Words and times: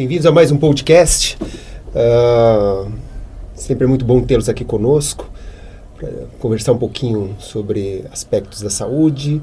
Bem-vindos 0.00 0.24
a 0.24 0.32
mais 0.32 0.50
um 0.50 0.56
podcast. 0.56 1.36
Uh, 1.94 2.90
sempre 3.54 3.84
é 3.84 3.86
muito 3.86 4.02
bom 4.02 4.22
tê-los 4.22 4.48
aqui 4.48 4.64
conosco 4.64 5.30
para 5.94 6.08
conversar 6.38 6.72
um 6.72 6.78
pouquinho 6.78 7.36
sobre 7.38 8.06
aspectos 8.10 8.62
da 8.62 8.70
saúde 8.70 9.42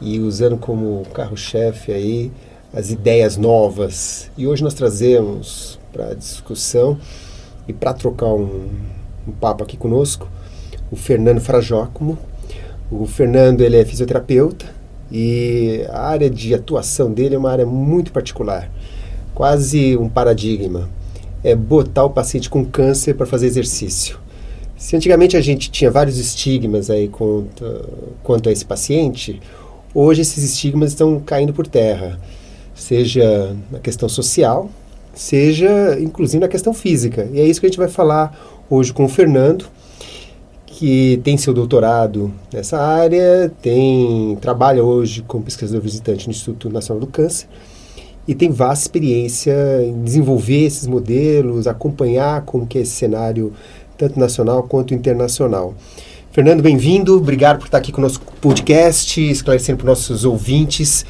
e 0.00 0.18
usando 0.18 0.56
como 0.56 1.02
carro-chefe 1.12 1.92
aí 1.92 2.32
as 2.72 2.90
ideias 2.90 3.36
novas. 3.36 4.30
E 4.34 4.46
hoje 4.46 4.64
nós 4.64 4.72
trazemos 4.72 5.78
para 5.92 6.14
discussão 6.14 6.98
e 7.68 7.72
para 7.74 7.92
trocar 7.92 8.32
um, 8.32 8.70
um 9.28 9.32
papo 9.32 9.62
aqui 9.62 9.76
conosco 9.76 10.26
o 10.90 10.96
Fernando 10.96 11.38
Frajócomo. 11.38 12.18
O 12.90 13.04
Fernando 13.04 13.60
ele 13.60 13.76
é 13.76 13.84
fisioterapeuta 13.84 14.64
e 15.10 15.84
a 15.90 16.00
área 16.00 16.30
de 16.30 16.54
atuação 16.54 17.12
dele 17.12 17.34
é 17.34 17.38
uma 17.38 17.50
área 17.50 17.66
muito 17.66 18.10
particular 18.10 18.70
quase 19.42 19.96
um 19.96 20.08
paradigma. 20.08 20.88
É 21.42 21.52
botar 21.56 22.04
o 22.04 22.10
paciente 22.10 22.48
com 22.48 22.64
câncer 22.64 23.14
para 23.14 23.26
fazer 23.26 23.48
exercício. 23.48 24.16
Se 24.76 24.94
antigamente 24.94 25.36
a 25.36 25.40
gente 25.40 25.68
tinha 25.68 25.90
vários 25.90 26.16
estigmas 26.16 26.88
aí 26.88 27.08
quanto, 27.08 27.88
quanto 28.22 28.48
a 28.48 28.52
esse 28.52 28.64
paciente, 28.64 29.42
hoje 29.92 30.20
esses 30.20 30.44
estigmas 30.44 30.92
estão 30.92 31.18
caindo 31.18 31.52
por 31.52 31.66
terra, 31.66 32.20
seja 32.72 33.56
na 33.68 33.80
questão 33.80 34.08
social, 34.08 34.70
seja 35.12 35.98
inclusive 36.00 36.38
na 36.38 36.46
questão 36.46 36.72
física. 36.72 37.28
E 37.32 37.40
é 37.40 37.44
isso 37.44 37.58
que 37.58 37.66
a 37.66 37.68
gente 37.68 37.78
vai 37.78 37.88
falar 37.88 38.62
hoje 38.70 38.92
com 38.92 39.06
o 39.06 39.08
Fernando, 39.08 39.64
que 40.66 41.20
tem 41.24 41.36
seu 41.36 41.52
doutorado 41.52 42.32
nessa 42.52 42.78
área, 42.78 43.52
tem 43.60 44.38
trabalha 44.40 44.84
hoje 44.84 45.24
como 45.26 45.42
pesquisador 45.42 45.82
visitante 45.82 46.28
no 46.28 46.30
Instituto 46.30 46.70
Nacional 46.70 47.00
do 47.00 47.08
Câncer 47.08 47.48
e 48.26 48.34
tem 48.34 48.50
vasta 48.50 48.84
experiência 48.84 49.54
em 49.84 50.02
desenvolver 50.02 50.64
esses 50.64 50.86
modelos, 50.86 51.66
acompanhar 51.66 52.42
como 52.42 52.66
que 52.66 52.78
é 52.78 52.82
esse 52.82 52.92
cenário 52.92 53.52
tanto 53.98 54.18
nacional 54.18 54.62
quanto 54.62 54.94
internacional. 54.94 55.74
Fernando, 56.30 56.62
bem-vindo, 56.62 57.16
obrigado 57.16 57.58
por 57.58 57.66
estar 57.66 57.78
aqui 57.78 57.92
com 57.92 58.00
o 58.00 58.04
nosso 58.04 58.20
podcast, 58.40 59.20
esclarecendo 59.20 59.78
para 59.78 59.92
os 59.92 59.98
nossos 59.98 60.24
ouvintes 60.24 61.04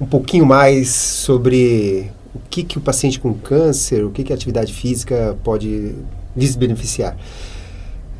um 0.00 0.04
pouquinho 0.04 0.44
mais 0.44 0.90
sobre 0.90 2.10
o 2.34 2.40
que, 2.50 2.62
que 2.62 2.76
o 2.76 2.80
paciente 2.80 3.18
com 3.18 3.32
câncer, 3.32 4.04
o 4.04 4.10
que, 4.10 4.22
que 4.22 4.32
a 4.32 4.36
atividade 4.36 4.72
física 4.72 5.36
pode 5.42 5.94
lhes 6.36 6.54
beneficiar. 6.54 7.16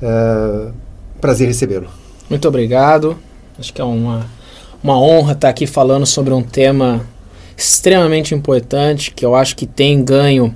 Uh, 0.01 0.73
prazer 1.21 1.47
recebê-lo. 1.47 1.89
Muito 2.31 2.49
obrigado, 2.49 3.19
acho 3.59 3.73
que 3.75 3.81
é 3.81 3.85
uma, 3.85 4.27
uma 4.83 4.99
honra 4.99 5.33
estar 5.33 5.51
aqui 5.51 5.67
falando 5.67 6.07
sobre 6.07 6.33
um 6.33 6.43
tema 6.43 7.07
extremamente 7.57 8.35
importante, 8.35 9.11
que 9.11 9.25
eu 9.25 9.35
acho 9.35 9.57
que 9.57 9.67
tem 9.67 10.05
ganho 10.05 10.55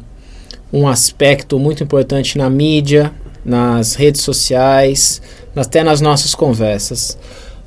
um 0.72 0.86
aspecto 0.86 1.58
muito 1.58 1.82
importante 1.82 2.36
na 2.36 2.48
mídia, 2.48 3.12
nas 3.44 3.94
redes 3.94 4.20
sociais, 4.20 5.20
até 5.56 5.82
nas 5.82 6.00
nossas 6.00 6.34
conversas. 6.34 7.18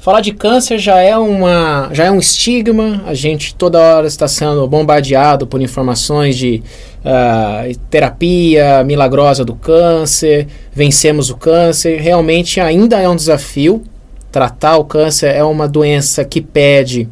Falar 0.03 0.20
de 0.20 0.34
câncer 0.34 0.78
já 0.80 1.00
é, 1.00 1.16
uma, 1.17 1.90
já 1.94 2.03
é 2.03 2.12
um 2.12 2.20
estigma, 2.20 3.02
a 3.06 3.14
gente 3.14 3.56
toda 3.56 3.80
hora 3.80 4.06
está 4.06 4.28
sendo 4.28 4.67
bombardeado 4.67 5.47
por 5.47 5.62
informações 5.62 6.36
de 6.36 6.62
uh, 7.06 7.73
terapia 7.90 8.84
milagrosa 8.84 9.45
do 9.45 9.56
câncer, 9.56 10.47
vencemos 10.73 11.30
o 11.30 11.38
câncer. 11.38 12.02
Realmente 12.02 12.59
ainda 12.59 13.00
é 13.00 13.08
um 13.08 13.16
desafio. 13.16 13.81
Tratar 14.30 14.75
o 14.75 14.84
câncer 14.84 15.34
é 15.34 15.44
uma 15.44 15.70
doença 15.70 16.25
que 16.25 16.42
pede 16.42 17.08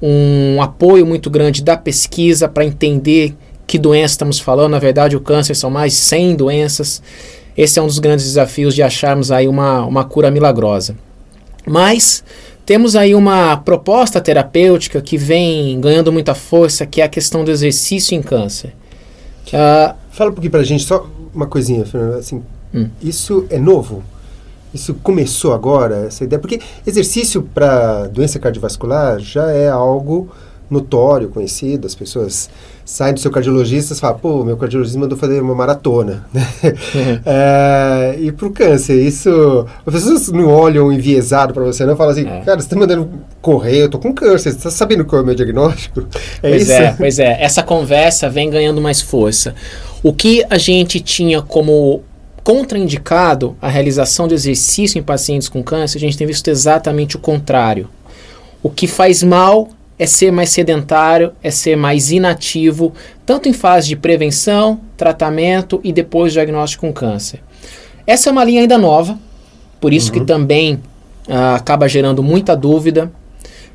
um 0.00 0.60
apoio 0.62 1.04
muito 1.04 1.28
grande 1.28 1.62
da 1.62 1.76
pesquisa 1.76 2.48
para 2.48 2.64
entender 2.64 3.34
que 3.66 3.78
doença 3.78 4.14
estamos 4.14 4.38
falando. 4.38 4.72
Na 4.72 4.78
verdade, 4.78 5.16
o 5.16 5.20
câncer 5.20 5.54
são 5.54 5.70
mais 5.70 5.94
100 5.94 6.36
doenças. 6.36 7.02
Esse 7.56 7.78
é 7.78 7.82
um 7.82 7.86
dos 7.86 7.98
grandes 7.98 8.24
desafios 8.24 8.74
de 8.74 8.82
acharmos 8.82 9.30
aí 9.30 9.48
uma, 9.48 9.84
uma 9.84 10.04
cura 10.04 10.30
milagrosa. 10.30 10.96
Mas 11.66 12.24
temos 12.64 12.96
aí 12.96 13.14
uma 13.14 13.56
proposta 13.56 14.20
terapêutica 14.20 15.00
que 15.00 15.16
vem 15.16 15.80
ganhando 15.80 16.12
muita 16.12 16.34
força, 16.34 16.86
que 16.86 17.00
é 17.00 17.04
a 17.04 17.08
questão 17.08 17.44
do 17.44 17.50
exercício 17.50 18.14
em 18.14 18.22
câncer. 18.22 18.74
Uh, 19.48 19.94
Fala 20.10 20.30
um 20.30 20.34
pouquinho 20.34 20.50
para 20.50 20.60
a 20.60 20.64
gente, 20.64 20.84
só 20.84 21.06
uma 21.34 21.46
coisinha, 21.46 21.84
Fernando. 21.84 22.18
Assim, 22.18 22.42
hum. 22.74 22.88
Isso 23.02 23.46
é 23.50 23.58
novo? 23.58 24.02
Isso 24.72 24.94
começou 24.94 25.52
agora, 25.52 26.06
essa 26.06 26.24
ideia? 26.24 26.38
Porque 26.38 26.60
exercício 26.86 27.42
para 27.42 28.06
doença 28.08 28.38
cardiovascular 28.38 29.18
já 29.18 29.50
é 29.50 29.68
algo 29.68 30.28
notório, 30.70 31.28
conhecido, 31.28 31.86
as 31.86 31.94
pessoas 31.94 32.50
saem 32.84 33.14
do 33.14 33.20
seu 33.20 33.30
cardiologista 33.30 33.94
e 33.94 33.96
falam, 33.96 34.18
pô, 34.18 34.44
meu 34.44 34.56
cardiologista 34.56 34.98
mandou 34.98 35.16
fazer 35.16 35.40
uma 35.40 35.54
maratona. 35.54 36.26
é, 37.24 38.16
e 38.18 38.32
para 38.32 38.46
o 38.46 38.50
câncer, 38.50 39.00
isso... 39.00 39.66
As 39.86 39.94
pessoas 39.94 40.28
não 40.28 40.46
olham 40.46 40.92
enviesado 40.92 41.52
para 41.52 41.64
você, 41.64 41.84
não 41.84 41.96
falam 41.96 42.12
assim, 42.12 42.26
é. 42.26 42.40
cara, 42.40 42.60
você 42.60 42.66
está 42.66 42.76
mandando 42.76 43.08
correr, 43.40 43.84
eu 43.84 43.88
tô 43.88 43.98
com 43.98 44.12
câncer, 44.12 44.50
você 44.50 44.56
está 44.56 44.70
sabendo 44.70 45.04
qual 45.04 45.20
é 45.20 45.22
o 45.22 45.26
meu 45.26 45.34
diagnóstico? 45.34 46.00
É 46.42 46.50
pois 46.50 46.62
isso? 46.62 46.72
é, 46.72 46.94
pois 46.96 47.18
é. 47.18 47.42
Essa 47.42 47.62
conversa 47.62 48.28
vem 48.28 48.50
ganhando 48.50 48.80
mais 48.80 49.00
força. 49.00 49.54
O 50.02 50.12
que 50.12 50.44
a 50.48 50.58
gente 50.58 51.00
tinha 51.00 51.42
como 51.42 52.02
contraindicado 52.42 53.56
a 53.60 53.68
realização 53.68 54.26
de 54.26 54.34
exercício 54.34 54.98
em 54.98 55.02
pacientes 55.02 55.48
com 55.48 55.62
câncer, 55.62 55.98
a 55.98 56.00
gente 56.00 56.16
tem 56.16 56.26
visto 56.26 56.48
exatamente 56.48 57.16
o 57.16 57.18
contrário. 57.18 57.88
O 58.62 58.70
que 58.70 58.86
faz 58.86 59.22
mal 59.22 59.68
é 59.98 60.06
ser 60.06 60.30
mais 60.30 60.50
sedentário, 60.50 61.32
é 61.42 61.50
ser 61.50 61.76
mais 61.76 62.10
inativo, 62.10 62.92
tanto 63.26 63.48
em 63.48 63.52
fase 63.52 63.88
de 63.88 63.96
prevenção, 63.96 64.80
tratamento 64.96 65.80
e 65.82 65.92
depois 65.92 66.32
diagnóstico 66.32 66.86
com 66.86 66.92
câncer. 66.92 67.40
Essa 68.06 68.30
é 68.30 68.32
uma 68.32 68.44
linha 68.44 68.60
ainda 68.60 68.78
nova, 68.78 69.18
por 69.80 69.92
isso 69.92 70.12
uhum. 70.12 70.20
que 70.20 70.24
também 70.24 70.74
uh, 70.74 71.56
acaba 71.56 71.88
gerando 71.88 72.22
muita 72.22 72.56
dúvida. 72.56 73.10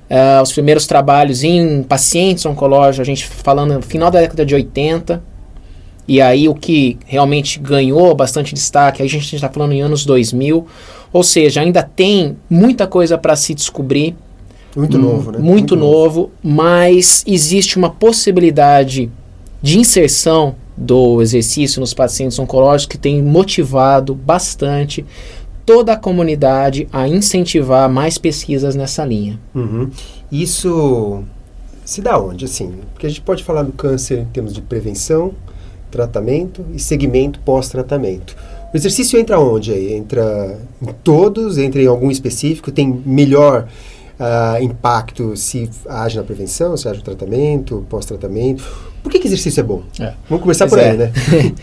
Uh, 0.10 0.42
os 0.42 0.52
primeiros 0.52 0.86
trabalhos 0.86 1.44
em 1.44 1.84
pacientes 1.84 2.46
oncológicos, 2.46 3.00
a 3.00 3.04
gente 3.04 3.26
falando 3.26 3.74
no 3.74 3.82
final 3.82 4.10
da 4.10 4.22
década 4.22 4.46
de 4.46 4.56
80, 4.56 5.22
e 6.08 6.22
aí 6.22 6.50
o 6.50 6.56
que 6.56 6.98
realmente 7.06 7.60
ganhou 7.60 8.14
bastante 8.16 8.54
destaque, 8.54 9.02
aí 9.02 9.08
a 9.08 9.12
gente 9.12 9.36
está 9.36 9.50
falando 9.50 9.72
em 9.72 9.82
anos 9.82 10.06
2000, 10.06 10.66
ou 11.12 11.24
seja, 11.24 11.62
ainda 11.62 11.84
tem 11.84 12.38
muita 12.50 12.88
coisa 12.88 13.18
para 13.18 13.36
se 13.36 13.54
descobrir. 13.54 14.16
Muito 14.76 14.98
novo, 14.98 15.32
né? 15.32 15.38
Muito, 15.38 15.52
muito 15.52 15.76
novo, 15.76 16.20
novo, 16.22 16.32
mas 16.44 17.24
existe 17.28 17.78
uma 17.78 17.90
possibilidade 17.90 19.10
de 19.62 19.80
inserção 19.80 20.56
do 20.76 21.22
exercício 21.22 21.80
nos 21.80 21.94
pacientes 21.94 22.38
oncológicos 22.40 22.88
que 22.88 22.98
tem 22.98 23.22
motivado 23.22 24.16
bastante 24.16 25.06
toda 25.66 25.94
a 25.94 25.98
comunidade 25.98 26.88
a 26.92 27.08
incentivar 27.08 27.90
mais 27.90 28.18
pesquisas 28.18 28.76
nessa 28.76 29.06
linha. 29.06 29.40
Uhum. 29.54 29.90
Isso 30.32 31.24
se 31.86 32.02
dá 32.02 32.20
onde, 32.20 32.46
assim? 32.46 32.74
Porque 32.94 33.06
a 33.06 33.10
gente 33.10 33.22
pode 33.22 33.44
falar 33.44 33.64
do 33.64 33.72
câncer 33.72 34.20
em 34.20 34.26
termos 34.26 34.54
de 34.54 34.62
prevenção, 34.62 35.34
tratamento 35.94 36.66
e 36.74 36.80
segmento 36.80 37.40
pós-tratamento. 37.40 38.36
O 38.74 38.78
exercício 38.78 39.20
entra 39.20 39.40
onde 39.40 39.72
aí? 39.72 39.94
Entra 39.94 40.60
em 40.82 40.92
todos? 41.04 41.58
Entra 41.58 41.82
em 41.82 41.88
algum 41.88 42.10
específico? 42.10 42.72
Tem 42.72 43.02
melhor 43.06 43.68
uh, 44.20 44.64
impacto 44.64 45.38
se 45.38 45.70
age 45.88 46.18
na 46.18 46.24
prevenção, 46.24 46.76
se 46.76 46.88
age 46.88 46.98
no 46.98 47.04
tratamento, 47.04 47.86
pós-tratamento? 47.90 48.64
Por 49.04 49.12
que, 49.12 49.20
que 49.20 49.28
exercício 49.28 49.62
é 49.62 49.64
bom? 49.64 49.84
É. 50.00 50.14
Vamos 50.28 50.42
começar 50.42 50.68
pois 50.68 50.82
por 50.82 50.88
é. 50.88 50.92
aí, 50.92 50.98
né? 50.98 51.12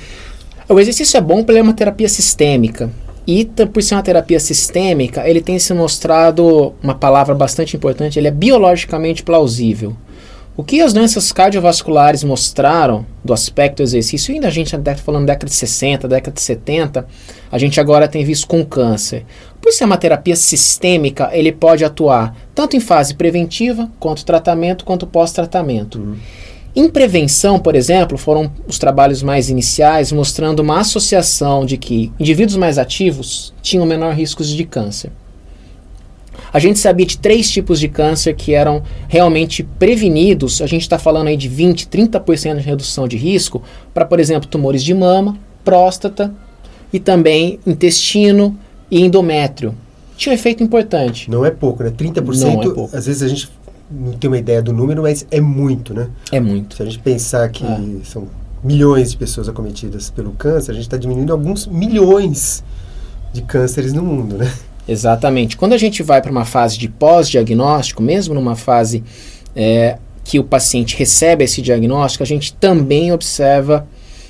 o 0.68 0.78
exercício 0.78 1.16
é 1.16 1.20
bom 1.20 1.38
porque 1.38 1.52
ele 1.52 1.58
é 1.58 1.62
uma 1.62 1.74
terapia 1.74 2.08
sistêmica. 2.08 2.90
E 3.26 3.44
por 3.44 3.82
ser 3.82 3.94
uma 3.94 4.02
terapia 4.02 4.40
sistêmica, 4.40 5.28
ele 5.28 5.40
tem 5.40 5.58
se 5.58 5.72
mostrado 5.74 6.74
uma 6.82 6.94
palavra 6.94 7.34
bastante 7.34 7.76
importante, 7.76 8.18
ele 8.18 8.28
é 8.28 8.30
biologicamente 8.30 9.22
plausível. 9.22 9.94
O 10.60 10.62
que 10.62 10.82
as 10.82 10.92
doenças 10.92 11.32
cardiovasculares 11.32 12.22
mostraram 12.22 13.06
do 13.24 13.32
aspecto 13.32 13.82
exercício, 13.82 14.34
ainda 14.34 14.48
a 14.48 14.50
gente 14.50 14.76
está 14.76 14.94
falando 14.94 15.24
década 15.24 15.46
de 15.46 15.54
60, 15.54 16.06
década 16.06 16.34
de 16.34 16.42
70, 16.42 17.06
a 17.50 17.58
gente 17.58 17.80
agora 17.80 18.06
tem 18.06 18.26
visto 18.26 18.46
com 18.46 18.62
câncer. 18.62 19.24
Por 19.58 19.72
ser 19.72 19.84
uma 19.84 19.96
terapia 19.96 20.36
sistêmica, 20.36 21.30
ele 21.32 21.50
pode 21.50 21.82
atuar 21.82 22.36
tanto 22.54 22.76
em 22.76 22.80
fase 22.80 23.14
preventiva, 23.14 23.90
quanto 23.98 24.22
tratamento, 24.22 24.84
quanto 24.84 25.06
pós-tratamento. 25.06 25.98
Uhum. 25.98 26.16
Em 26.76 26.90
prevenção, 26.90 27.58
por 27.58 27.74
exemplo, 27.74 28.18
foram 28.18 28.52
os 28.68 28.78
trabalhos 28.78 29.22
mais 29.22 29.48
iniciais 29.48 30.12
mostrando 30.12 30.60
uma 30.60 30.80
associação 30.80 31.64
de 31.64 31.78
que 31.78 32.12
indivíduos 32.20 32.58
mais 32.58 32.76
ativos 32.76 33.54
tinham 33.62 33.86
menor 33.86 34.14
riscos 34.14 34.46
de 34.46 34.64
câncer. 34.66 35.10
A 36.52 36.58
gente 36.58 36.78
sabia 36.78 37.06
de 37.06 37.18
três 37.18 37.50
tipos 37.50 37.78
de 37.78 37.88
câncer 37.88 38.34
que 38.34 38.54
eram 38.54 38.82
realmente 39.08 39.62
prevenidos. 39.62 40.60
A 40.60 40.66
gente 40.66 40.82
está 40.82 40.98
falando 40.98 41.28
aí 41.28 41.36
de 41.36 41.48
20, 41.48 41.86
30% 41.86 42.56
de 42.56 42.62
redução 42.62 43.06
de 43.06 43.16
risco 43.16 43.62
para, 43.94 44.04
por 44.04 44.18
exemplo, 44.18 44.48
tumores 44.48 44.82
de 44.82 44.92
mama, 44.92 45.36
próstata 45.64 46.32
e 46.92 46.98
também 46.98 47.60
intestino 47.66 48.58
e 48.90 49.00
endométrio. 49.00 49.74
Tinha 50.16 50.32
um 50.32 50.34
efeito 50.34 50.62
importante. 50.62 51.30
Não 51.30 51.46
é 51.46 51.50
pouco, 51.50 51.82
né? 51.82 51.90
30%, 51.90 52.40
não 52.40 52.50
é 52.50 52.74
pouco. 52.74 52.96
às 52.96 53.06
vezes 53.06 53.22
a 53.22 53.28
gente 53.28 53.48
não 53.90 54.12
tem 54.12 54.28
uma 54.28 54.38
ideia 54.38 54.60
do 54.60 54.72
número, 54.72 55.02
mas 55.02 55.26
é 55.30 55.40
muito, 55.40 55.94
né? 55.94 56.08
É 56.30 56.38
muito. 56.38 56.76
Se 56.76 56.82
a 56.82 56.84
gente 56.84 56.98
pensar 56.98 57.48
que 57.48 57.64
ah. 57.64 57.80
são 58.04 58.28
milhões 58.62 59.12
de 59.12 59.16
pessoas 59.16 59.48
acometidas 59.48 60.10
pelo 60.10 60.32
câncer, 60.32 60.72
a 60.72 60.74
gente 60.74 60.84
está 60.84 60.96
diminuindo 60.96 61.32
alguns 61.32 61.66
milhões 61.66 62.62
de 63.32 63.42
cânceres 63.42 63.92
no 63.92 64.02
mundo, 64.02 64.36
né? 64.36 64.52
Exatamente. 64.90 65.56
Quando 65.56 65.72
a 65.72 65.78
gente 65.78 66.02
vai 66.02 66.20
para 66.20 66.32
uma 66.32 66.44
fase 66.44 66.76
de 66.76 66.88
pós-diagnóstico, 66.88 68.02
mesmo 68.02 68.34
numa 68.34 68.56
fase 68.56 69.04
é, 69.54 69.98
que 70.24 70.36
o 70.40 70.42
paciente 70.42 70.96
recebe 70.96 71.44
esse 71.44 71.62
diagnóstico, 71.62 72.24
a 72.24 72.26
gente 72.26 72.52
também 72.54 73.12
observa 73.12 73.86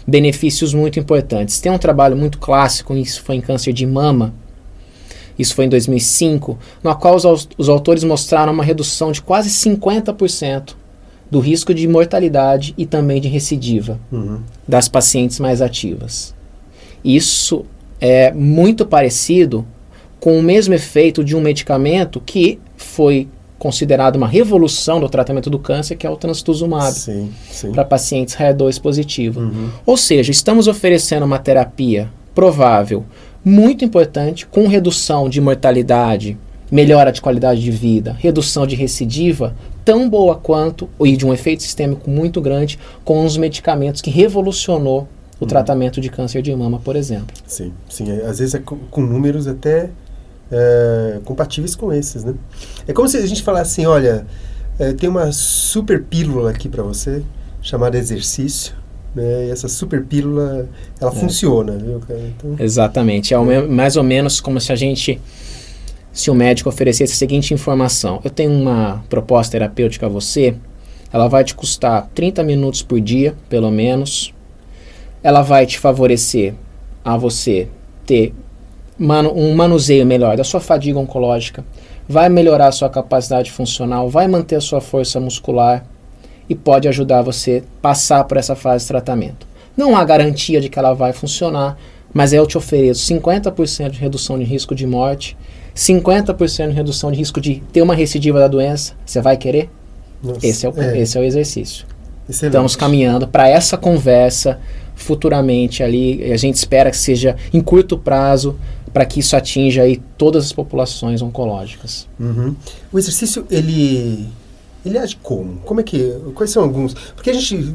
benefícios 0.06 0.74
muito 0.74 1.00
importantes. 1.00 1.60
Tem 1.60 1.72
um 1.72 1.78
trabalho 1.78 2.14
muito 2.14 2.38
clássico, 2.38 2.94
isso 2.94 3.22
foi 3.22 3.36
em 3.36 3.40
câncer 3.40 3.72
de 3.72 3.86
mama, 3.86 4.34
isso 5.38 5.54
foi 5.54 5.64
em 5.64 5.68
2005, 5.70 6.58
no 6.84 6.94
qual 6.94 7.16
os, 7.16 7.48
os 7.56 7.68
autores 7.70 8.04
mostraram 8.04 8.52
uma 8.52 8.62
redução 8.62 9.12
de 9.12 9.22
quase 9.22 9.48
50% 9.48 10.74
do 11.30 11.40
risco 11.40 11.72
de 11.72 11.88
mortalidade 11.88 12.74
e 12.76 12.84
também 12.84 13.18
de 13.18 13.28
recidiva 13.28 13.98
uhum. 14.12 14.42
das 14.68 14.88
pacientes 14.88 15.40
mais 15.40 15.62
ativas. 15.62 16.34
Isso 17.02 17.64
é 17.98 18.30
muito 18.30 18.84
parecido 18.84 19.66
com 20.20 20.38
o 20.38 20.43
mesmo 20.43 20.75
efeito 20.75 21.25
de 21.25 21.34
um 21.34 21.40
medicamento 21.40 22.20
que 22.20 22.61
foi 22.76 23.26
considerado 23.58 24.17
uma 24.17 24.28
revolução 24.28 25.00
do 25.00 25.08
tratamento 25.08 25.50
do 25.50 25.58
câncer, 25.58 25.94
que 25.94 26.06
é 26.06 26.11
o 26.11 26.17
trastuzumab, 26.17 26.94
para 27.72 27.84
pacientes 27.84 28.34
HER2 28.34 28.81
positivo. 28.81 29.40
Uhum. 29.40 29.70
Ou 29.84 29.96
seja, 29.96 30.31
estamos 30.31 30.67
oferecendo 30.67 31.26
uma 31.26 31.38
terapia 31.38 32.11
provável, 32.34 33.05
muito 33.44 33.84
importante, 33.84 34.46
com 34.46 34.67
redução 34.67 35.28
de 35.28 35.40
mortalidade, 35.40 36.38
melhora 36.70 37.12
de 37.12 37.20
qualidade 37.20 37.61
de 37.61 37.70
vida, 37.70 38.17
redução 38.19 38.67
de 38.67 38.76
recidiva, 38.76 39.55
tão 39.84 40.08
boa 40.08 40.37
quanto, 40.37 40.88
e 41.00 41.17
de 41.17 41.26
um 41.26 41.32
efeito 41.32 41.62
sistêmico 41.62 42.08
muito 42.08 42.40
grande, 42.40 42.78
com 43.05 43.25
os 43.25 43.37
medicamentos 43.37 44.00
que 44.00 44.11
revolucionou 44.11 45.08
o 45.38 45.44
uhum. 45.44 45.49
tratamento 45.49 46.00
de 46.00 46.08
câncer 46.08 46.40
de 46.40 46.55
mama, 46.55 46.81
por 46.82 46.96
exemplo. 46.96 47.37
Sim, 47.46 47.72
sim. 47.88 48.11
Às 48.22 48.38
vezes 48.38 48.55
é 48.55 48.58
com, 48.58 48.76
com 48.90 49.02
números 49.02 49.46
até 49.46 49.90
é, 50.50 51.20
compatíveis 51.25 51.75
com 51.75 51.93
esses, 51.93 52.25
né? 52.25 52.35
É 52.87 52.93
como 52.93 53.08
se 53.08 53.17
a 53.17 53.26
gente 53.26 53.43
falasse 53.43 53.73
assim, 53.73 53.87
olha, 53.87 54.26
é, 54.79 54.93
tem 54.93 55.08
uma 55.08 55.31
super 55.32 56.02
pílula 56.02 56.50
aqui 56.50 56.69
para 56.69 56.82
você, 56.82 57.23
chamada 57.62 57.99
exercício, 57.99 58.75
né? 59.14 59.47
E 59.47 59.50
essa 59.50 59.69
super 59.69 60.05
pílula, 60.05 60.69
ela 61.00 61.11
é. 61.11 61.14
funciona, 61.14 61.73
viu, 61.73 62.00
cara? 62.00 62.20
Então, 62.20 62.56
Exatamente. 62.58 63.35
É, 63.35 63.37
é 63.37 63.62
mais 63.62 63.97
ou 63.97 64.02
menos 64.02 64.41
como 64.41 64.61
se 64.61 64.73
a 64.73 64.76
gente, 64.76 65.20
se 66.12 66.31
o 66.31 66.35
médico 66.35 66.69
oferecesse 66.69 67.12
a 67.12 67.17
seguinte 67.17 67.55
informação, 67.55 68.20
eu 68.25 68.31
tenho 68.31 68.53
uma 68.53 69.05
proposta 69.08 69.53
terapêutica 69.53 70.06
a 70.06 70.08
você, 70.08 70.56
ela 71.12 71.29
vai 71.29 71.44
te 71.44 71.55
custar 71.55 72.08
30 72.14 72.43
minutos 72.43 72.82
por 72.82 73.00
dia, 73.00 73.35
pelo 73.49 73.70
menos, 73.70 74.32
ela 75.23 75.43
vai 75.43 75.67
te 75.67 75.79
favorecer 75.79 76.55
a 77.05 77.17
você 77.17 77.69
ter 78.06 78.32
manu 79.00 79.32
um 79.35 79.55
manuseio 79.55 80.05
melhor 80.05 80.37
da 80.37 80.44
sua 80.44 80.61
fadiga 80.61 80.99
oncológica, 80.99 81.64
vai 82.06 82.29
melhorar 82.29 82.69
a 82.69 82.73
sua 82.73 82.91
capacidade 82.91 83.50
funcional, 83.50 84.11
vai 84.11 84.29
manter 84.29 84.56
a 84.56 84.61
sua 84.61 84.81
força 84.81 85.19
muscular 85.19 85.85
e 86.49 86.55
pode 86.55 86.87
ajudar 86.87 87.23
você 87.23 87.62
a 87.64 87.81
passar 87.81 88.25
por 88.25 88.37
essa 88.37 88.55
fase 88.55 88.85
de 88.85 88.88
tratamento. 88.88 89.47
Não 89.76 89.97
há 89.97 90.05
garantia 90.05 90.61
de 90.61 90.69
que 90.69 90.79
ela 90.79 90.93
vai 90.93 91.12
funcionar, 91.12 91.79
mas 92.12 92.32
eu 92.32 92.47
te 92.47 92.58
ofereço 92.58 93.06
50% 93.14 93.91
de 93.91 93.99
redução 93.99 94.38
de 94.38 94.44
risco 94.44 94.75
de 94.75 94.87
morte, 94.87 95.37
50% 95.75 96.69
de 96.69 96.75
redução 96.75 97.11
de 97.11 97.19
risco 97.19 97.41
de 97.41 97.62
ter 97.73 97.81
uma 97.81 97.94
recidiva 97.94 98.38
da 98.38 98.49
doença. 98.49 98.93
Você 99.06 99.20
vai 99.20 99.37
querer? 99.37 99.70
Nossa, 100.23 100.46
esse, 100.46 100.67
é 100.67 100.69
o, 100.69 100.81
é. 100.81 100.99
esse 100.99 101.17
é 101.17 101.20
o 101.20 101.25
exercício. 101.25 101.87
Excelente. 102.29 102.53
Estamos 102.53 102.76
caminhando 102.76 103.26
para 103.26 103.49
essa 103.49 103.76
conversa 103.76 104.58
futuramente 104.94 105.82
ali. 105.82 106.31
A 106.32 106.37
gente 106.37 106.56
espera 106.56 106.91
que 106.91 106.96
seja 106.96 107.37
em 107.53 107.61
curto 107.61 107.96
prazo 107.96 108.56
para 108.92 109.04
que 109.04 109.20
isso 109.20 109.37
atinja 109.37 109.82
aí 109.82 110.02
todas 110.19 110.46
as 110.46 110.52
populações 110.52 111.22
oncológicas. 111.22 112.08
Uhum. 112.19 112.54
O 112.92 112.98
exercício 112.98 113.46
ele 113.50 114.28
ele 114.84 114.98
age 114.98 115.16
como? 115.22 115.58
Como 115.60 115.81
é 115.81 115.82
que 115.82 116.12
quais 116.34 116.50
são 116.50 116.62
alguns? 116.62 116.94
Porque 117.14 117.31
a 117.31 117.32
gente 117.32 117.75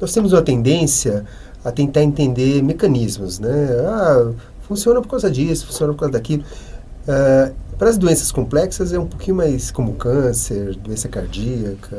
nós 0.00 0.12
temos 0.12 0.32
uma 0.32 0.42
tendência 0.42 1.24
a 1.64 1.72
tentar 1.72 2.02
entender 2.02 2.62
mecanismos, 2.62 3.38
né? 3.38 3.68
Ah, 3.86 4.32
funciona 4.62 5.00
por 5.00 5.08
causa 5.08 5.30
disso, 5.30 5.66
funciona 5.66 5.92
por 5.92 6.00
causa 6.00 6.12
daquilo. 6.12 6.44
Uh, 7.02 7.54
para 7.78 7.90
as 7.90 7.98
doenças 7.98 8.32
complexas 8.32 8.92
é 8.92 8.98
um 8.98 9.06
pouquinho 9.06 9.36
mais 9.36 9.70
como 9.70 9.94
câncer, 9.94 10.74
doença 10.76 11.08
cardíaca, 11.08 11.96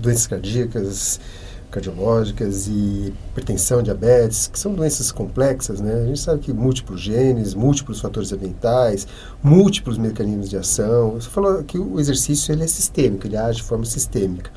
doenças 0.00 0.26
cardíacas, 0.26 1.20
cardiológicas 1.70 2.66
e 2.66 3.12
hipertensão, 3.30 3.82
diabetes, 3.82 4.48
que 4.48 4.58
são 4.58 4.74
doenças 4.74 5.12
complexas, 5.12 5.80
né? 5.80 6.02
A 6.02 6.06
gente 6.06 6.20
sabe 6.20 6.40
que 6.40 6.52
múltiplos 6.52 7.00
genes, 7.00 7.54
múltiplos 7.54 8.00
fatores 8.00 8.32
ambientais, 8.32 9.06
múltiplos 9.42 9.96
mecanismos 9.96 10.50
de 10.50 10.56
ação. 10.56 11.12
Você 11.12 11.28
falou 11.28 11.62
que 11.62 11.78
o 11.78 12.00
exercício 12.00 12.52
ele 12.52 12.64
é 12.64 12.66
sistêmico, 12.66 13.26
ele 13.26 13.36
age 13.36 13.58
de 13.58 13.62
forma 13.62 13.84
sistêmica. 13.84 14.50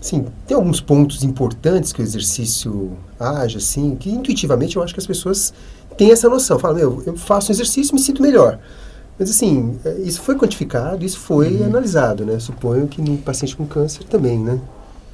Sim, 0.00 0.26
tem 0.46 0.54
alguns 0.56 0.80
pontos 0.80 1.22
importantes 1.24 1.92
que 1.92 2.00
o 2.00 2.04
exercício 2.04 2.92
age, 3.18 3.56
assim, 3.56 3.96
que 3.96 4.10
intuitivamente 4.10 4.76
eu 4.76 4.82
acho 4.82 4.92
que 4.92 5.00
as 5.00 5.06
pessoas 5.06 5.54
têm 5.96 6.10
essa 6.10 6.28
noção. 6.28 6.58
Falam, 6.58 6.76
meu, 6.76 7.02
eu 7.06 7.16
faço 7.16 7.50
um 7.50 7.54
exercício 7.54 7.92
e 7.92 7.94
me 7.94 8.00
sinto 8.00 8.20
melhor. 8.20 8.58
Mas 9.18 9.30
assim, 9.30 9.78
isso 10.02 10.20
foi 10.20 10.36
quantificado, 10.36 11.04
isso 11.04 11.18
foi 11.18 11.54
uhum. 11.54 11.66
analisado, 11.66 12.26
né? 12.26 12.38
Suponho 12.38 12.88
que 12.88 13.00
no 13.00 13.16
paciente 13.18 13.56
com 13.56 13.64
câncer 13.64 14.04
também, 14.04 14.38
né? 14.38 14.60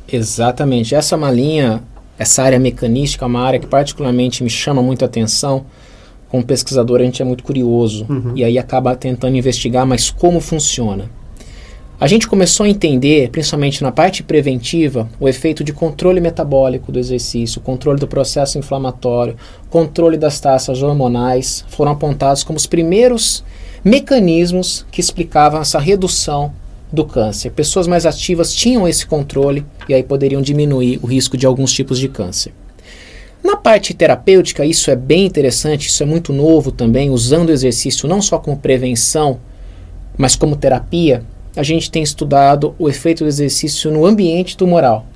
Exatamente. 0.07 0.95
Essa 0.95 1.15
é 1.15 1.19
uma 1.19 1.31
linha, 1.31 1.83
essa 2.19 2.43
área 2.43 2.59
mecanística 2.59 3.25
é 3.25 3.29
uma 3.29 3.41
área 3.41 3.59
que 3.59 3.67
particularmente 3.67 4.43
me 4.43 4.51
chama 4.51 4.83
muito 4.83 5.03
a 5.03 5.07
atenção. 5.07 5.65
Como 6.29 6.45
pesquisador, 6.45 7.01
a 7.01 7.05
gente 7.05 7.21
é 7.21 7.25
muito 7.25 7.43
curioso 7.43 8.07
uhum. 8.09 8.33
e 8.37 8.45
aí 8.45 8.59
acaba 8.59 8.95
tentando 8.95 9.37
investigar, 9.37 9.85
mas 9.85 10.11
como 10.11 10.41
funciona. 10.41 11.11
A 12.01 12.07
gente 12.07 12.27
começou 12.27 12.65
a 12.65 12.69
entender, 12.69 13.29
principalmente 13.29 13.83
na 13.83 13.93
parte 13.93 14.23
preventiva, 14.23 15.07
o 15.21 15.29
efeito 15.29 15.63
de 15.63 15.71
controle 15.71 16.19
metabólico 16.19 16.91
do 16.91 16.99
exercício, 16.99 17.61
controle 17.61 18.01
do 18.01 18.09
processo 18.09 18.59
inflamatório, 18.59 19.37
controle 19.69 20.17
das 20.17 20.41
taxas 20.41 20.83
hormonais, 20.83 21.63
foram 21.69 21.93
apontados 21.93 22.43
como 22.43 22.57
os 22.57 22.67
primeiros 22.67 23.45
mecanismos 23.85 24.87
que 24.91 24.99
explicavam 24.99 25.61
essa 25.61 25.79
redução 25.79 26.55
do 26.93 27.05
câncer. 27.05 27.51
Pessoas 27.51 27.87
mais 27.87 28.05
ativas 28.05 28.55
tinham 28.55 28.87
esse 28.87 29.07
controle 29.07 29.65
e 29.89 29.95
aí 29.95 30.03
poderiam 30.03 30.43
diminuir 30.43 30.99
o 31.03 31.07
risco 31.07 31.37
de 31.37 31.47
alguns 31.47 31.73
tipos 31.73 31.99
de 31.99 32.09
câncer. 32.09 32.53
Na 33.43 33.57
parte 33.57 33.95
terapêutica, 33.95 34.65
isso 34.65 34.91
é 34.91 34.97
bem 34.97 35.25
interessante, 35.25 35.89
isso 35.89 36.03
é 36.03 36.07
muito 36.07 36.33
novo 36.33 36.71
também, 36.71 37.11
usando 37.11 37.49
o 37.49 37.53
exercício 37.53 38.09
não 38.09 38.21
só 38.21 38.39
como 38.39 38.59
prevenção, 38.59 39.41
mas 40.17 40.37
como 40.37 40.57
terapia. 40.57 41.23
A 41.57 41.63
gente 41.63 41.91
tem 41.91 42.03
estudado 42.03 42.75
o 42.79 42.89
efeito 42.89 43.25
do 43.25 43.29
exercício 43.29 43.91
no 43.91 44.05
ambiente 44.05 44.57
tumoral, 44.57 45.07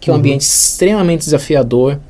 que 0.00 0.08
é 0.08 0.12
um 0.12 0.16
uhum. 0.16 0.20
ambiente 0.20 0.42
extremamente 0.42 1.24
desafiador, 1.24 2.00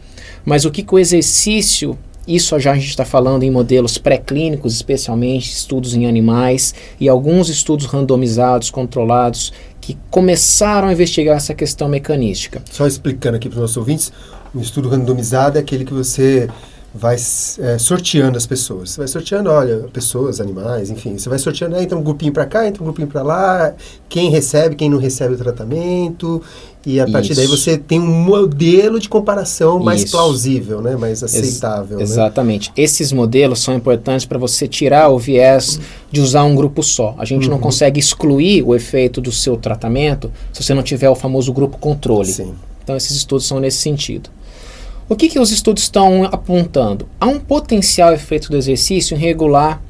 mas 0.45 0.65
o 0.65 0.71
que, 0.71 0.83
que 0.83 0.95
o 0.95 0.99
exercício 0.99 1.99
isso 2.27 2.59
já 2.59 2.73
a 2.73 2.75
gente 2.75 2.89
está 2.89 3.05
falando 3.05 3.43
em 3.43 3.51
modelos 3.51 3.99
pré-clínicos, 3.99 4.75
especialmente 4.75 5.53
estudos 5.53 5.95
em 5.95 6.07
animais 6.07 6.75
e 6.99 7.09
alguns 7.09 7.49
estudos 7.49 7.87
randomizados, 7.87 8.71
controlados, 8.71 9.53
que 9.81 9.99
começaram 10.11 10.89
a 10.89 10.93
investigar 10.93 11.37
essa 11.37 11.55
questão 11.55 11.89
mecanística. 11.89 12.63
Só 12.71 12.87
explicando 12.87 13.37
aqui 13.37 13.49
para 13.49 13.57
os 13.57 13.61
nossos 13.63 13.77
ouvintes, 13.77 14.13
um 14.55 14.61
estudo 14.61 14.89
randomizado 14.89 15.59
é 15.59 15.61
aquele 15.61 15.85
que 15.85 15.93
você 15.93 16.49
vai 16.95 17.17
é, 17.17 17.77
sorteando 17.77 18.39
as 18.39 18.47
pessoas. 18.47 18.91
Você 18.91 18.99
vai 18.99 19.09
sorteando, 19.09 19.51
olha, 19.51 19.79
pessoas, 19.93 20.41
animais, 20.41 20.91
enfim. 20.91 21.19
Você 21.19 21.29
vai 21.29 21.41
sorteando, 21.41 21.77
entra 21.77 21.99
um 21.99 22.03
grupinho 22.03 22.33
para 22.33 22.47
cá, 22.47 22.69
entra 22.69 22.81
um 22.81 22.87
grupinho 22.87 23.09
para 23.09 23.21
lá, 23.21 23.75
quem 24.09 24.31
recebe, 24.31 24.77
quem 24.77 24.89
não 24.89 24.99
recebe 24.99 25.35
o 25.35 25.37
tratamento. 25.37 26.41
E 26.87 27.01
a 27.01 27.11
partir 27.11 27.33
Isso. 27.33 27.41
daí 27.41 27.49
você 27.49 27.77
tem 27.77 27.99
um 27.99 28.07
modelo 28.07 29.01
de 29.01 29.09
comparação 29.09 29.81
mais 29.81 30.03
Isso. 30.03 30.13
plausível, 30.13 30.81
né? 30.81 30.95
mais 30.95 31.25
aceitável. 31.25 31.99
Ex 31.99 32.11
né? 32.11 32.15
exatamente. 32.15 32.71
Esses 32.77 33.11
modelos 33.11 33.61
são 33.61 33.75
importantes 33.75 34.25
para 34.25 34.39
você 34.39 34.69
tirar 34.69 35.09
o 35.09 35.19
viés 35.19 35.81
de 36.13 36.21
usar 36.21 36.45
um 36.45 36.55
grupo 36.55 36.81
só. 36.81 37.17
A 37.19 37.25
gente 37.25 37.47
uhum. 37.47 37.55
não 37.55 37.59
consegue 37.59 37.99
excluir 37.99 38.63
o 38.63 38.73
efeito 38.73 39.21
do 39.21 39.33
seu 39.33 39.57
tratamento 39.57 40.31
se 40.53 40.63
você 40.63 40.75
não 40.75 40.83
tiver 40.83 41.11
o 41.11 41.17
famoso 41.17 41.53
grupo 41.53 41.77
controle. 41.77 42.29
Sim. 42.29 42.55
Então 42.85 42.97
esses 42.97 43.17
estudos 43.17 43.47
são 43.47 43.59
nesse 43.59 43.79
sentido. 43.79 44.31
O 45.07 45.15
que, 45.15 45.29
que 45.29 45.39
os 45.39 45.51
estudos 45.53 45.83
estão 45.83 46.25
apontando? 46.25 47.07
Há 47.21 47.27
um 47.27 47.39
potencial 47.39 48.15
efeito 48.15 48.51
do 48.51 48.57
exercício 48.57 49.15
em 49.15 49.21
regular 49.21 49.83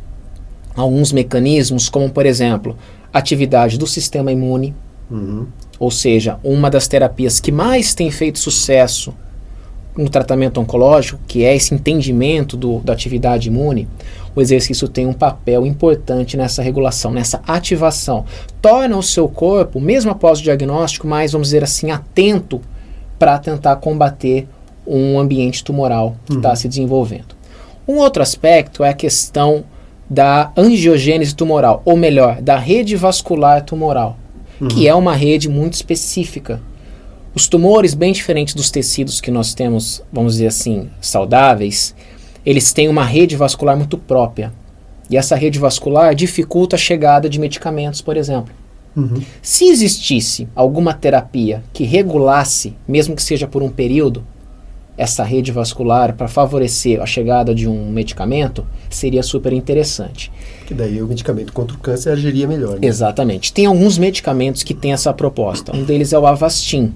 alguns 0.75 1.13
mecanismos, 1.13 1.89
como 1.89 2.11
por 2.11 2.27
exemplo, 2.27 2.77
atividade 3.13 3.79
do 3.79 3.87
sistema 3.87 4.33
imune, 4.33 4.75
uhum. 5.09 5.47
ou 5.79 5.91
seja, 5.91 6.41
uma 6.43 6.69
das 6.69 6.89
terapias 6.89 7.39
que 7.39 7.53
mais 7.53 7.95
tem 7.95 8.11
feito 8.11 8.41
sucesso 8.41 9.15
no 9.97 10.09
tratamento 10.09 10.61
oncológico, 10.61 11.21
que 11.29 11.45
é 11.45 11.55
esse 11.55 11.73
entendimento 11.73 12.57
do, 12.57 12.81
da 12.81 12.93
atividade 12.93 13.47
imune, 13.47 13.89
o 14.35 14.41
exercício 14.41 14.89
tem 14.89 15.07
um 15.07 15.13
papel 15.13 15.65
importante 15.65 16.37
nessa 16.37 16.61
regulação, 16.61 17.13
nessa 17.13 17.41
ativação. 17.47 18.25
Torna 18.61 18.97
o 18.97 19.03
seu 19.03 19.29
corpo, 19.29 19.81
mesmo 19.81 20.11
após 20.11 20.41
o 20.41 20.43
diagnóstico, 20.43 21.07
mais, 21.07 21.31
vamos 21.31 21.49
dizer 21.49 21.63
assim, 21.63 21.93
atento 21.93 22.61
para 23.17 23.39
tentar 23.39 23.77
combater 23.77 24.49
um 24.87 25.19
ambiente 25.19 25.65
tumoral 25.65 26.17
que 26.27 26.35
está 26.35 26.51
uhum. 26.51 26.57
se 26.57 26.69
desenvolvendo. 26.69 27.35
Um 27.87 27.97
outro 27.97 28.23
aspecto 28.23 28.83
é 28.83 28.91
a 28.91 28.95
questão 28.95 29.65
da 30.09 30.53
angiogênese 30.57 31.35
tumoral, 31.35 31.83
ou 31.85 31.97
melhor, 31.97 32.41
da 32.41 32.57
rede 32.57 32.97
vascular 32.97 33.63
tumoral, 33.65 34.19
uhum. 34.61 34.69
que 34.69 34.87
é 34.87 34.95
uma 34.95 35.15
rede 35.15 35.49
muito 35.49 35.75
específica. 35.75 36.61
Os 37.35 37.49
tumores, 37.49 37.95
bem 37.95 38.13
diferentes 38.13 38.55
dos 38.55 38.71
tecidos 38.71 39.21
que 39.21 39.31
nós 39.31 39.55
temos, 39.55 40.03
vamos 40.13 40.35
dizer 40.35 40.47
assim, 40.47 40.89
saudáveis, 41.01 41.95
eles 42.45 42.73
têm 42.73 42.89
uma 42.89 43.05
rede 43.05 43.37
vascular 43.37 43.77
muito 43.77 43.99
própria. 43.99 44.53
E 45.11 45.17
essa 45.17 45.37
rede 45.37 45.59
vascular 45.59 46.15
dificulta 46.15 46.77
a 46.77 46.79
chegada 46.79 47.29
de 47.29 47.39
medicamentos, 47.39 48.01
por 48.01 48.17
exemplo. 48.17 48.55
Uhum. 48.97 49.21
Se 49.43 49.65
existisse 49.65 50.49
alguma 50.55 50.95
terapia 50.95 51.63
que 51.73 51.85
regulasse, 51.85 52.75
mesmo 52.87 53.17
que 53.17 53.23
seja 53.23 53.47
por 53.47 53.63
um 53.63 53.69
período, 53.69 54.25
essa 54.97 55.25
rede 55.25 55.51
vascular 55.51 56.15
para 56.15 56.29
favorecer 56.29 57.01
a 57.01 57.07
chegada 57.07 57.55
de 57.55 57.69
um 57.69 57.91
medicamento, 57.91 58.67
seria 58.89 59.23
super 59.23 59.53
interessante. 59.53 60.31
Que 60.67 60.75
daí 60.75 61.03
o 61.03 61.07
medicamento 61.07 61.53
contra 61.53 61.77
o 61.77 61.81
câncer 61.81 62.11
agiria 62.11 62.47
melhor. 62.47 62.79
Né? 62.79 62.87
Exatamente. 62.87 63.53
Tem 63.53 63.67
alguns 63.67 63.99
medicamentos 63.99 64.63
que 64.63 64.75
têm 64.75 64.93
essa 64.93 65.13
proposta. 65.13 65.75
Um 65.77 65.85
deles 65.85 66.13
é 66.13 66.19
o 66.19 66.27
Avastin, 66.27 66.95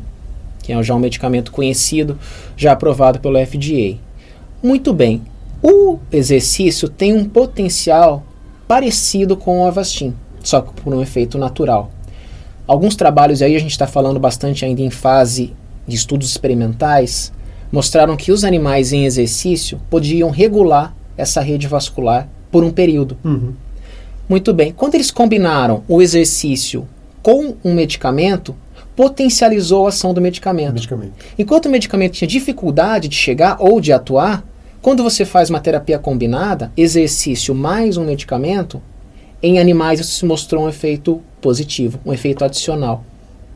que 0.63 0.73
é 0.73 0.83
já 0.83 0.95
um 0.95 1.01
medicamento 1.01 1.51
conhecido, 1.51 2.19
já 2.57 2.73
aprovado 2.73 3.19
pelo 3.19 3.39
FDA. 3.45 3.99
Muito 4.63 4.93
bem. 4.93 5.23
O 5.63 5.99
exercício 6.13 6.89
tem 6.89 7.13
um 7.13 7.25
potencial 7.25 8.25
parecido 8.69 9.37
com 9.37 9.61
o 9.61 9.67
Avastin 9.67 10.15
só 10.43 10.61
que 10.61 10.73
por 10.81 10.95
um 10.95 11.03
efeito 11.03 11.39
natural. 11.39 11.91
Alguns 12.67 12.97
trabalhos 12.97 13.43
aí, 13.43 13.57
a 13.57 13.59
gente 13.59 13.71
está 13.71 13.87
falando 13.87 14.21
bastante 14.21 14.65
ainda 14.65 14.83
em 14.83 14.91
fase 14.91 15.55
de 15.87 15.97
estudos 15.97 16.31
experimentais, 16.31 17.33
mostraram 17.71 18.17
que 18.17 18.33
os 18.33 18.45
animais 18.45 18.93
em 18.93 19.05
exercício 19.05 19.81
podiam 19.91 20.31
regular 20.31 20.95
essa 21.17 21.41
rede 21.41 21.67
vascular 21.67 22.29
por 22.51 22.65
um 22.65 22.71
período. 22.71 23.17
Uhum. 23.25 23.53
Muito 24.29 24.53
bem. 24.53 24.73
Quando 24.73 24.95
eles 24.95 25.11
combinaram 25.11 25.83
o 25.89 26.03
exercício 26.03 26.87
com 27.23 27.55
um 27.65 27.75
medicamento, 27.75 28.55
potencializou 28.95 29.87
a 29.87 29.91
ação 29.91 30.13
do 30.13 30.21
medicamento. 30.21 30.75
medicamento. 30.75 31.13
Enquanto 31.39 31.67
o 31.67 31.71
medicamento 31.71 32.13
tinha 32.15 32.29
dificuldade 32.29 33.09
de 33.09 33.17
chegar 33.17 33.57
ou 33.61 33.81
de 33.81 33.93
atuar, 33.93 34.45
quando 34.83 35.03
você 35.03 35.25
faz 35.25 35.51
uma 35.51 35.61
terapia 35.61 35.99
combinada, 35.99 36.73
exercício 36.77 37.55
mais 37.55 37.97
um 37.97 38.05
medicamento, 38.05 38.81
em 39.43 39.59
animais 39.59 40.01
isso 40.01 40.13
se 40.13 40.25
mostrou 40.25 40.65
um 40.65 40.69
efeito 40.69 41.23
positivo, 41.41 42.01
um 42.05 42.13
efeito 42.13 42.45
adicional. 42.45 43.05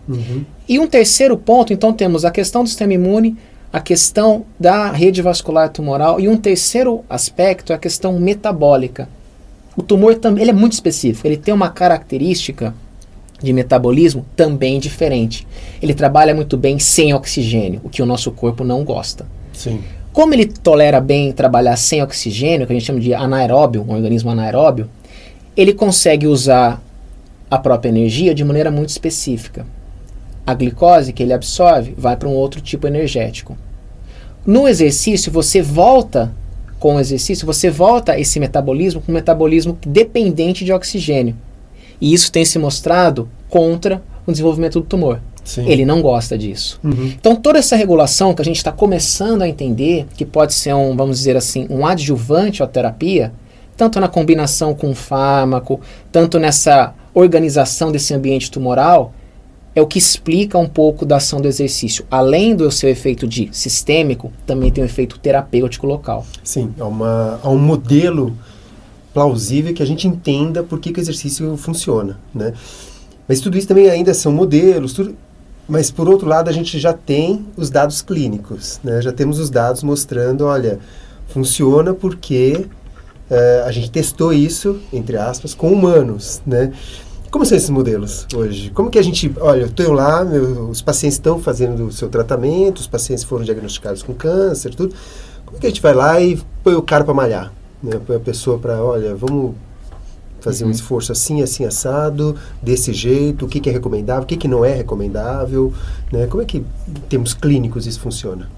Uhum. 0.09 0.45
E 0.69 0.79
um 0.79 0.87
terceiro 0.87 1.37
ponto, 1.37 1.73
então 1.73 1.93
temos 1.93 2.25
a 2.25 2.31
questão 2.31 2.63
do 2.63 2.69
sistema 2.69 2.95
imune, 2.95 3.37
a 3.73 3.81
questão 3.81 4.45
da 4.61 4.91
rede 4.93 5.23
vascular 5.23 5.71
tumoral 5.71 6.21
e 6.21 6.29
um 6.29 6.37
terceiro 6.37 7.05
aspecto 7.09 7.73
é 7.73 7.77
a 7.77 7.79
questão 7.79 8.19
metabólica. 8.21 9.09
O 9.75 9.83
tumor 9.83 10.17
também 10.17 10.43
ele 10.43 10.51
é 10.51 10.55
muito 10.55 10.75
específico, 10.75 11.27
ele 11.27 11.39
tem 11.39 11.55
uma 11.55 11.71
característica 11.71 12.75
de 13.43 13.53
metabolismo 13.53 14.27
também 14.37 14.79
diferente. 14.79 15.47
Ele 15.81 15.95
trabalha 15.95 16.35
muito 16.35 16.57
bem 16.57 16.79
sem 16.79 17.15
oxigênio, 17.15 17.81
o 17.83 17.89
que 17.89 18.03
o 18.03 18.07
nosso 18.07 18.31
corpo 18.31 18.63
não 18.63 18.85
gosta. 18.85 19.27
Sim. 19.55 19.81
Como 20.13 20.35
ele 20.35 20.47
tolera 20.47 21.01
bem 21.01 21.33
trabalhar 21.33 21.77
sem 21.77 22.03
oxigênio, 22.03 22.67
que 22.67 22.73
a 22.73 22.77
gente 22.77 22.85
chama 22.85 23.01
de 23.01 23.15
anaeróbio, 23.15 23.83
um 23.89 23.95
organismo 23.95 24.31
anaeróbio, 24.31 24.89
ele 25.57 25.73
consegue 25.73 26.27
usar 26.27 26.83
a 27.51 27.59
própria 27.59 27.89
energia 27.89 28.35
de 28.35 28.45
maneira 28.45 28.71
muito 28.71 28.91
específica. 28.91 29.67
A 30.47 30.55
glicose 30.55 31.13
que 31.13 31.23
ele 31.23 31.33
absorve 31.33 31.95
vai 31.97 32.17
para 32.17 32.29
um 32.29 32.35
outro 32.35 32.61
tipo 32.61 32.87
energético. 32.87 33.57
No 34.45 34.67
exercício, 34.67 35.31
você 35.31 35.63
volta 35.63 36.33
com 36.81 36.97
o 36.97 37.01
exercício, 37.01 37.47
você 37.47 37.71
volta 37.71 38.19
esse 38.19 38.41
metabolismo 38.41 39.01
com 39.01 39.13
um 39.13 39.15
metabolismo 39.15 39.79
dependente 39.87 40.65
de 40.65 40.73
oxigênio. 40.73 41.37
E 42.01 42.13
isso 42.13 42.33
tem 42.33 42.45
se 42.45 42.59
mostrado 42.59 43.29
contra 43.49 44.03
o 44.27 44.33
desenvolvimento 44.33 44.81
do 44.81 44.87
tumor. 44.87 45.21
Sim. 45.45 45.69
Ele 45.69 45.85
não 45.85 46.03
gosta 46.03 46.37
disso. 46.37 46.81
Uhum. 46.83 47.13
Então, 47.19 47.37
toda 47.37 47.59
essa 47.59 47.77
regulação 47.77 48.35
que 48.35 48.43
a 48.43 48.45
gente 48.45 48.57
está 48.57 48.73
começando 48.73 49.43
a 49.43 49.49
entender, 49.49 50.07
que 50.17 50.25
pode 50.25 50.55
ser 50.55 50.75
um, 50.75 50.97
vamos 50.97 51.19
dizer 51.19 51.37
assim, 51.37 51.67
um 51.71 51.87
adjuvante 51.87 52.63
à 52.63 52.67
terapia, 52.67 53.33
tanto 53.77 54.01
na 54.01 54.09
combinação 54.09 54.75
com 54.75 54.91
o 54.91 54.95
fármaco, 54.95 55.81
tanto 56.11 56.39
nessa 56.39 56.95
organização 57.15 57.91
desse 57.93 58.15
ambiente 58.15 58.51
tumoral, 58.51 59.13
é 59.75 59.81
o 59.81 59.87
que 59.87 59.99
explica 59.99 60.59
um 60.59 60.69
pouco 60.69 61.07
da 61.07 61.17
ação 61.17 61.41
do 61.41 61.49
exercício. 61.49 62.05
Além 62.11 62.55
do 62.55 62.71
seu 62.71 62.89
efeito 62.89 63.27
de 63.27 63.49
sistêmico, 63.53 64.33
também 64.47 64.71
tem 64.71 64.83
um 64.83 64.87
efeito 64.87 65.19
terapêutico 65.19 65.87
local. 65.87 66.27
Sim, 66.45 66.75
há, 66.79 66.85
uma, 66.85 67.41
há 67.43 67.49
um 67.49 67.59
modelo 67.59 68.37
plausível 69.15 69.73
que 69.73 69.83
a 69.83 69.87
gente 69.87 70.07
entenda 70.07 70.63
por 70.63 70.79
que, 70.79 70.93
que 70.93 71.01
o 71.01 71.03
exercício 71.03 71.57
funciona, 71.57 72.19
né? 72.35 72.53
Mas 73.27 73.41
tudo 73.41 73.57
isso 73.57 73.69
também 73.69 73.89
ainda 73.89 74.13
são 74.13 74.33
modelos, 74.33 74.93
tudo, 74.93 75.17
mas 75.69 75.91
por 75.91 76.09
outro 76.09 76.29
lado 76.29 76.49
a 76.49 76.53
gente 76.53 76.79
já 76.79 76.93
tem 76.93 77.47
os 77.57 77.71
dados 77.71 78.03
clínicos, 78.03 78.81
né? 78.83 79.01
Já 79.01 79.13
temos 79.13 79.39
os 79.39 79.49
dados 79.49 79.83
mostrando, 79.83 80.45
olha, 80.45 80.79
funciona 81.29 81.95
porque 81.95 82.67
Uh, 83.33 83.65
a 83.65 83.73
gente 83.73 83.91
testou 83.91 84.31
isso, 84.31 84.79
entre 84.93 85.17
aspas, 85.17 85.55
com 85.55 85.73
humanos, 85.73 86.43
né? 86.45 86.71
Como 87.33 87.47
são 87.47 87.57
esses 87.57 87.71
modelos 87.71 88.27
hoje? 88.37 88.69
Como 88.69 88.91
que 88.91 88.99
a 88.99 89.03
gente, 89.03 89.33
olha, 89.41 89.63
eu 89.63 89.67
estou 89.67 89.91
lá, 89.91 90.23
meu, 90.23 90.69
os 90.69 90.83
pacientes 90.83 91.17
estão 91.17 91.39
fazendo 91.39 91.87
o 91.87 91.91
seu 91.91 92.11
tratamento, 92.11 92.77
os 92.77 92.87
pacientes 92.87 93.25
foram 93.25 93.43
diagnosticados 93.43 94.03
com 94.03 94.13
câncer, 94.13 94.75
tudo. 94.75 94.95
Como 95.47 95.59
que 95.59 95.67
a 95.67 95.71
gente 95.71 95.81
vai 95.81 95.95
lá 95.95 96.21
e 96.21 96.39
põe 96.63 96.75
o 96.75 96.83
cara 96.83 97.05
para 97.05 97.15
malhar? 97.15 97.51
Né? 97.83 97.99
Põe 98.07 98.17
a 98.17 98.21
pessoa 98.21 98.59
para, 98.59 98.85
olha, 98.85 99.15
vamos 99.15 99.55
fazer 100.43 100.65
uhum. 100.65 100.69
um 100.69 100.73
esforço 100.73 101.11
assim, 101.11 101.41
assim, 101.41 101.65
assado, 101.65 102.37
desse 102.61 102.93
jeito, 102.93 103.47
o 103.47 103.49
que, 103.49 103.61
que 103.61 103.71
é 103.71 103.73
recomendável, 103.73 104.25
o 104.25 104.27
que, 104.27 104.37
que 104.37 104.47
não 104.47 104.63
é 104.63 104.75
recomendável, 104.75 105.73
né? 106.13 106.27
Como 106.27 106.43
é 106.43 106.45
que, 106.45 106.59
em 106.59 107.01
termos 107.09 107.33
clínicos, 107.33 107.87
isso 107.87 108.01
funciona? 108.01 108.51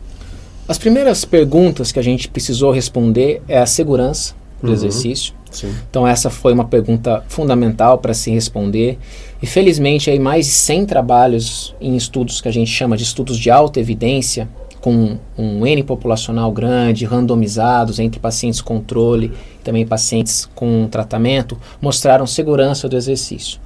As 0.67 0.79
primeiras 0.79 1.25
perguntas 1.25 1.93
que 1.93 1.99
a 2.01 2.03
gente 2.03 2.29
precisou 2.29 2.73
responder 2.73 3.41
é 3.47 3.61
a 3.61 3.67
segurança, 3.67 4.35
do 4.61 4.69
uhum. 4.69 4.75
exercício. 4.75 5.33
Sim. 5.55 5.73
Então 5.89 6.07
essa 6.07 6.29
foi 6.29 6.53
uma 6.53 6.65
pergunta 6.65 7.25
fundamental 7.29 7.99
para 7.99 8.13
se 8.13 8.31
responder. 8.31 8.99
E 9.41 9.47
felizmente 9.47 10.11
aí 10.11 10.19
mais 10.19 10.47
de 10.47 10.53
100 10.53 10.87
trabalhos 10.87 11.75
em 11.81 11.97
estudos 11.97 12.41
que 12.41 12.49
a 12.49 12.53
gente 12.53 12.71
chama 12.71 12.97
de 12.97 13.05
estudos 13.05 13.39
de 13.39 13.51
alta 13.51 13.79
evidência, 13.79 14.49
com 14.81 15.17
um 15.39 15.67
N 15.67 15.83
populacional 15.83 16.53
grande, 16.53 17.07
randomizados 17.07 17.99
entre 17.99 18.21
pacientes 18.21 18.61
controle 18.61 19.33
e 19.59 19.65
também 19.65 19.87
pacientes 19.87 20.47
com 20.55 20.87
tratamento, 20.91 21.57
mostraram 21.81 22.27
segurança 22.27 22.87
do 22.87 22.97
exercício. 22.97 23.59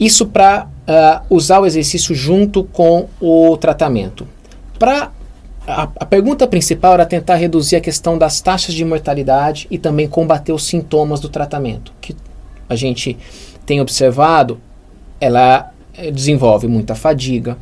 Isso 0.00 0.26
para 0.26 0.64
uh, 0.64 0.68
ah, 0.88 1.22
usar 1.30 1.60
o 1.60 1.66
exercício 1.66 2.14
junto 2.14 2.64
com 2.64 3.06
o 3.20 3.56
tratamento. 3.56 4.26
Para 4.78 5.12
a, 5.66 5.82
a, 5.96 6.06
pergunta 6.06 6.46
principal 6.46 6.94
era 6.94 7.04
tentar 7.04 7.34
reduzir 7.34 7.76
a 7.76 7.80
questão 7.80 8.16
das 8.16 8.40
taxas 8.40 8.74
de 8.74 8.84
mortalidade 8.84 9.66
e 9.70 9.78
também 9.78 10.06
combater 10.06 10.52
os 10.52 10.64
sintomas 10.64 11.18
do 11.18 11.28
tratamento. 11.28 11.92
Que 12.00 12.14
a 12.68 12.76
gente 12.76 13.16
tem 13.64 13.80
observado, 13.80 14.58
ela 15.20 15.72
desenvolve 16.12 16.68
muita 16.68 16.94
fadiga, 16.94 17.56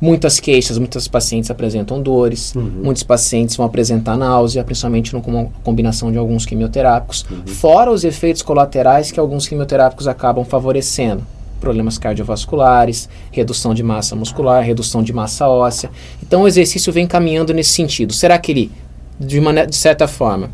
muitas 0.00 0.38
queixas, 0.38 0.78
muitos 0.78 1.08
pacientes 1.08 1.50
apresentam 1.50 2.00
dores, 2.00 2.54
uhum. 2.54 2.70
muitos 2.84 3.02
pacientes 3.02 3.56
vão 3.56 3.66
apresentar 3.66 4.16
náusea, 4.16 4.62
principalmente 4.62 5.10
com 5.10 5.30
uma 5.30 5.48
combinação 5.64 6.12
de 6.12 6.18
alguns 6.18 6.46
quimioterápicos, 6.46 7.26
uhum. 7.28 7.46
fora 7.46 7.90
os 7.90 8.04
efeitos 8.04 8.42
colaterais 8.42 9.10
que 9.10 9.18
alguns 9.18 9.48
quimioterápicos 9.48 10.06
acabam 10.06 10.44
favorecendo 10.44 11.24
problemas 11.60 11.98
cardiovasculares, 11.98 13.08
redução 13.30 13.74
de 13.74 13.82
massa 13.82 14.16
muscular, 14.16 14.62
redução 14.62 15.02
de 15.02 15.12
massa 15.12 15.48
óssea. 15.48 15.90
Então 16.22 16.42
o 16.42 16.48
exercício 16.48 16.92
vem 16.92 17.06
caminhando 17.06 17.52
nesse 17.52 17.70
sentido. 17.70 18.12
Será 18.12 18.38
que 18.38 18.52
ele, 18.52 18.72
de, 19.18 19.40
maneira, 19.40 19.68
de 19.68 19.76
certa 19.76 20.08
forma, 20.08 20.50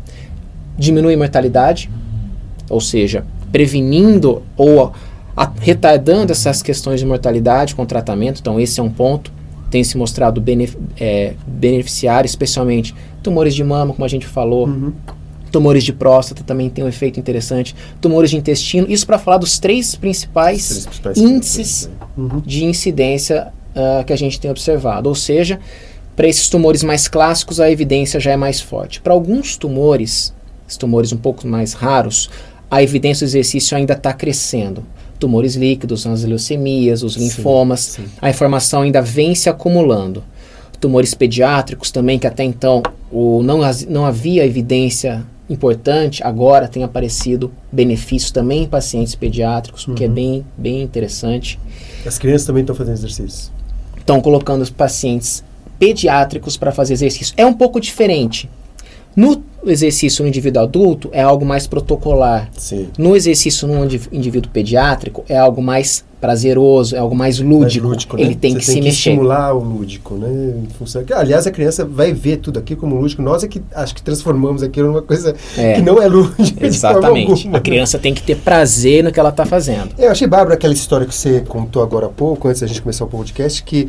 diminui 0.77 1.13
a 1.13 1.17
mortalidade? 1.17 1.89
Ou 2.69 2.81
seja, 2.81 3.25
prevenindo 3.51 4.41
ou 4.57 4.91
a, 5.35 5.51
retardando 5.59 6.31
essas 6.31 6.61
questões 6.61 6.99
de 6.99 7.05
mortalidade 7.05 7.75
com 7.75 7.85
tratamento. 7.85 8.39
Então 8.39 8.59
esse 8.59 8.79
é 8.79 8.83
um 8.83 8.89
ponto. 8.89 9.31
Tem 9.69 9.83
se 9.83 9.97
mostrado 9.97 10.39
benef, 10.39 10.77
é, 10.99 11.33
especialmente 12.23 12.95
tumores 13.21 13.53
de 13.53 13.63
mama, 13.63 13.93
como 13.93 14.05
a 14.05 14.07
gente 14.07 14.25
falou, 14.25 14.67
uhum. 14.67 14.93
Tumores 15.55 15.85
de 15.85 15.93
próstata 15.93 16.43
também 16.43 16.69
tem 16.69 16.83
um 16.83 16.87
efeito 16.89 17.17
interessante. 17.17 17.73
Tumores 18.01 18.29
de 18.29 18.35
intestino. 18.35 18.91
Isso 18.91 19.07
para 19.07 19.17
falar 19.17 19.37
dos 19.37 19.57
três 19.57 19.95
principais, 19.95 20.67
três 20.67 20.85
principais 20.85 21.17
índices 21.17 21.89
uhum. 22.17 22.41
de 22.45 22.65
incidência 22.65 23.53
uh, 23.73 24.03
que 24.03 24.11
a 24.11 24.17
gente 24.17 24.37
tem 24.37 24.51
observado. 24.51 25.07
Ou 25.07 25.15
seja, 25.15 25.57
para 26.13 26.27
esses 26.27 26.49
tumores 26.49 26.83
mais 26.83 27.07
clássicos, 27.07 27.61
a 27.61 27.71
evidência 27.71 28.19
já 28.19 28.31
é 28.31 28.35
mais 28.35 28.59
forte. 28.59 28.99
Para 28.99 29.13
alguns 29.13 29.55
tumores, 29.55 30.33
tumores 30.77 31.13
um 31.13 31.17
pouco 31.17 31.47
mais 31.47 31.71
raros, 31.71 32.29
a 32.69 32.83
evidência 32.83 33.25
do 33.25 33.29
exercício 33.29 33.77
ainda 33.77 33.93
está 33.93 34.11
crescendo. 34.11 34.83
Tumores 35.17 35.55
líquidos, 35.55 36.05
as 36.05 36.25
leucemias, 36.25 37.01
os 37.01 37.15
linfomas, 37.15 37.79
sim, 37.79 38.01
sim. 38.03 38.09
a 38.21 38.29
informação 38.29 38.81
ainda 38.81 39.01
vem 39.01 39.33
se 39.33 39.49
acumulando. 39.49 40.21
tumores 40.81 41.13
pediátricos 41.13 41.91
também, 41.91 42.19
que 42.19 42.27
até 42.27 42.43
então 42.43 42.83
o, 43.09 43.41
não, 43.41 43.61
não 43.87 44.05
havia 44.05 44.45
evidência 44.45 45.25
importante, 45.49 46.23
agora 46.23 46.67
tem 46.67 46.83
aparecido 46.83 47.51
benefícios 47.71 48.31
também 48.31 48.63
em 48.63 48.67
pacientes 48.67 49.15
pediátricos, 49.15 49.87
o 49.87 49.93
que 49.93 50.03
é 50.03 50.07
uhum. 50.07 50.13
bem, 50.13 50.45
bem 50.57 50.81
interessante. 50.81 51.59
As 52.05 52.17
crianças 52.17 52.47
também 52.47 52.61
estão 52.61 52.75
fazendo 52.75 52.95
exercício? 52.95 53.51
Estão 53.97 54.21
colocando 54.21 54.61
os 54.61 54.69
pacientes 54.69 55.43
pediátricos 55.77 56.57
para 56.57 56.71
fazer 56.71 56.93
exercício. 56.93 57.33
É 57.37 57.45
um 57.45 57.53
pouco 57.53 57.79
diferente. 57.79 58.49
No 59.15 59.41
exercício 59.65 60.21
no 60.23 60.29
indivíduo 60.29 60.61
adulto 60.61 61.09
é 61.11 61.21
algo 61.21 61.45
mais 61.45 61.65
protocolar. 61.65 62.49
Sim. 62.57 62.89
No 62.97 63.15
exercício 63.15 63.67
no 63.67 63.83
indivíduo 64.11 64.51
pediátrico 64.51 65.23
é 65.27 65.37
algo 65.37 65.61
mais 65.61 66.03
prazeroso, 66.19 66.95
é 66.95 66.99
algo 66.99 67.15
mais 67.15 67.39
lúdico. 67.39 67.61
Mais 67.61 67.75
lúdico 67.75 68.17
né? 68.17 68.23
Ele 68.23 68.35
tem 68.35 68.53
Você 68.53 68.59
que 68.59 68.65
tem 68.65 68.73
se 68.73 68.79
que 68.79 68.85
mexer. 68.85 69.09
estimular 69.11 69.53
o 69.53 69.59
lúdico, 69.59 70.15
né? 70.15 70.55
Aliás, 71.15 71.45
a 71.45 71.51
criança 71.51 71.85
vai 71.85 72.13
ver 72.13 72.37
tudo 72.37 72.57
aqui 72.57 72.75
como 72.75 72.95
lúdico. 72.95 73.21
Nós 73.21 73.43
é 73.43 73.47
que 73.47 73.61
acho 73.73 73.93
que 73.93 74.01
transformamos 74.01 74.63
aquilo 74.63 74.87
numa 74.87 75.01
coisa 75.01 75.35
é. 75.57 75.73
que 75.73 75.81
não 75.81 76.01
é 76.01 76.07
lúdica. 76.07 76.65
Exatamente. 76.65 77.43
Alguma, 77.43 77.57
a 77.57 77.61
criança 77.61 77.99
tem 77.99 78.13
que 78.13 78.23
ter 78.23 78.37
prazer 78.37 79.03
no 79.03 79.11
que 79.11 79.19
ela 79.19 79.29
está 79.29 79.45
fazendo. 79.45 79.89
Eu 79.97 80.11
achei 80.11 80.27
bárbaro 80.27 80.53
aquela 80.53 80.73
história 80.73 81.05
que 81.05 81.13
você 81.13 81.41
contou 81.41 81.83
agora 81.83 82.07
há 82.07 82.09
pouco, 82.09 82.47
antes 82.47 82.61
da 82.61 82.67
gente 82.67 82.81
começar 82.81 83.05
o 83.05 83.07
podcast, 83.07 83.63
que 83.63 83.87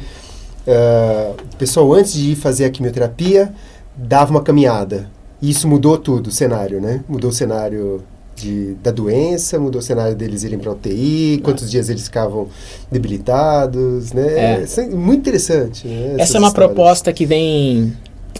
uh, 0.66 1.34
o 1.54 1.56
pessoal 1.56 1.92
antes 1.94 2.12
de 2.12 2.32
ir 2.32 2.36
fazer 2.36 2.66
a 2.66 2.70
quimioterapia 2.70 3.52
dava 3.96 4.30
uma 4.30 4.42
caminhada 4.42 5.08
e 5.40 5.50
isso 5.50 5.68
mudou 5.68 5.98
tudo, 5.98 6.28
o 6.28 6.30
cenário, 6.30 6.80
né? 6.80 7.04
Mudou 7.08 7.30
o 7.30 7.32
cenário 7.32 8.02
de, 8.36 8.74
da 8.82 8.90
doença, 8.90 9.58
mudou 9.58 9.80
o 9.80 9.82
cenário 9.82 10.14
deles 10.14 10.42
irem 10.42 10.58
para 10.58 10.70
UTI, 10.70 11.40
quantos 11.42 11.70
dias 11.70 11.88
eles 11.88 12.04
ficavam 12.04 12.48
debilitados, 12.90 14.12
né? 14.12 14.62
É. 14.62 14.64
é 14.64 14.86
muito 14.88 15.20
interessante. 15.20 15.88
Né, 15.88 16.16
Essa 16.18 16.36
é 16.36 16.38
uma 16.38 16.48
histórias. 16.48 16.52
proposta 16.52 17.12
que 17.12 17.24
vem, 17.24 17.96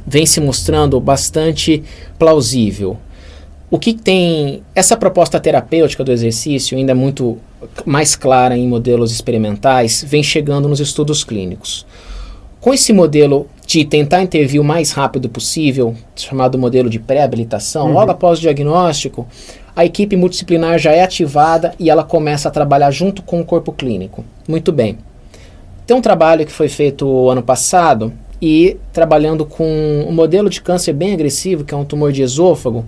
vem 0.07 0.26
se 0.26 0.41
mostrando 0.41 1.00
bastante 1.00 1.83
plausível. 2.19 2.99
O 3.69 3.79
que 3.79 3.95
tem. 3.95 4.62
Essa 4.75 4.97
proposta 4.97 5.41
terapêutica 5.41 6.05
do 6.05 6.12
exercício, 6.12 6.79
ainda 6.79 6.95
muito 6.95 7.38
mais 7.85 8.15
clara 8.15 8.57
em 8.57 8.69
modelos 8.69 9.11
experimentais, 9.11 10.05
vem 10.07 10.23
chegando 10.23 10.69
nos 10.69 10.79
estudos 10.79 11.25
clínicos. 11.25 11.85
Com 12.61 12.73
esse 12.73 12.93
modelo 12.93 13.49
de 13.66 13.85
tentar 13.85 14.23
intervir 14.23 14.61
o 14.61 14.64
mais 14.64 14.92
rápido 14.92 15.28
possível, 15.28 15.94
chamado 16.14 16.56
modelo 16.56 16.88
de 16.88 17.00
pré-habilitação, 17.00 17.88
uhum. 17.88 17.92
logo 17.94 18.12
após 18.12 18.38
o 18.38 18.42
diagnóstico, 18.42 19.26
a 19.75 19.85
equipe 19.85 20.16
multidisciplinar 20.16 20.78
já 20.78 20.92
é 20.92 21.02
ativada 21.02 21.75
e 21.78 21.90
ela 21.90 22.04
começa 22.04 22.49
a 22.49 22.52
trabalhar 22.52 22.92
junto 22.92 23.23
com 23.23 23.40
o 23.40 23.44
corpo 23.44 23.73
clínico. 23.73 24.25
Muito 24.49 24.73
bem. 24.73 24.96
Tem 25.85 25.96
um 25.96 26.00
trabalho 26.00 26.46
que 26.46 26.52
foi 26.52 26.68
feito 26.68 27.28
ano 27.28 27.42
passado 27.42 28.12
e 28.40 28.76
trabalhando 28.92 29.44
com 29.44 30.06
um 30.08 30.12
modelo 30.12 30.49
de 30.49 30.61
câncer 30.62 30.92
bem 30.92 31.12
agressivo, 31.12 31.64
que 31.64 31.75
é 31.75 31.76
um 31.76 31.85
tumor 31.85 32.12
de 32.12 32.23
esôfago, 32.23 32.85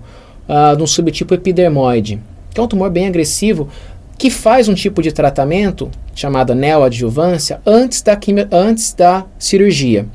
uh, 0.48 0.76
de 0.76 0.82
um 0.82 0.86
subtipo 0.86 1.34
epidermoide, 1.34 2.20
que 2.54 2.60
é 2.60 2.62
um 2.62 2.68
tumor 2.68 2.88
bem 2.88 3.08
agressivo, 3.08 3.68
que 4.16 4.30
faz 4.30 4.68
um 4.68 4.74
tipo 4.74 5.02
de 5.02 5.10
tratamento 5.10 5.90
chamado 6.14 6.54
neoadjuvância 6.54 7.60
antes 7.66 8.00
da, 8.02 8.18
antes 8.52 8.92
da 8.92 9.24
cirurgia 9.38 10.06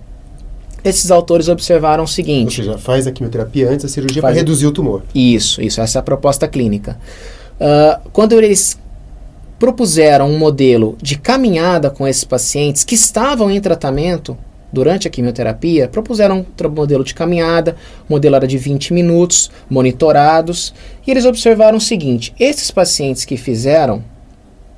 esses 0.84 1.12
autores 1.12 1.48
observaram 1.48 2.04
o 2.04 2.08
seguinte. 2.08 2.62
Ou 2.62 2.66
seja, 2.68 2.78
faz 2.78 3.08
a 3.08 3.12
quimioterapia 3.12 3.70
antes 3.70 3.84
da 3.84 3.90
cirurgia 3.90 4.22
para 4.22 4.34
reduzir 4.34 4.68
o 4.68 4.72
tumor. 4.72 5.04
Isso, 5.16 5.62
isso, 5.62 5.80
essa 5.80 5.98
é 5.98 6.02
a 6.02 6.04
proposta 6.04 6.48
clínica. 6.48 6.98
Uh, 7.60 8.10
quando 8.12 8.34
eles 8.34 8.78
propuseram 9.58 10.30
um 10.30 10.38
modelo 10.38 10.98
de 11.02 11.18
caminhada 11.18 11.90
com 11.90 12.08
esses 12.08 12.26
pacientes 12.26 12.84
que 12.84 12.96
estavam 12.96 13.50
em 13.50 13.62
tratamento 13.62 14.38
durante 14.74 15.08
a 15.08 15.12
quimioterapia, 15.12 15.88
propuseram 15.88 16.40
um 16.40 16.70
modelo 16.70 17.04
de 17.04 17.14
caminhada, 17.14 17.78
o 18.10 18.14
modelo 18.14 18.36
era 18.36 18.48
de 18.48 18.58
20 18.58 18.92
minutos, 18.92 19.52
monitorados, 19.70 20.74
e 21.06 21.12
eles 21.12 21.26
observaram 21.26 21.78
o 21.78 21.82
seguinte: 21.82 22.34
esses 22.40 22.72
pacientes 22.72 23.24
que 23.24 23.38
fizeram 23.38 24.04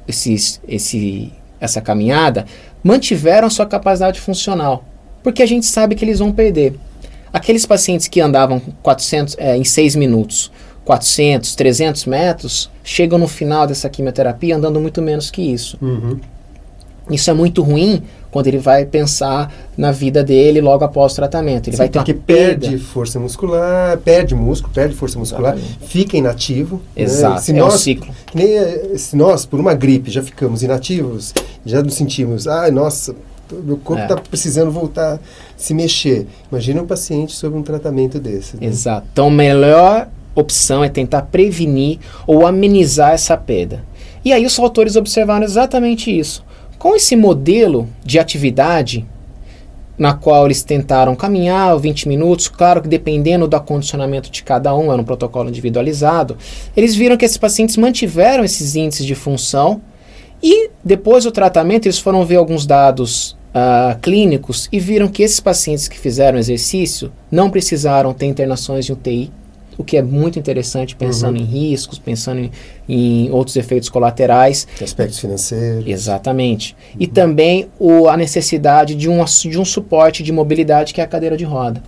esses, 0.08 0.62
esse, 0.68 1.32
essa 1.60 1.82
caminhada 1.82 2.46
mantiveram 2.84 3.50
sua 3.50 3.66
capacidade 3.66 4.20
funcional 4.20 4.84
porque 5.26 5.42
a 5.42 5.46
gente 5.48 5.66
sabe 5.66 5.96
que 5.96 6.06
eles 6.06 6.20
vão 6.20 6.32
perder. 6.32 6.76
Aqueles 7.34 7.66
pacientes 7.66 8.08
que 8.08 8.22
andavam 8.22 8.62
400, 8.84 9.36
é, 9.40 9.58
em 9.58 9.64
6 9.64 9.96
minutos, 9.96 10.52
400, 10.86 11.56
300 11.56 12.06
metros, 12.06 12.70
chegam 12.84 13.18
no 13.18 13.28
final 13.28 13.66
dessa 13.66 13.90
quimioterapia 13.90 14.56
andando 14.56 14.80
muito 14.80 15.02
menos 15.02 15.32
que 15.32 15.42
isso. 15.42 15.80
Uhum. 15.82 16.20
Isso 17.10 17.32
é 17.32 17.34
muito 17.34 17.64
ruim 17.64 18.04
quando 18.30 18.46
ele 18.46 18.60
vai 18.60 18.86
pensar 18.86 19.52
na 19.76 19.92
vida 19.92 20.24
dele 20.24 20.62
logo 20.62 20.86
após 20.86 21.14
o 21.14 21.16
tratamento. 21.16 21.70
Ele 21.70 21.76
Sim, 21.76 21.78
vai 21.80 21.90
ter 21.90 21.98
porque 21.98 22.14
perde 22.14 22.78
força 22.78 23.20
muscular, 23.20 23.98
perde 23.98 24.36
músculo, 24.36 24.72
perde 24.76 24.94
força 24.94 25.18
muscular, 25.18 25.56
Exatamente. 25.56 25.88
fica 25.88 26.18
inativo. 26.18 26.76
Né? 26.96 27.02
Exato, 27.02 27.34
né? 27.34 27.42
se 27.42 27.52
é 27.52 27.56
nós, 27.56 27.74
um 27.74 27.78
ciclo. 27.80 28.14
Nem, 28.32 28.58
eh, 28.58 28.94
se 28.96 29.16
nós, 29.16 29.44
por 29.44 29.60
uma 29.60 29.74
gripe, 29.74 30.12
já 30.12 30.22
ficamos 30.22 30.62
inativos, 30.62 31.34
já 31.66 31.82
nos 31.82 31.96
sentimos, 31.96 32.48
ai, 32.48 32.70
ah, 32.70 32.72
nossa, 32.72 33.16
meu 33.52 33.78
corpo 33.78 34.02
está 34.02 34.16
é. 34.16 34.22
precisando 34.30 34.72
voltar 34.72 35.16
a 35.16 35.20
se 35.56 35.74
mexer. 35.74 36.28
Imagina 36.52 36.82
um 36.82 36.88
paciente 36.88 37.34
sob 37.34 37.56
um 37.56 37.64
tratamento 37.64 38.20
desse. 38.20 38.58
Né? 38.58 38.68
Exato. 38.68 39.08
Então, 39.12 39.28
a 39.28 39.32
melhor 39.32 40.08
opção 40.34 40.84
é 40.84 40.90
tentar 40.90 41.24
prevenir 41.24 42.00
ou 42.28 42.46
amenizar 42.46 43.12
essa 43.12 43.38
perda. 43.38 43.84
E 44.24 44.34
aí 44.34 44.46
os 44.46 44.58
autores 44.60 44.96
observaram 44.96 45.46
exatamente 45.46 46.16
isso. 46.16 46.44
Com 46.78 46.96
esse 46.96 47.16
modelo 47.16 47.88
de 48.04 48.20
atividade, 48.20 49.06
na 49.98 50.14
qual 50.14 50.46
eles 50.46 50.62
tentaram 50.64 51.16
caminhar 51.16 51.78
20 51.78 52.08
minutos, 52.08 52.48
claro 52.48 52.82
que 52.82 52.88
dependendo 52.88 53.48
do 53.48 53.56
acondicionamento 53.56 54.30
de 54.30 54.44
cada 54.44 54.76
um, 54.76 54.92
era 54.92 55.02
um 55.02 55.06
protocolo 55.06 55.50
individualizado, 55.50 56.38
eles 56.76 56.96
viram 56.96 57.16
que 57.16 57.24
esses 57.24 57.38
pacientes 57.38 57.78
mantiveram 57.78 58.44
esses 58.44 58.76
índices 58.76 59.06
de 59.06 59.16
função 59.16 59.82
e 60.42 60.70
depois 60.84 61.24
do 61.24 61.32
tratamento, 61.32 61.86
eles 61.86 62.00
foram 62.00 62.26
ver 62.26 62.36
alguns 62.36 62.66
dados 62.66 63.36
uh, 63.56 63.98
clínicos 64.00 64.68
e 64.72 64.80
viram 64.80 65.08
que 65.08 65.24
esses 65.24 65.40
pacientes 65.40 65.88
que 65.88 65.98
fizeram 65.98 66.38
exercício 66.38 67.12
não 67.32 67.50
precisaram 67.50 68.14
ter 68.14 68.26
internações 68.26 68.86
de 68.86 68.94
UTI, 68.94 69.32
o 69.78 69.84
que 69.84 69.98
é 69.98 70.02
muito 70.02 70.40
interessante 70.40 70.96
pensando 70.96 71.38
uhum. 71.38 71.44
em 71.44 71.46
riscos, 71.46 72.00
pensando 72.00 72.40
em, 72.40 72.52
em, 72.88 73.32
outros 73.32 73.56
efeitos 73.56 73.90
colaterais. 73.90 74.68
Aspectos 74.82 75.20
financeiros. 75.20 75.86
Exatamente. 75.86 76.76
Uhum. 76.94 76.98
E 77.02 77.08
também 77.08 77.68
o, 77.78 78.08
a 78.08 78.16
necessidade 78.16 78.96
de 78.96 79.10
um, 79.10 79.24
de 79.24 79.60
um 79.60 79.66
suporte 79.66 80.24
de 80.24 80.32
mobilidade 80.32 80.94
que 80.94 81.02
é 81.02 81.04
a 81.04 81.08
cadeira 81.08 81.36
de 81.36 81.44
roda. 81.44 81.84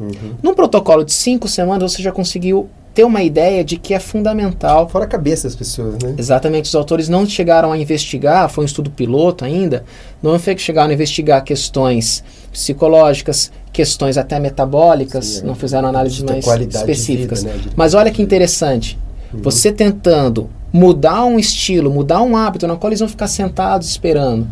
Uhum. 0.00 0.34
Num 0.42 0.54
protocolo 0.54 1.04
de 1.04 1.12
cinco 1.12 1.46
semanas, 1.46 1.92
você 1.92 2.02
já 2.02 2.10
conseguiu 2.10 2.68
ter 2.92 3.04
uma 3.04 3.22
ideia 3.22 3.62
de 3.62 3.76
que 3.76 3.94
é 3.94 4.00
fundamental. 4.00 4.88
Fora 4.88 5.04
a 5.04 5.08
cabeça 5.08 5.44
das 5.44 5.54
pessoas, 5.54 5.94
né? 6.02 6.14
Exatamente. 6.18 6.66
Os 6.66 6.74
autores 6.74 7.08
não 7.08 7.26
chegaram 7.26 7.72
a 7.72 7.78
investigar, 7.78 8.48
foi 8.48 8.64
um 8.64 8.66
estudo 8.66 8.90
piloto 8.90 9.44
ainda, 9.44 9.84
não 10.22 10.38
chegaram 10.38 10.90
a 10.90 10.94
investigar 10.94 11.42
questões 11.44 12.24
psicológicas, 12.52 13.52
questões 13.72 14.18
até 14.18 14.40
metabólicas, 14.40 15.26
Sim, 15.26 15.40
é. 15.40 15.44
não 15.44 15.54
fizeram 15.54 15.88
análises 15.88 16.22
mais 16.22 16.44
específicas. 16.46 17.44
Vida, 17.44 17.54
né? 17.54 17.62
Mas 17.76 17.94
olha 17.94 18.10
que 18.10 18.20
interessante. 18.20 18.98
Uhum. 19.32 19.42
Você 19.42 19.70
tentando 19.70 20.50
mudar 20.72 21.24
um 21.24 21.38
estilo, 21.38 21.90
mudar 21.90 22.22
um 22.22 22.36
hábito 22.36 22.66
na 22.66 22.76
qual 22.76 22.90
eles 22.90 23.00
vão 23.00 23.08
ficar 23.08 23.28
sentados 23.28 23.88
esperando, 23.88 24.48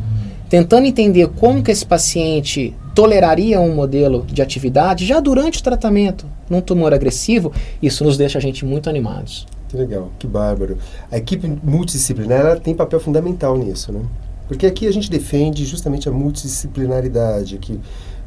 tentando 0.49 0.87
entender 0.87 1.29
como 1.29 1.63
que 1.63 1.73
esse 1.73 1.85
paciente 1.85 2.75
toleraria 2.95 3.61
um 3.61 3.75
modelo 3.75 4.25
de 4.27 4.41
atividade 4.41 5.05
já 5.05 5.19
durante 5.19 5.59
o 5.59 5.63
tratamento 5.63 6.38
num 6.51 6.61
tumor 6.61 6.95
agressivo, 6.95 7.53
isso 7.83 8.05
nos 8.05 8.17
deixa 8.17 8.39
a 8.39 8.41
gente 8.41 8.65
muito 8.65 8.89
animados. 8.89 9.47
Que 9.69 9.77
legal, 9.77 10.11
que 10.19 10.27
bárbaro. 10.27 10.79
A 11.11 11.19
equipe 11.19 11.47
multidisciplinar 11.63 12.59
tem 12.61 12.75
papel 12.75 12.99
fundamental 12.99 13.57
nisso, 13.57 13.93
né? 13.93 14.01
Porque 14.47 14.67
aqui 14.67 14.87
a 14.87 14.93
gente 14.93 15.11
defende 15.11 15.67
justamente 15.67 16.09
a 16.09 16.13
multidisciplinaridade, 16.13 17.59
que 17.59 17.79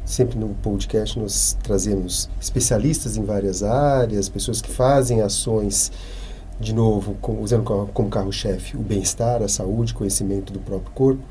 sempre 0.04 0.38
no 0.38 0.50
podcast 0.62 1.18
nós 1.18 1.56
trazemos 1.62 2.30
especialistas 2.40 3.16
em 3.16 3.24
várias 3.24 3.62
áreas, 3.62 4.28
pessoas 4.28 4.60
que 4.60 4.70
fazem 4.70 5.20
ações, 5.20 5.90
de 6.60 6.72
novo, 6.72 7.14
com, 7.20 7.40
usando 7.40 7.64
como 7.92 8.08
carro-chefe 8.08 8.76
o 8.76 8.80
bem-estar, 8.80 9.42
a 9.42 9.48
saúde, 9.48 9.94
conhecimento 9.94 10.52
do 10.52 10.60
próprio 10.60 10.92
corpo, 10.92 11.22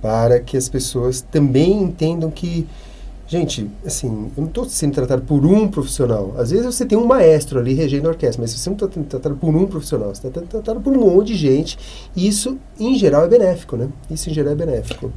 para 0.00 0.40
que 0.40 0.56
as 0.56 0.68
pessoas 0.68 1.20
também 1.20 1.80
entendam 1.80 2.30
que, 2.30 2.66
gente, 3.32 3.66
assim, 3.86 4.30
eu 4.36 4.42
não 4.42 4.48
estou 4.48 4.66
sendo 4.66 4.92
tratado 4.92 5.22
por 5.22 5.46
um 5.46 5.66
profissional. 5.66 6.34
Às 6.36 6.50
vezes 6.50 6.66
você 6.66 6.84
tem 6.84 6.98
um 6.98 7.06
maestro 7.06 7.58
ali 7.58 7.72
regendo 7.72 8.06
a 8.06 8.10
orquestra, 8.10 8.42
mas 8.42 8.52
você 8.52 8.68
não 8.68 8.74
está 8.74 8.86
sendo 8.92 9.06
tratado 9.06 9.34
por 9.36 9.56
um 9.56 9.66
profissional, 9.66 10.14
você 10.14 10.26
está 10.26 10.40
sendo 10.40 10.50
tratado 10.50 10.80
por 10.80 10.94
um 10.94 11.00
monte 11.00 11.28
de 11.28 11.36
gente. 11.36 11.78
E 12.14 12.28
isso, 12.28 12.58
em 12.78 12.94
geral, 12.94 13.24
é 13.24 13.28
benéfico, 13.28 13.74
né? 13.74 13.88
Isso, 14.10 14.28
em 14.28 14.34
geral, 14.34 14.52
é 14.52 14.56
benéfico. 14.56 15.10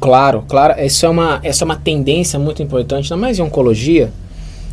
Claro, 0.00 0.42
claro. 0.48 0.72
Essa 0.78 1.04
é 1.04 1.08
uma, 1.10 1.40
essa 1.42 1.64
é 1.64 1.66
uma 1.66 1.76
tendência 1.76 2.38
muito 2.38 2.62
importante, 2.62 3.12
ainda 3.12 3.20
mais 3.20 3.38
em 3.38 3.42
oncologia, 3.42 4.10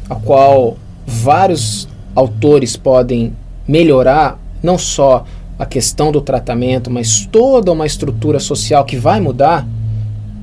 a 0.10 0.16
qual 0.16 0.78
vários 1.06 1.90
autores 2.16 2.78
podem 2.78 3.36
melhorar 3.68 4.40
não 4.64 4.78
só 4.78 5.26
a 5.60 5.66
questão 5.66 6.10
do 6.10 6.22
tratamento, 6.22 6.90
mas 6.90 7.28
toda 7.30 7.70
uma 7.72 7.86
estrutura 7.86 8.40
social 8.40 8.86
que 8.86 8.96
vai 8.96 9.20
mudar, 9.20 9.68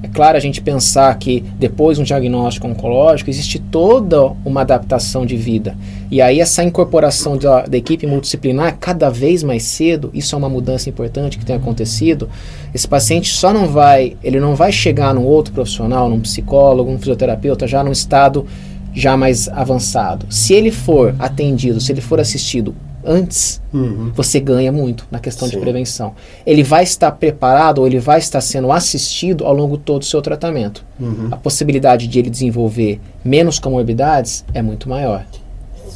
é 0.00 0.06
claro 0.06 0.36
a 0.36 0.40
gente 0.40 0.60
pensar 0.60 1.12
que 1.18 1.40
depois 1.58 1.96
de 1.96 2.02
um 2.02 2.04
diagnóstico 2.04 2.68
oncológico 2.68 3.30
existe 3.30 3.58
toda 3.58 4.26
uma 4.44 4.60
adaptação 4.60 5.26
de 5.26 5.36
vida. 5.36 5.76
E 6.08 6.22
aí 6.22 6.40
essa 6.40 6.62
incorporação 6.62 7.36
da, 7.36 7.62
da, 7.62 7.76
equipe 7.76 8.06
multidisciplinar 8.06 8.76
cada 8.78 9.10
vez 9.10 9.42
mais 9.42 9.64
cedo, 9.64 10.10
isso 10.14 10.36
é 10.36 10.38
uma 10.38 10.48
mudança 10.48 10.88
importante 10.88 11.36
que 11.36 11.44
tem 11.44 11.56
acontecido. 11.56 12.28
Esse 12.72 12.86
paciente 12.86 13.32
só 13.32 13.52
não 13.52 13.66
vai, 13.66 14.16
ele 14.22 14.38
não 14.38 14.54
vai 14.54 14.70
chegar 14.70 15.12
num 15.12 15.24
outro 15.24 15.52
profissional, 15.52 16.08
num 16.08 16.20
psicólogo, 16.20 16.92
num 16.92 16.98
fisioterapeuta, 16.98 17.66
já 17.66 17.82
num 17.82 17.92
estado 17.92 18.46
já 18.94 19.16
mais 19.16 19.48
avançado. 19.48 20.26
Se 20.30 20.54
ele 20.54 20.70
for 20.70 21.14
atendido, 21.18 21.80
se 21.80 21.90
ele 21.90 22.00
for 22.00 22.20
assistido 22.20 22.74
antes, 23.08 23.60
uhum. 23.72 24.12
você 24.14 24.38
ganha 24.38 24.70
muito 24.70 25.06
na 25.10 25.18
questão 25.18 25.48
Sim. 25.48 25.56
de 25.56 25.60
prevenção. 25.60 26.14
Ele 26.46 26.62
vai 26.62 26.84
estar 26.84 27.10
preparado 27.12 27.78
ou 27.78 27.86
ele 27.86 27.98
vai 27.98 28.18
estar 28.18 28.40
sendo 28.40 28.70
assistido 28.70 29.46
ao 29.46 29.54
longo 29.54 29.78
todo 29.78 30.00
do 30.00 30.04
seu 30.04 30.20
tratamento. 30.20 30.84
Uhum. 31.00 31.28
A 31.30 31.36
possibilidade 31.36 32.06
de 32.06 32.18
ele 32.18 32.28
desenvolver 32.28 33.00
menos 33.24 33.58
comorbidades 33.58 34.44
é 34.52 34.60
muito 34.60 34.88
maior. 34.88 35.24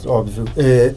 Óbvio. 0.07 0.44
É, 0.57 0.94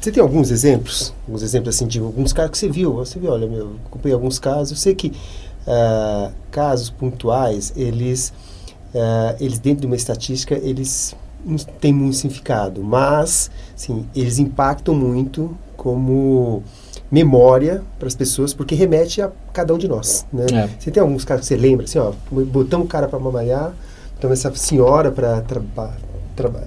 você 0.00 0.12
tem 0.12 0.22
alguns 0.22 0.50
exemplos? 0.50 1.14
Alguns 1.26 1.42
exemplos 1.42 1.74
assim 1.74 1.86
de 1.86 1.98
alguns 1.98 2.32
casos 2.32 2.50
que 2.50 2.58
você 2.58 2.68
viu? 2.68 2.94
Você 2.96 3.18
viu, 3.18 3.30
olha, 3.30 3.46
meu, 3.46 3.76
acompanhei 3.86 4.14
alguns 4.14 4.38
casos. 4.38 4.72
Eu 4.72 4.76
sei 4.76 4.94
que 4.94 5.08
uh, 5.08 6.32
casos 6.50 6.90
pontuais, 6.90 7.72
eles, 7.74 8.32
uh, 8.94 9.36
eles 9.40 9.58
dentro 9.58 9.82
de 9.82 9.86
uma 9.86 9.96
estatística, 9.96 10.54
eles 10.62 11.14
tem 11.80 11.92
muito 11.92 12.16
significado, 12.16 12.82
mas 12.82 13.50
sim, 13.76 14.06
eles 14.14 14.38
impactam 14.38 14.94
muito 14.94 15.56
como 15.76 16.62
memória 17.10 17.82
para 17.98 18.08
as 18.08 18.14
pessoas, 18.14 18.54
porque 18.54 18.74
remete 18.74 19.22
a 19.22 19.30
cada 19.52 19.74
um 19.74 19.78
de 19.78 19.86
nós. 19.86 20.26
Né? 20.32 20.46
É. 20.52 20.68
Você 20.78 20.90
tem 20.90 21.00
alguns 21.00 21.24
casos 21.24 21.46
que 21.46 21.54
você 21.54 21.60
lembra, 21.60 21.84
assim, 21.84 21.98
ó, 21.98 22.12
botamos 22.30 22.86
o 22.86 22.88
cara 22.88 23.06
para 23.06 23.18
mamaiar, 23.18 23.72
então 24.18 24.32
essa 24.32 24.52
senhora 24.54 25.10
para 25.10 25.40
trabalhar 25.42 25.94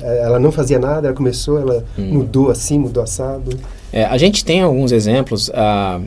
ela 0.01 0.39
não 0.39 0.51
fazia 0.51 0.79
nada, 0.79 1.07
ela 1.07 1.15
começou, 1.15 1.59
ela 1.59 1.83
hum. 1.97 2.13
mudou 2.13 2.49
assim, 2.49 2.79
mudou 2.79 3.03
assado. 3.03 3.57
É, 3.91 4.05
a 4.05 4.17
gente 4.17 4.45
tem 4.45 4.61
alguns 4.61 4.91
exemplos, 4.91 5.49
uh, 5.49 6.01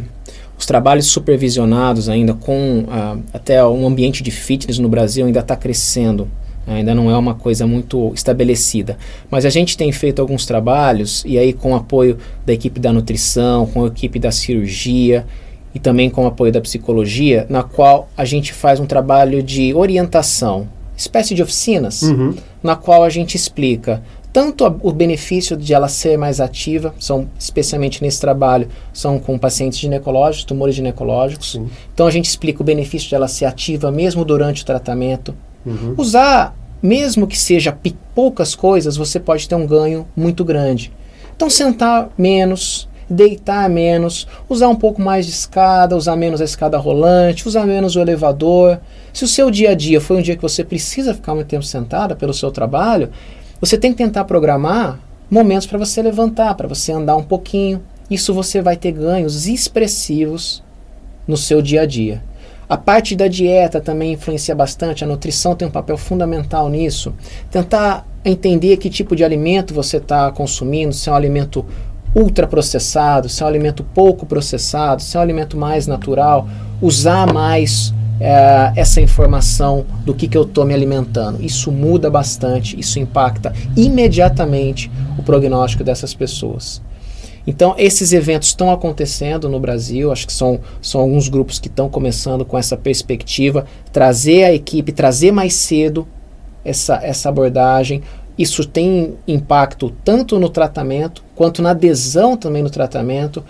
os 0.59 0.66
trabalhos 0.66 1.06
supervisionados 1.06 2.09
ainda 2.09 2.35
com 2.35 2.80
uh, 2.80 3.22
até 3.33 3.64
um 3.64 3.87
ambiente 3.87 4.22
de 4.22 4.30
fitness 4.30 4.78
no 4.78 4.88
Brasil 4.88 5.26
ainda 5.26 5.40
está 5.40 5.56
crescendo 5.56 6.28
ainda 6.66 6.94
não 6.94 7.11
é 7.11 7.16
uma 7.16 7.35
coisa 7.35 7.66
muito 7.66 8.12
estabelecida. 8.14 8.96
Mas 9.31 9.44
a 9.44 9.51
gente 9.51 9.77
tem 9.77 9.90
feito 9.92 10.20
alguns 10.20 10.46
trabalhos, 10.46 11.23
e 11.27 11.38
aí 11.38 11.53
com 11.53 11.73
o 11.73 11.77
apoio 11.77 12.18
da 12.44 12.53
equipe 12.53 12.79
da 12.79 12.92
nutrição, 12.92 13.66
com 13.66 13.85
a 13.85 13.88
equipe 13.88 14.18
da 14.18 14.31
cirurgia 14.31 15.27
e 15.75 15.79
também 15.79 16.11
com 16.11 16.25
o 16.25 16.27
apoio 16.27 16.53
da 16.53 16.61
psicologia, 16.61 17.46
na 17.49 17.62
qual 17.62 18.09
a 18.16 18.25
gente 18.25 18.53
faz 18.53 18.81
um 18.81 18.87
trabalho 18.87 19.42
de 19.42 19.73
orientação, 19.75 20.68
espécie 20.96 21.35
de 21.35 21.42
oficinas, 21.42 22.03
uhum. 22.03 22.35
na 22.62 22.77
qual 22.77 23.05
a 23.05 23.09
gente 23.09 23.37
explica 23.37 24.03
tanto 24.33 24.64
a, 24.64 24.75
o 24.83 24.92
benefício 24.92 25.57
de 25.57 25.75
ela 25.75 25.88
ser 25.88 26.16
mais 26.16 26.40
ativa, 26.40 26.94
são 26.99 27.29
especialmente 27.38 28.03
nesse 28.03 28.20
trabalho, 28.20 28.68
são 28.92 29.18
com 29.18 29.38
pacientes 29.38 29.79
ginecológicos, 29.79 30.44
tumores 30.44 30.75
ginecológicos. 30.75 31.53
Sim. 31.53 31.68
Então 31.92 32.07
a 32.07 32.11
gente 32.11 32.27
explica 32.27 32.62
o 32.62 32.64
benefício 32.64 33.09
de 33.09 33.14
ela 33.14 33.29
ser 33.29 33.46
ativa 33.46 33.90
mesmo 33.90 34.25
durante 34.25 34.62
o 34.62 34.66
tratamento. 34.66 35.35
Uhum. 35.64 35.94
Usar 35.96 36.55
mesmo 36.83 37.27
que 37.27 37.38
seja 37.38 37.77
poucas 38.14 38.55
coisas, 38.55 38.96
você 38.96 39.20
pode 39.20 39.49
ter 39.49 39.55
um 39.55 39.66
ganho 39.66 40.07
muito 40.16 40.44
grande. 40.44 40.92
Então, 41.37 41.51
sentar 41.51 42.11
menos, 42.16 42.88
deitar 43.09 43.68
menos, 43.68 44.27
usar 44.49 44.68
um 44.68 44.77
pouco 44.77 45.03
mais 45.03 45.27
de 45.27 45.33
escada, 45.33 45.96
usar 45.96 46.16
menos 46.16 46.40
a 46.40 46.44
escada 46.44 46.79
rolante, 46.79 47.46
usar 47.46 47.66
menos 47.66 47.96
o 47.96 48.01
elevador. 48.01 48.81
Se 49.12 49.25
o 49.25 49.29
seu 49.29 49.51
dia 49.51 49.70
a 49.70 49.75
dia 49.75 50.01
foi 50.01 50.16
um 50.16 50.23
dia 50.23 50.37
que 50.37 50.42
você 50.42 50.64
precisa 50.64 51.14
ficar 51.14 51.35
muito 51.35 51.49
tempo 51.49 51.64
sentada 51.64 52.14
pelo 52.14 52.33
seu 52.33 52.51
trabalho, 52.51 53.11
você 53.61 53.77
tem 53.77 53.92
que 53.92 53.99
tentar 53.99 54.25
programar 54.25 54.99
momentos 55.31 55.66
para 55.66 55.79
você 55.79 56.01
levantar, 56.03 56.55
para 56.55 56.68
você 56.68 56.92
andar 56.92 57.16
um 57.16 57.23
pouquinho. 57.23 57.83
Isso 58.11 58.33
você 58.33 58.62
vai 58.62 58.77
ter 58.77 58.92
ganhos 58.92 59.46
expressivos 59.46 60.62
no 61.27 61.37
seu 61.37 61.61
dia 61.61 61.83
a 61.83 61.87
dia. 61.87 62.23
A 62.70 62.76
parte 62.76 63.16
da 63.16 63.26
dieta 63.26 63.80
também 63.80 64.12
influencia 64.12 64.54
bastante, 64.54 65.02
a 65.02 65.06
nutrição 65.06 65.56
tem 65.56 65.66
um 65.66 65.70
papel 65.72 65.98
fundamental 65.98 66.68
nisso. 66.68 67.12
Tentar 67.50 68.06
entender 68.24 68.76
que 68.76 68.88
tipo 68.88 69.16
de 69.16 69.24
alimento 69.24 69.74
você 69.74 69.96
está 69.96 70.30
consumindo, 70.30 70.94
se 70.94 71.09
é 71.09 71.12
um 71.12 71.16
alimento 71.16 71.66
ultraprocessado, 72.14 73.28
se 73.28 73.42
é 73.42 73.44
um 73.44 73.48
alimento 73.48 73.83
pouco 73.83 74.24
processado, 74.24 75.02
se 75.02 75.16
é 75.16 75.18
um 75.18 75.22
alimento 75.24 75.56
mais 75.56 75.88
natural, 75.88 76.48
usar 76.80 77.33
mais 77.33 77.92
é, 78.20 78.72
essa 78.76 79.00
informação 79.00 79.85
do 80.04 80.14
que, 80.14 80.28
que 80.28 80.38
eu 80.38 80.42
estou 80.42 80.64
me 80.64 80.72
alimentando. 80.72 81.42
Isso 81.42 81.72
muda 81.72 82.09
bastante, 82.09 82.78
isso 82.78 83.00
impacta 83.00 83.52
imediatamente 83.76 84.88
o 85.18 85.24
prognóstico 85.24 85.83
dessas 85.83 86.14
pessoas. 86.14 86.80
Então, 87.46 87.74
esses 87.79 88.12
eventos 88.12 88.48
estão 88.48 88.70
acontecendo 88.70 89.48
no 89.48 89.59
Brasil, 89.59 90.12
acho 90.12 90.26
que 90.26 90.33
são, 90.33 90.61
são 90.81 91.00
alguns 91.00 91.29
grupos 91.29 91.59
que 91.59 91.68
estão 91.68 91.88
começando 91.88 92.44
com 92.44 92.57
essa 92.57 92.76
perspectiva, 92.76 93.66
trazer 93.92 94.44
a 94.44 94.53
equipe, 94.53 94.92
trazer 94.92 95.33
mais 95.33 95.55
cedo 95.55 96.07
essa, 96.64 97.00
essa 97.03 97.29
abordagem. 97.29 98.03
Isso 98.38 98.64
tem 98.64 99.14
impacto 99.26 99.92
tanto 100.05 100.38
no 100.38 100.48
tratamento 100.48 101.22
quanto 101.35 101.62
na 101.62 101.70
adesão 101.70 102.37
também 102.37 102.62
no 102.62 102.70
tratamento. 102.70 103.44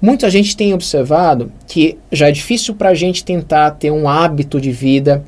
Muita 0.00 0.28
gente 0.28 0.56
tem 0.56 0.74
observado 0.74 1.50
que 1.66 1.98
já 2.12 2.28
é 2.28 2.32
difícil 2.32 2.74
para 2.74 2.90
a 2.90 2.94
gente 2.94 3.24
tentar 3.24 3.70
ter 3.72 3.90
um 3.90 4.08
hábito 4.08 4.60
de 4.60 4.70
vida 4.70 5.24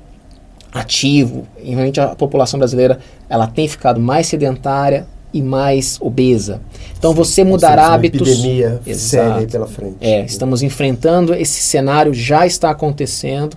ativo. 0.73 1.47
Realmente 1.63 2.01
a 2.01 2.09
população 2.15 2.59
brasileira 2.59 2.99
ela 3.29 3.47
tem 3.47 3.67
ficado 3.67 4.01
mais 4.01 4.27
sedentária, 4.27 5.07
e 5.33 5.43
mais 5.43 5.99
obesa. 6.01 6.61
Então 6.99 7.13
você 7.13 7.45
mudar 7.45 7.79
hábitos. 7.79 8.21
Uma 8.21 8.31
epidemia 8.31 8.81
Exato. 8.87 9.31
séria 9.33 9.47
pela 9.47 9.67
frente. 9.67 9.97
É, 10.01 10.25
estamos 10.25 10.63
enfrentando 10.63 11.35
esse 11.35 11.61
cenário, 11.61 12.13
já 12.15 12.47
está 12.47 12.71
acontecendo. 12.71 13.57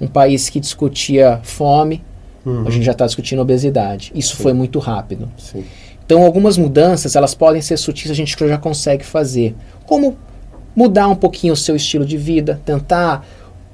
Um 0.00 0.06
país 0.06 0.50
que 0.50 0.60
discutia 0.60 1.40
fome, 1.42 2.04
uhum. 2.44 2.66
a 2.66 2.70
gente 2.70 2.84
já 2.84 2.92
está 2.92 3.06
discutindo 3.06 3.40
obesidade. 3.40 4.12
Isso 4.14 4.36
Sim. 4.36 4.42
foi 4.42 4.52
muito 4.52 4.78
rápido. 4.78 5.30
Sim. 5.38 5.64
Então 6.04 6.22
algumas 6.22 6.58
mudanças, 6.58 7.16
elas 7.16 7.34
podem 7.34 7.62
ser 7.62 7.76
sutis, 7.76 8.10
a 8.10 8.14
gente 8.14 8.36
já 8.38 8.58
consegue 8.58 9.04
fazer. 9.04 9.54
Como 9.86 10.16
mudar 10.74 11.08
um 11.08 11.16
pouquinho 11.16 11.54
o 11.54 11.56
seu 11.56 11.74
estilo 11.74 12.04
de 12.04 12.18
vida, 12.18 12.60
tentar 12.64 13.26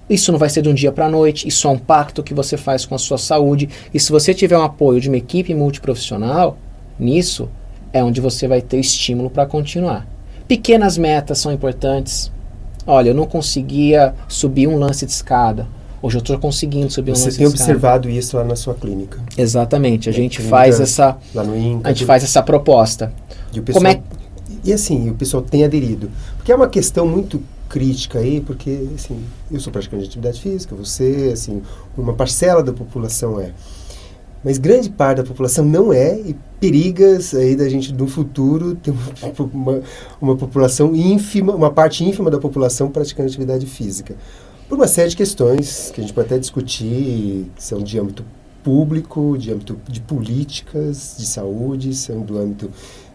isso 0.08 0.30
não 0.30 0.38
vai 0.38 0.48
ser 0.48 0.62
de 0.62 0.68
um 0.68 0.74
dia 0.74 0.92
para 0.92 1.06
a 1.06 1.08
noite, 1.08 1.48
isso 1.48 1.66
é 1.66 1.70
um 1.70 1.78
pacto 1.78 2.22
que 2.22 2.34
você 2.34 2.56
faz 2.56 2.84
com 2.84 2.94
a 2.94 2.98
sua 2.98 3.16
saúde. 3.16 3.68
E 3.94 3.98
se 3.98 4.12
você 4.12 4.34
tiver 4.34 4.58
um 4.58 4.62
apoio 4.62 5.00
de 5.00 5.08
uma 5.08 5.16
equipe 5.16 5.54
multiprofissional, 5.54 6.58
Nisso 6.98 7.48
é 7.92 8.02
onde 8.02 8.20
você 8.20 8.48
vai 8.48 8.60
ter 8.60 8.78
estímulo 8.78 9.30
para 9.30 9.46
continuar. 9.46 10.06
Pequenas 10.48 10.98
metas 10.98 11.38
são 11.38 11.52
importantes. 11.52 12.30
Olha, 12.86 13.10
eu 13.10 13.14
não 13.14 13.26
conseguia 13.26 14.14
subir 14.28 14.66
um 14.66 14.76
lance 14.76 15.06
de 15.06 15.12
escada. 15.12 15.66
Hoje 16.00 16.16
eu 16.16 16.20
estou 16.20 16.38
conseguindo 16.38 16.90
subir 16.90 17.12
Você 17.12 17.22
um 17.22 17.24
lance 17.26 17.38
de 17.38 17.44
escada. 17.44 17.56
Você 17.56 17.64
tem 17.64 17.74
observado 17.74 18.10
isso 18.10 18.36
lá 18.36 18.44
na 18.44 18.56
sua 18.56 18.74
clínica? 18.74 19.20
Exatamente. 19.38 20.08
A 20.08 20.12
gente 20.12 20.42
faz 20.42 20.80
essa 20.80 21.16
lá 21.34 21.44
no 21.44 21.56
Inca, 21.56 21.88
a 21.88 21.92
gente 21.92 22.04
faz 22.04 22.24
essa 22.24 22.42
proposta. 22.42 23.12
E 23.52 23.60
o 23.60 23.62
pessoal, 23.62 23.84
Como 23.84 23.94
é 23.94 24.02
e 24.64 24.72
assim, 24.72 25.10
o 25.10 25.14
pessoal 25.14 25.42
tem 25.42 25.64
aderido. 25.64 26.10
Porque 26.36 26.52
é 26.52 26.54
uma 26.54 26.68
questão 26.68 27.06
muito 27.06 27.42
crítica 27.68 28.18
aí, 28.18 28.40
porque 28.40 28.86
assim, 28.94 29.24
eu 29.50 29.58
sou 29.58 29.72
praticante 29.72 30.02
de 30.02 30.08
atividade 30.08 30.40
física, 30.40 30.74
você, 30.74 31.30
assim, 31.32 31.62
uma 31.96 32.12
parcela 32.12 32.62
da 32.62 32.72
população 32.72 33.40
é. 33.40 33.52
Mas 34.44 34.58
grande 34.58 34.90
parte 34.90 35.18
da 35.18 35.24
população 35.24 35.64
não 35.64 35.92
é 35.92 36.18
e 36.18 36.36
perigas 36.58 37.34
aí 37.34 37.54
da 37.54 37.68
gente 37.68 37.92
no 37.92 38.08
futuro 38.08 38.74
ter 38.74 38.92
uma, 39.52 39.82
uma 40.20 40.36
população 40.36 40.94
ínfima, 40.94 41.54
uma 41.54 41.70
parte 41.70 42.04
ínfima 42.04 42.30
da 42.30 42.38
população 42.38 42.90
praticando 42.90 43.28
atividade 43.28 43.66
física. 43.66 44.16
Por 44.68 44.76
uma 44.76 44.88
série 44.88 45.10
de 45.10 45.16
questões 45.16 45.90
que 45.94 46.00
a 46.00 46.02
gente 46.04 46.12
pode 46.12 46.26
até 46.26 46.38
discutir, 46.38 47.46
que 47.54 47.62
são 47.62 47.80
de 47.80 47.98
âmbito 47.98 48.24
público, 48.64 49.36
de 49.36 49.52
âmbito 49.52 49.78
de 49.88 50.00
políticas, 50.00 51.14
de 51.18 51.26
saúde, 51.26 51.94
são 51.94 52.20
do 52.20 52.38
âmbito 52.38 52.70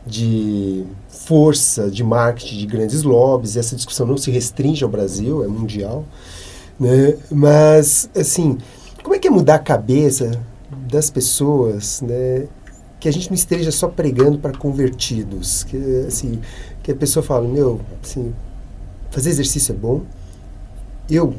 de 0.06 0.86
força, 1.10 1.90
de 1.90 2.04
marketing, 2.04 2.58
de 2.58 2.66
grandes 2.66 3.04
lobbies. 3.04 3.58
Essa 3.58 3.76
discussão 3.76 4.06
não 4.06 4.18
se 4.18 4.32
restringe 4.32 4.84
ao 4.84 4.90
Brasil, 4.90 5.44
é 5.44 5.48
mundial. 5.48 6.06
Né? 6.80 7.18
Mas, 7.32 8.10
assim, 8.16 8.58
como 9.04 9.16
é 9.16 9.20
que 9.20 9.28
é 9.28 9.32
mudar 9.32 9.56
a 9.56 9.60
cabeça 9.60 10.40
das 10.88 11.10
pessoas, 11.10 12.02
né, 12.02 12.48
que 13.00 13.08
a 13.08 13.12
gente 13.12 13.30
não 13.30 13.36
esteja 13.36 13.72
só 13.72 13.88
pregando 13.88 14.40
para 14.40 14.58
convertidos, 14.58 15.64
que 15.64 15.78
assim, 16.08 16.40
que 16.82 16.92
a 16.92 16.96
pessoa 16.96 17.24
fala, 17.24 17.48
meu, 17.48 17.80
assim, 18.04 18.34
fazer 19.12 19.30
exercício 19.30 19.74
é 19.74 19.76
bom. 19.76 20.02
Eu 21.10 21.36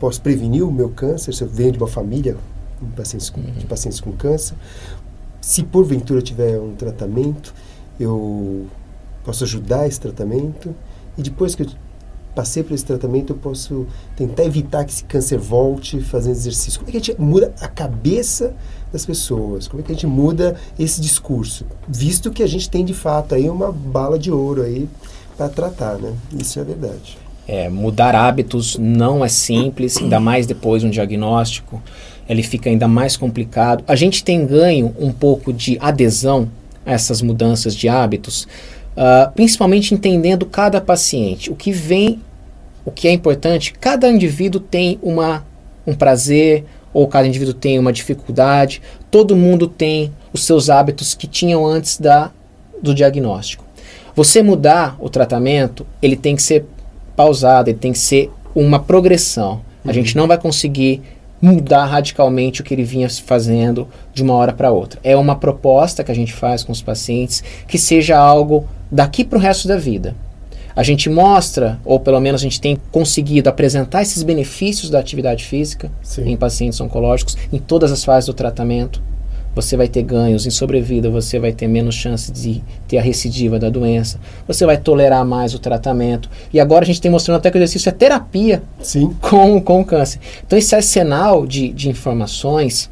posso 0.00 0.20
prevenir 0.20 0.64
o 0.64 0.72
meu 0.72 0.88
câncer 0.90 1.34
se 1.34 1.42
eu 1.42 1.48
venho 1.48 1.72
de 1.72 1.78
uma 1.78 1.86
família 1.86 2.36
de 2.80 2.92
pacientes 2.92 3.30
com, 3.30 3.40
de 3.40 3.66
pacientes 3.66 4.00
com 4.00 4.12
câncer. 4.12 4.56
Se 5.40 5.62
porventura 5.62 6.20
tiver 6.22 6.58
um 6.58 6.74
tratamento, 6.74 7.54
eu 8.00 8.66
posso 9.24 9.44
ajudar 9.44 9.86
esse 9.86 10.00
tratamento 10.00 10.74
e 11.16 11.22
depois 11.22 11.54
que 11.54 11.62
eu 11.62 11.66
passei 12.36 12.62
por 12.62 12.74
esse 12.74 12.84
tratamento, 12.84 13.32
eu 13.32 13.36
posso 13.36 13.86
tentar 14.14 14.44
evitar 14.44 14.84
que 14.84 14.92
esse 14.92 15.04
câncer 15.04 15.38
volte 15.38 16.00
fazendo 16.00 16.32
exercício. 16.32 16.78
Como 16.78 16.90
é 16.90 16.92
que 16.92 16.98
a 16.98 17.00
gente 17.00 17.20
muda 17.20 17.52
a 17.60 17.66
cabeça 17.66 18.54
das 18.92 19.06
pessoas? 19.06 19.66
Como 19.66 19.82
é 19.82 19.84
que 19.84 19.90
a 19.90 19.94
gente 19.94 20.06
muda 20.06 20.54
esse 20.78 21.00
discurso? 21.00 21.64
Visto 21.88 22.30
que 22.30 22.42
a 22.42 22.46
gente 22.46 22.68
tem 22.68 22.84
de 22.84 22.92
fato 22.92 23.34
aí 23.34 23.48
uma 23.48 23.72
bala 23.72 24.18
de 24.18 24.30
ouro 24.30 24.62
aí 24.62 24.86
para 25.36 25.48
tratar, 25.48 25.98
né? 25.98 26.12
Isso 26.38 26.60
é 26.60 26.64
verdade. 26.64 27.18
É, 27.48 27.68
mudar 27.68 28.14
hábitos 28.14 28.76
não 28.76 29.24
é 29.24 29.28
simples, 29.28 29.96
ainda 29.96 30.20
mais 30.20 30.46
depois 30.46 30.82
de 30.82 30.88
um 30.88 30.90
diagnóstico, 30.90 31.80
ele 32.28 32.42
fica 32.42 32.68
ainda 32.68 32.86
mais 32.86 33.16
complicado. 33.16 33.82
A 33.86 33.96
gente 33.96 34.22
tem 34.22 34.44
ganho 34.44 34.94
um 34.98 35.12
pouco 35.12 35.52
de 35.52 35.78
adesão 35.80 36.50
a 36.84 36.92
essas 36.92 37.22
mudanças 37.22 37.74
de 37.74 37.88
hábitos, 37.88 38.48
uh, 38.96 39.30
principalmente 39.32 39.94
entendendo 39.94 40.46
cada 40.46 40.80
paciente. 40.80 41.50
O 41.50 41.54
que 41.54 41.70
vem, 41.70 42.20
o 42.86 42.90
que 42.92 43.08
é 43.08 43.12
importante, 43.12 43.74
cada 43.74 44.08
indivíduo 44.08 44.60
tem 44.60 44.98
uma, 45.02 45.44
um 45.84 45.92
prazer, 45.92 46.64
ou 46.94 47.06
cada 47.06 47.26
indivíduo 47.26 47.52
tem 47.52 47.78
uma 47.78 47.92
dificuldade, 47.92 48.80
todo 49.10 49.36
mundo 49.36 49.66
tem 49.66 50.10
os 50.32 50.44
seus 50.44 50.70
hábitos 50.70 51.12
que 51.12 51.26
tinham 51.26 51.66
antes 51.66 51.98
da, 51.98 52.30
do 52.80 52.94
diagnóstico. 52.94 53.64
Você 54.14 54.42
mudar 54.42 54.96
o 54.98 55.10
tratamento, 55.10 55.86
ele 56.00 56.16
tem 56.16 56.34
que 56.34 56.42
ser 56.42 56.64
pausado, 57.14 57.68
ele 57.68 57.78
tem 57.78 57.92
que 57.92 57.98
ser 57.98 58.30
uma 58.54 58.78
progressão. 58.78 59.60
A 59.84 59.92
gente 59.92 60.16
não 60.16 60.26
vai 60.26 60.38
conseguir 60.38 61.02
mudar 61.42 61.84
radicalmente 61.84 62.60
o 62.60 62.64
que 62.64 62.72
ele 62.72 62.84
vinha 62.84 63.10
fazendo 63.10 63.88
de 64.14 64.22
uma 64.22 64.34
hora 64.34 64.52
para 64.52 64.70
outra. 64.70 64.98
É 65.04 65.16
uma 65.16 65.36
proposta 65.36 66.02
que 66.02 66.12
a 66.12 66.14
gente 66.14 66.32
faz 66.32 66.64
com 66.64 66.72
os 66.72 66.80
pacientes 66.80 67.44
que 67.68 67.78
seja 67.78 68.16
algo 68.16 68.66
daqui 68.90 69.22
para 69.22 69.38
o 69.38 69.40
resto 69.40 69.68
da 69.68 69.76
vida. 69.76 70.14
A 70.76 70.82
gente 70.82 71.08
mostra, 71.08 71.80
ou 71.84 71.98
pelo 71.98 72.20
menos 72.20 72.42
a 72.42 72.44
gente 72.44 72.60
tem 72.60 72.78
conseguido 72.92 73.48
apresentar 73.48 74.02
esses 74.02 74.22
benefícios 74.22 74.90
da 74.90 74.98
atividade 75.00 75.44
física 75.44 75.90
Sim. 76.02 76.30
em 76.30 76.36
pacientes 76.36 76.80
oncológicos 76.80 77.36
em 77.50 77.58
todas 77.58 77.90
as 77.90 78.04
fases 78.04 78.26
do 78.26 78.34
tratamento 78.34 79.02
você 79.56 79.74
vai 79.74 79.88
ter 79.88 80.02
ganhos 80.02 80.46
em 80.46 80.50
sobrevida, 80.50 81.08
você 81.08 81.38
vai 81.38 81.50
ter 81.50 81.66
menos 81.66 81.94
chance 81.94 82.30
de 82.30 82.62
ter 82.86 82.98
a 82.98 83.02
recidiva 83.02 83.58
da 83.58 83.70
doença, 83.70 84.20
você 84.46 84.66
vai 84.66 84.76
tolerar 84.76 85.24
mais 85.24 85.54
o 85.54 85.58
tratamento. 85.58 86.28
E 86.52 86.60
agora 86.60 86.84
a 86.84 86.86
gente 86.86 87.00
tem 87.00 87.10
mostrando 87.10 87.38
até 87.38 87.50
que 87.50 87.56
o 87.56 87.58
exercício 87.58 87.88
é 87.88 87.92
terapia 87.92 88.62
Sim. 88.82 89.16
Com, 89.18 89.58
com 89.58 89.80
o 89.80 89.84
câncer. 89.84 90.20
Então 90.46 90.58
esse 90.58 90.74
arsenal 90.74 91.46
de, 91.46 91.70
de 91.70 91.88
informações 91.88 92.90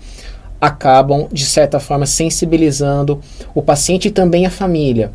acabam, 0.59 1.29
de 1.31 1.45
certa 1.45 1.79
forma, 1.79 2.07
sensibilizando 2.07 3.21
o 3.55 3.61
paciente 3.61 4.09
e 4.09 4.11
também 4.11 4.47
a 4.47 4.51
família. 4.51 5.13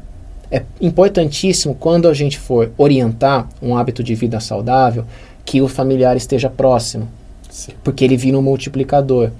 É 0.51 0.63
importantíssimo 0.81 1.75
quando 1.75 2.07
a 2.07 2.13
gente 2.13 2.39
for 2.39 2.71
orientar 2.77 3.47
um 3.61 3.77
hábito 3.77 4.03
de 4.03 4.15
vida 4.15 4.39
saudável 4.39 5.05
que 5.45 5.61
o 5.61 5.67
familiar 5.67 6.17
esteja 6.17 6.49
próximo, 6.49 7.07
Sim. 7.49 7.73
porque 7.83 8.03
ele 8.03 8.17
vira 8.17 8.37
um 8.37 8.41
multiplicador. 8.41 9.31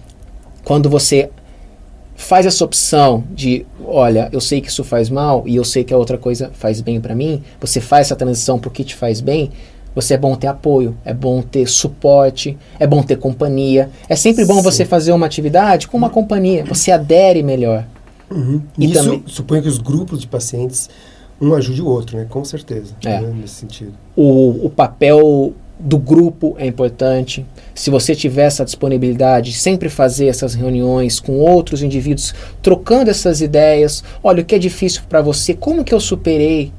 Quando 0.63 0.89
você 0.89 1.29
faz 2.15 2.45
essa 2.45 2.63
opção 2.65 3.23
de, 3.31 3.65
olha, 3.83 4.29
eu 4.31 4.41
sei 4.41 4.59
que 4.61 4.67
isso 4.67 4.83
faz 4.83 5.09
mal 5.09 5.43
e 5.47 5.55
eu 5.55 5.63
sei 5.63 5.83
que 5.83 5.93
a 5.93 5.97
outra 5.97 6.17
coisa 6.17 6.51
faz 6.53 6.81
bem 6.81 6.99
para 6.99 7.15
mim, 7.15 7.41
você 7.59 7.79
faz 7.79 8.07
essa 8.07 8.15
transição 8.15 8.59
pro 8.59 8.69
que 8.69 8.83
te 8.83 8.93
faz 8.93 9.21
bem, 9.21 9.51
você 9.95 10.13
é 10.13 10.17
bom 10.17 10.35
ter 10.35 10.47
apoio, 10.47 10.95
é 11.03 11.13
bom 11.13 11.41
ter 11.41 11.67
suporte, 11.67 12.57
é 12.79 12.85
bom 12.85 13.01
ter 13.01 13.17
companhia. 13.17 13.89
É 14.07 14.15
sempre 14.15 14.45
bom 14.45 14.55
Sim. 14.55 14.61
você 14.61 14.85
fazer 14.85 15.11
uma 15.11 15.25
atividade 15.25 15.87
com 15.87 15.97
uma 15.97 16.09
companhia, 16.09 16.63
você 16.63 16.91
adere 16.91 17.41
melhor. 17.41 17.85
Uhum. 18.31 18.61
E 18.77 18.85
Isso 18.85 19.03
também, 19.03 19.23
suponho 19.25 19.61
que 19.61 19.67
os 19.67 19.77
grupos 19.77 20.19
de 20.19 20.27
pacientes 20.27 20.89
um 21.41 21.53
ajude 21.53 21.81
o 21.81 21.87
outro, 21.87 22.17
né? 22.17 22.25
Com 22.29 22.43
certeza, 22.43 22.93
é. 23.05 23.21
né? 23.21 23.33
nesse 23.33 23.55
sentido. 23.55 23.93
O, 24.15 24.65
o 24.65 24.69
papel 24.69 25.53
do 25.79 25.97
grupo 25.97 26.55
é 26.59 26.67
importante. 26.67 27.45
Se 27.73 27.89
você 27.89 28.13
tiver 28.13 28.43
essa 28.43 28.65
disponibilidade, 28.65 29.53
sempre 29.53 29.87
fazer 29.87 30.27
essas 30.27 30.53
reuniões 30.53 31.19
com 31.19 31.39
outros 31.39 31.81
indivíduos, 31.81 32.35
trocando 32.61 33.09
essas 33.09 33.39
ideias. 33.39 34.03
Olha, 34.21 34.41
o 34.41 34.45
que 34.45 34.55
é 34.55 34.59
difícil 34.59 35.03
para 35.07 35.21
você? 35.21 35.53
Como 35.53 35.83
que 35.85 35.93
eu 35.93 35.99
superei 36.01 36.73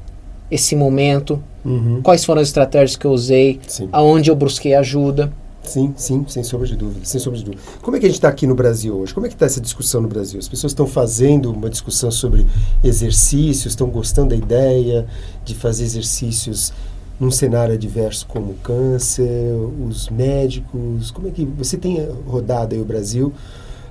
esse 0.51 0.75
momento? 0.75 1.41
Uhum. 1.65 2.01
Quais 2.03 2.23
foram 2.23 2.41
as 2.41 2.49
estratégias 2.49 2.95
que 2.95 3.05
eu 3.05 3.11
usei? 3.11 3.59
Sim. 3.67 3.89
Aonde 3.91 4.29
eu 4.29 4.35
busquei 4.35 4.75
ajuda? 4.75 5.33
Sim, 5.63 5.93
sim, 5.95 6.25
sem 6.27 6.43
sombra 6.43 6.67
de 6.67 6.75
dúvida, 6.75 7.05
sem 7.05 7.19
sombra 7.19 7.37
de 7.39 7.45
dúvida. 7.45 7.63
Como 7.81 7.95
é 7.95 7.99
que 7.99 8.05
a 8.05 8.09
gente 8.09 8.17
está 8.17 8.29
aqui 8.29 8.47
no 8.47 8.55
Brasil 8.55 8.95
hoje? 8.95 9.13
Como 9.13 9.25
é 9.25 9.29
que 9.29 9.35
está 9.35 9.45
essa 9.45 9.61
discussão 9.61 10.01
no 10.01 10.07
Brasil? 10.07 10.39
As 10.39 10.47
pessoas 10.47 10.71
estão 10.71 10.87
fazendo 10.87 11.51
uma 11.51 11.69
discussão 11.69 12.09
sobre 12.09 12.47
exercícios, 12.83 13.73
estão 13.73 13.87
gostando 13.87 14.29
da 14.29 14.35
ideia 14.35 15.05
de 15.45 15.53
fazer 15.53 15.83
exercícios 15.83 16.73
num 17.19 17.29
cenário 17.29 17.75
adverso 17.75 18.25
como 18.25 18.53
o 18.53 18.55
câncer, 18.55 19.53
os 19.87 20.09
médicos? 20.09 21.11
Como 21.11 21.27
é 21.27 21.31
que 21.31 21.45
você 21.45 21.77
tem 21.77 22.03
rodado 22.25 22.73
aí 22.73 22.81
o 22.81 22.85
Brasil 22.85 23.31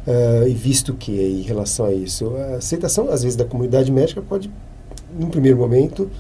uh, 0.05 0.49
e 0.49 0.53
visto 0.53 0.91
o 0.91 0.97
que 0.97 1.13
em 1.13 1.43
relação 1.43 1.87
a 1.87 1.93
isso? 1.93 2.35
A 2.35 2.57
aceitação, 2.57 3.09
às 3.09 3.23
vezes, 3.23 3.37
da 3.37 3.45
comunidade 3.45 3.93
médica 3.93 4.21
pode, 4.21 4.51
num 5.17 5.31
primeiro 5.31 5.57
momento, 5.57 6.11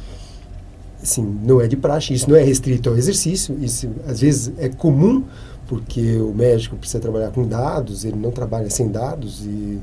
assim, 1.02 1.22
não 1.42 1.60
é 1.60 1.66
de 1.66 1.76
praxe, 1.76 2.14
isso 2.14 2.28
não 2.28 2.36
é 2.36 2.42
restrito 2.42 2.88
ao 2.88 2.96
exercício, 2.96 3.56
isso 3.60 3.88
às 4.06 4.20
vezes 4.20 4.52
é 4.58 4.68
comum, 4.68 5.24
porque 5.66 6.16
o 6.16 6.34
médico 6.34 6.76
precisa 6.76 7.00
trabalhar 7.00 7.30
com 7.30 7.46
dados, 7.46 8.04
ele 8.04 8.16
não 8.16 8.30
trabalha 8.30 8.68
sem 8.68 8.88
dados 8.88 9.44
e, 9.44 9.78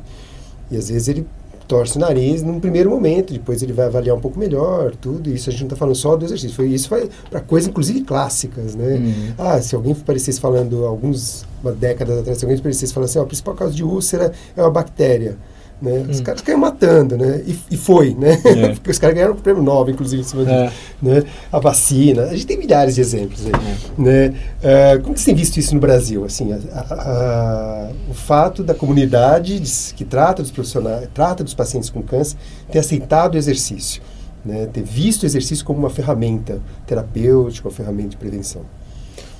e 0.70 0.78
às 0.78 0.90
vezes 0.90 1.08
ele 1.08 1.26
torce 1.68 1.98
o 1.98 2.00
nariz 2.00 2.42
num 2.42 2.60
primeiro 2.60 2.90
momento, 2.90 3.34
depois 3.34 3.62
ele 3.62 3.74
vai 3.74 3.88
avaliar 3.88 4.16
um 4.16 4.22
pouco 4.22 4.40
melhor, 4.40 4.96
tudo. 4.96 5.30
Isso 5.30 5.50
a 5.50 5.52
gente 5.52 5.62
não 5.62 5.68
está 5.68 5.76
falando 5.76 5.96
só 5.96 6.16
do 6.16 6.24
exercício. 6.24 6.56
Foi 6.56 6.68
isso 6.68 6.88
foi 6.88 7.10
para 7.30 7.42
coisas, 7.42 7.70
inclusive 7.70 8.02
clássicas, 8.02 8.74
né? 8.74 8.96
Uhum. 8.96 9.34
Ah, 9.38 9.62
se 9.62 9.76
alguém 9.76 9.94
parecesse 9.94 10.40
falando 10.40 10.86
alguns 10.86 11.46
uma 11.62 11.74
década 11.74 12.20
atrás, 12.20 12.38
se 12.38 12.46
alguém 12.46 12.58
parecesse 12.62 12.94
falando 12.94 13.10
assim, 13.10 13.20
ó, 13.20 13.24
a 13.24 13.26
principal 13.26 13.54
causa 13.54 13.76
de 13.76 13.84
úlcera 13.84 14.32
é 14.56 14.62
uma 14.62 14.72
bactéria. 14.72 15.38
Né? 15.80 16.06
Hum. 16.08 16.10
Os 16.10 16.22
caras 16.22 16.42
caíram 16.42 16.60
matando, 16.60 17.16
né? 17.18 17.44
E, 17.46 17.58
e 17.72 17.78
foi, 17.78 18.16
né? 18.16 18.42
É. 18.44 18.70
Porque 18.74 18.92
os 18.92 18.98
caras 18.98 19.16
ganharam 19.16 19.34
o 19.34 19.38
prêmio 19.38 19.62
Nobel, 19.62 19.94
inclusive, 19.94 20.22
em 20.22 20.26
cima 20.26 20.50
é. 20.50 20.66
disso. 20.66 20.76
Né? 21.02 21.24
A 21.52 21.60
vacina. 21.60 22.24
A 22.24 22.34
gente 22.34 22.48
tem 22.48 22.58
milhares 22.58 22.96
de 22.96 23.02
exemplos 23.02 23.46
aí. 23.46 23.52
É. 23.52 24.02
Né? 24.02 24.28
Uh, 24.28 25.02
como 25.04 25.14
que 25.14 25.20
você 25.20 25.28
tem 25.28 25.36
visto 25.36 25.58
isso 25.58 25.76
no 25.76 25.80
Brasil? 25.80 26.26
Assim, 26.26 26.52
a, 26.52 26.56
a, 26.56 26.94
a, 26.94 27.90
o 28.10 28.14
fato 28.14 28.64
da 28.64 28.74
comunidade 28.74 29.62
que 29.96 30.04
trata 30.04 30.42
dos 30.42 30.52
profissionais, 30.52 31.08
trata 31.14 31.44
dos 31.44 31.54
pacientes 31.54 31.90
com 31.90 32.02
câncer, 32.02 32.38
ter 32.72 32.80
aceitado 32.80 33.36
o 33.36 33.38
exercício. 33.38 34.02
Né? 34.44 34.68
Ter 34.72 34.84
visto 34.84 35.24
o 35.24 35.26
exercício 35.28 35.64
como 35.64 35.80
uma 35.80 35.90
ferramenta 35.90 36.60
terapêutica, 36.88 37.68
uma 37.68 37.74
ferramenta 37.74 38.10
de 38.10 38.18
prevenção. 38.18 38.64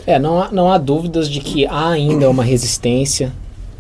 É, 0.06 0.20
não 0.20 0.42
há, 0.42 0.52
não 0.52 0.72
há 0.72 0.78
dúvidas 0.78 1.28
de 1.28 1.42
que 1.42 1.66
há 1.66 1.90
ainda 1.90 2.30
uma 2.30 2.44
resistência 2.44 3.34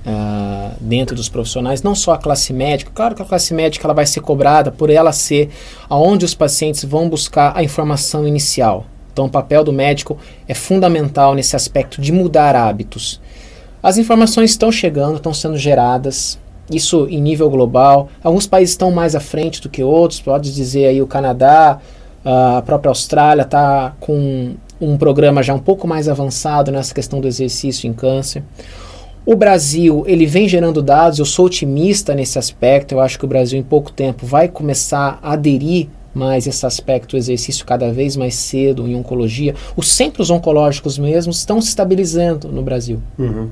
uh, 0.07 0.73
dentro 0.79 1.15
dos 1.15 1.27
profissionais, 1.27 1.83
não 1.83 1.93
só 1.93 2.13
a 2.13 2.17
classe 2.17 2.53
médica. 2.53 2.91
Claro 2.93 3.13
que 3.13 3.21
a 3.21 3.25
classe 3.25 3.53
médica 3.53 3.85
ela 3.85 3.93
vai 3.93 4.05
ser 4.05 4.21
cobrada 4.21 4.71
por 4.71 4.89
ela 4.89 5.11
ser 5.11 5.49
aonde 5.89 6.25
os 6.25 6.33
pacientes 6.33 6.83
vão 6.85 7.09
buscar 7.09 7.51
a 7.55 7.63
informação 7.63 8.27
inicial. 8.27 8.85
Então, 9.11 9.25
o 9.25 9.29
papel 9.29 9.63
do 9.63 9.73
médico 9.73 10.17
é 10.47 10.53
fundamental 10.53 11.33
nesse 11.33 11.55
aspecto 11.55 11.99
de 11.99 12.11
mudar 12.11 12.55
hábitos. 12.55 13.19
As 13.81 13.97
informações 13.97 14.51
estão 14.51 14.71
chegando, 14.71 15.17
estão 15.17 15.33
sendo 15.33 15.57
geradas, 15.57 16.39
isso 16.69 17.07
em 17.09 17.19
nível 17.19 17.49
global. 17.49 18.09
Alguns 18.23 18.45
países 18.45 18.73
estão 18.73 18.91
mais 18.91 19.15
à 19.15 19.19
frente 19.19 19.61
do 19.61 19.69
que 19.69 19.83
outros, 19.83 20.19
pode 20.19 20.53
dizer 20.53 20.85
aí 20.85 21.01
o 21.01 21.07
Canadá, 21.07 21.79
a 22.23 22.61
própria 22.61 22.89
Austrália 22.89 23.43
está 23.43 23.93
com 23.99 24.55
um 24.79 24.97
programa 24.97 25.41
já 25.41 25.53
um 25.53 25.59
pouco 25.59 25.87
mais 25.87 26.07
avançado 26.07 26.71
nessa 26.71 26.93
questão 26.93 27.19
do 27.19 27.27
exercício 27.27 27.87
em 27.89 27.93
câncer. 27.93 28.43
O 29.27 29.35
Brasil, 29.35 30.05
ele 30.07 30.25
vem 30.25 30.47
gerando 30.47 30.81
dados, 30.81 31.19
eu 31.19 31.25
sou 31.25 31.47
otimista 31.47 32.15
nesse 32.15 32.39
aspecto, 32.39 32.93
eu 32.93 33.01
acho 33.01 33.19
que 33.19 33.25
o 33.25 33.27
Brasil 33.27 33.59
em 33.59 33.63
pouco 33.63 33.91
tempo 33.91 34.25
vai 34.25 34.47
começar 34.47 35.19
a 35.21 35.33
aderir 35.33 35.89
mais 36.13 36.47
esse 36.47 36.65
aspecto 36.65 37.09
do 37.09 37.17
exercício 37.17 37.65
cada 37.65 37.91
vez 37.91 38.15
mais 38.15 38.35
cedo 38.35 38.87
em 38.87 38.95
oncologia. 38.95 39.53
Os 39.75 39.89
centros 39.89 40.29
oncológicos 40.29 40.97
mesmos 40.97 41.39
estão 41.39 41.59
se 41.59 41.67
estabilizando 41.67 42.47
no 42.47 42.63
Brasil. 42.63 43.01
Uhum. 43.19 43.49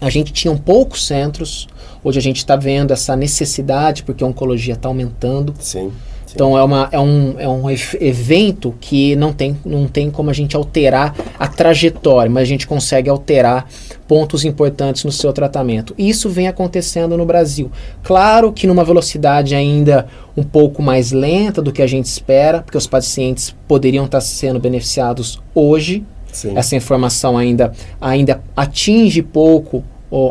A 0.00 0.08
gente 0.08 0.32
tinha 0.32 0.56
poucos 0.56 1.06
centros, 1.06 1.68
hoje 2.02 2.18
a 2.18 2.22
gente 2.22 2.38
está 2.38 2.56
vendo 2.56 2.92
essa 2.92 3.14
necessidade, 3.14 4.04
porque 4.04 4.24
a 4.24 4.26
oncologia 4.26 4.72
está 4.72 4.88
aumentando. 4.88 5.54
Sim. 5.60 5.92
Então 6.34 6.56
é, 6.56 6.62
uma, 6.62 6.88
é, 6.92 6.98
um, 6.98 7.34
é 7.38 7.48
um 7.48 7.70
evento 7.70 8.74
que 8.80 9.16
não 9.16 9.32
tem, 9.32 9.56
não 9.64 9.86
tem 9.86 10.10
como 10.10 10.30
a 10.30 10.32
gente 10.32 10.56
alterar 10.56 11.14
a 11.38 11.48
trajetória, 11.48 12.30
mas 12.30 12.42
a 12.42 12.46
gente 12.46 12.66
consegue 12.66 13.08
alterar 13.08 13.66
pontos 14.06 14.44
importantes 14.44 15.04
no 15.04 15.12
seu 15.12 15.32
tratamento. 15.32 15.94
Isso 15.98 16.28
vem 16.28 16.48
acontecendo 16.48 17.16
no 17.16 17.26
Brasil. 17.26 17.70
Claro 18.02 18.52
que 18.52 18.66
numa 18.66 18.84
velocidade 18.84 19.54
ainda 19.54 20.06
um 20.36 20.42
pouco 20.42 20.82
mais 20.82 21.12
lenta 21.12 21.60
do 21.60 21.72
que 21.72 21.82
a 21.82 21.86
gente 21.86 22.06
espera, 22.06 22.62
porque 22.62 22.78
os 22.78 22.86
pacientes 22.86 23.54
poderiam 23.66 24.04
estar 24.04 24.20
sendo 24.20 24.58
beneficiados 24.58 25.40
hoje. 25.54 26.04
Sim. 26.32 26.52
Essa 26.56 26.76
informação 26.76 27.36
ainda, 27.36 27.72
ainda 28.00 28.40
atinge 28.54 29.22
pouco 29.22 29.82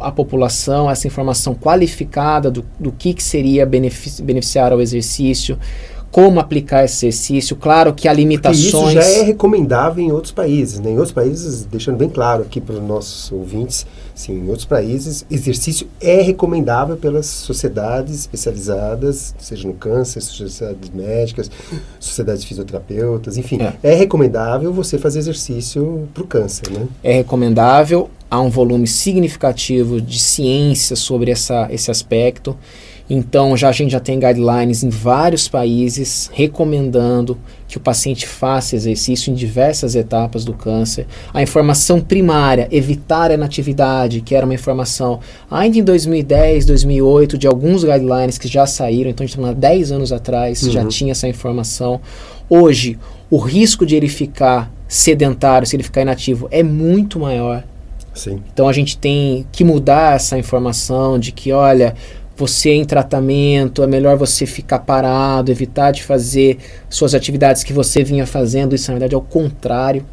a 0.02 0.12
população, 0.12 0.90
essa 0.90 1.08
informação 1.08 1.54
qualificada 1.54 2.50
do, 2.50 2.66
do 2.80 2.92
que, 2.92 3.14
que 3.14 3.24
seria 3.24 3.66
beneficiar 3.66 4.72
ao 4.72 4.82
exercício, 4.82 5.58
como 6.12 6.40
aplicar 6.40 6.84
esse 6.86 7.06
exercício. 7.06 7.56
Claro 7.56 7.94
que 7.94 8.08
há 8.08 8.14
limitações. 8.14 8.72
Porque 8.72 8.88
isso 8.88 8.92
já 8.92 9.20
é 9.20 9.22
recomendável 9.22 10.04
em 10.04 10.12
outros 10.12 10.32
países. 10.32 10.80
Né? 10.80 10.92
Em 10.92 10.96
outros 10.96 11.12
países, 11.12 11.66
deixando 11.66 11.98
bem 11.98 12.10
claro 12.10 12.44
aqui 12.44 12.60
para 12.60 12.76
os 12.76 12.82
nossos 12.82 13.32
ouvintes, 13.32 13.86
sim, 14.16 14.34
em 14.34 14.50
outros 14.50 14.66
países, 14.66 15.26
exercício 15.30 15.88
é 16.02 16.22
recomendável 16.22 16.98
pelas 16.98 17.26
sociedades 17.28 18.22
especializadas, 18.22 19.36
seja 19.38 19.68
no 19.68 19.74
câncer, 19.74 20.22
sociedades 20.22 20.90
médicas, 20.90 21.52
sociedades 22.00 22.44
fisioterapeutas, 22.44 23.38
enfim. 23.38 23.60
É, 23.62 23.92
é 23.92 23.94
recomendável 23.94 24.74
você 24.74 24.98
fazer 24.98 25.20
exercício 25.20 26.08
para 26.14 26.24
o 26.24 26.28
câncer. 26.28 26.72
Né? 26.72 26.88
É 27.04 27.14
recomendável, 27.14 28.10
há 28.30 28.40
um 28.42 28.50
volume 28.50 28.88
significativo 28.88 30.02
de 30.02 30.20
ciência 30.20 30.96
sobre 30.96 31.32
essa, 31.32 31.68
esse 31.72 31.90
aspecto. 31.90 32.58
Então, 33.10 33.56
já 33.56 33.70
a 33.70 33.72
gente 33.72 33.92
já 33.92 34.02
tem 34.02 34.20
guidelines 34.20 34.84
em 34.84 34.90
vários 34.90 35.48
países 35.48 36.30
recomendando 36.34 37.38
que 37.66 37.78
o 37.78 37.80
paciente 37.80 38.28
faça 38.28 38.76
exercício 38.76 39.32
em 39.32 39.34
diversas 39.34 39.96
etapas 39.96 40.44
do 40.44 40.54
câncer. 40.54 41.08
A 41.34 41.42
informação 41.42 42.02
primária, 42.02 42.68
evitar 42.70 43.32
a 43.32 43.36
inatividade, 43.36 44.20
que 44.20 44.36
era 44.36 44.46
uma 44.46 44.54
informação 44.54 45.22
ainda 45.50 45.78
em 45.78 45.84
2010, 45.84 46.66
2008, 46.66 47.38
de 47.38 47.48
alguns 47.48 47.84
guidelines 47.86 48.38
que 48.38 48.48
já 48.48 48.68
saíram, 48.68 49.10
então 49.10 49.24
a 49.24 49.28
gente 49.28 49.40
está 49.40 49.54
10 49.54 49.92
anos 49.94 50.12
atrás, 50.12 50.64
uhum. 50.64 50.72
já 50.72 50.86
tinha 50.86 51.14
essa 51.14 51.30
informação. 51.30 52.02
Hoje, 52.50 53.00
o 53.30 53.38
risco 53.38 53.86
de 53.86 53.96
ele 53.96 54.10
ficar 54.10 54.70
sedentário, 54.86 55.66
se 55.66 55.76
ele 55.76 55.84
ficar 55.84 56.02
inativo, 56.02 56.48
é 56.52 56.62
muito 56.62 57.20
maior. 57.20 57.64
Sim. 58.18 58.42
Então 58.52 58.68
a 58.68 58.74
gente 58.74 58.98
tem 58.98 59.46
que 59.52 59.64
mudar 59.64 60.16
essa 60.16 60.38
informação 60.38 61.20
de 61.20 61.32
que, 61.32 61.52
olha, 61.52 61.96
você 62.36 62.72
em 62.72 62.86
tratamento, 62.86 63.82
é 63.82 63.88
melhor 63.88 64.18
você 64.18 64.46
ficar 64.46 64.80
parado, 64.80 65.52
evitar 65.52 65.92
de 65.92 66.04
fazer 66.04 66.58
suas 66.90 67.16
atividades 67.16 67.64
que 67.64 67.74
você 67.74 68.04
vinha 68.04 68.26
fazendo. 68.26 68.76
Isso, 68.76 68.92
na 68.92 68.96
verdade, 68.96 69.16
é 69.16 69.18
o 69.18 69.22
contrário. 69.22 70.06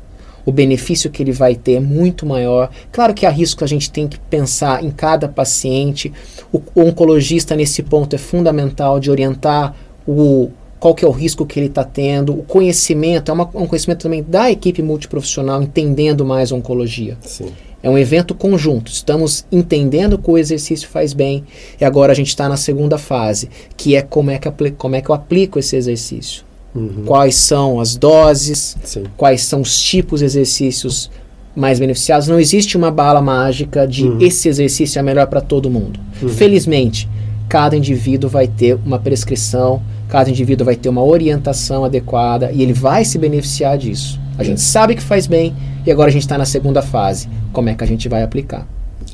O 0.46 0.52
benefício 0.52 1.10
que 1.10 1.22
ele 1.22 1.32
vai 1.32 1.54
ter 1.54 1.74
é 1.74 1.80
muito 1.80 2.26
maior. 2.26 2.70
Claro 2.92 3.14
que 3.14 3.24
há 3.24 3.30
risco, 3.30 3.64
a 3.64 3.66
gente 3.66 3.90
tem 3.90 4.06
que 4.06 4.18
pensar 4.18 4.84
em 4.84 4.90
cada 4.90 5.26
paciente. 5.26 6.12
O, 6.52 6.60
o 6.74 6.82
oncologista, 6.82 7.56
nesse 7.56 7.82
ponto, 7.82 8.14
é 8.14 8.18
fundamental 8.18 9.00
de 9.00 9.10
orientar 9.10 9.74
o 10.06 10.50
qual 10.84 10.94
que 10.94 11.02
é 11.02 11.08
o 11.08 11.10
risco 11.10 11.46
que 11.46 11.58
ele 11.58 11.68
está 11.68 11.82
tendo, 11.82 12.38
o 12.38 12.42
conhecimento, 12.42 13.30
é 13.30 13.34
uma, 13.34 13.44
um 13.54 13.66
conhecimento 13.66 14.02
também 14.02 14.22
da 14.22 14.50
equipe 14.50 14.82
multiprofissional, 14.82 15.62
entendendo 15.62 16.26
mais 16.26 16.52
a 16.52 16.54
oncologia. 16.54 17.16
Sim. 17.22 17.54
É 17.84 17.90
um 17.90 17.98
evento 17.98 18.34
conjunto. 18.34 18.90
Estamos 18.90 19.44
entendendo 19.52 20.16
que 20.16 20.30
o 20.30 20.38
exercício 20.38 20.88
faz 20.88 21.12
bem 21.12 21.44
e 21.78 21.84
agora 21.84 22.12
a 22.12 22.14
gente 22.14 22.28
está 22.28 22.48
na 22.48 22.56
segunda 22.56 22.96
fase, 22.96 23.50
que 23.76 23.94
é 23.94 24.00
como 24.00 24.30
é 24.30 24.38
que, 24.38 24.70
como 24.70 24.96
é 24.96 25.02
que 25.02 25.10
eu 25.10 25.14
aplico 25.14 25.58
esse 25.58 25.76
exercício. 25.76 26.44
Uhum. 26.74 27.02
Quais 27.04 27.34
são 27.34 27.78
as 27.78 27.94
doses, 27.94 28.74
Sim. 28.82 29.04
quais 29.18 29.42
são 29.42 29.60
os 29.60 29.78
tipos 29.82 30.20
de 30.20 30.24
exercícios 30.24 31.10
mais 31.54 31.78
beneficiados. 31.78 32.26
Não 32.26 32.40
existe 32.40 32.74
uma 32.74 32.90
bala 32.90 33.20
mágica 33.20 33.86
de 33.86 34.08
uhum. 34.08 34.18
esse 34.18 34.48
exercício 34.48 34.98
é 34.98 35.02
melhor 35.02 35.26
para 35.26 35.42
todo 35.42 35.68
mundo. 35.68 36.00
Uhum. 36.22 36.30
Felizmente, 36.30 37.06
cada 37.50 37.76
indivíduo 37.76 38.30
vai 38.30 38.48
ter 38.48 38.78
uma 38.82 38.98
prescrição, 38.98 39.82
cada 40.08 40.30
indivíduo 40.30 40.64
vai 40.64 40.74
ter 40.74 40.88
uma 40.88 41.04
orientação 41.04 41.84
adequada 41.84 42.50
e 42.50 42.62
ele 42.62 42.72
vai 42.72 43.04
se 43.04 43.18
beneficiar 43.18 43.76
disso. 43.76 44.23
A 44.38 44.44
gente 44.44 44.60
sabe 44.60 44.94
que 44.94 45.02
faz 45.02 45.26
bem 45.26 45.54
e 45.86 45.90
agora 45.90 46.08
a 46.08 46.12
gente 46.12 46.22
está 46.22 46.38
na 46.38 46.44
segunda 46.44 46.82
fase. 46.82 47.28
Como 47.52 47.68
é 47.68 47.74
que 47.74 47.84
a 47.84 47.86
gente 47.86 48.08
vai 48.08 48.22
aplicar? 48.22 48.66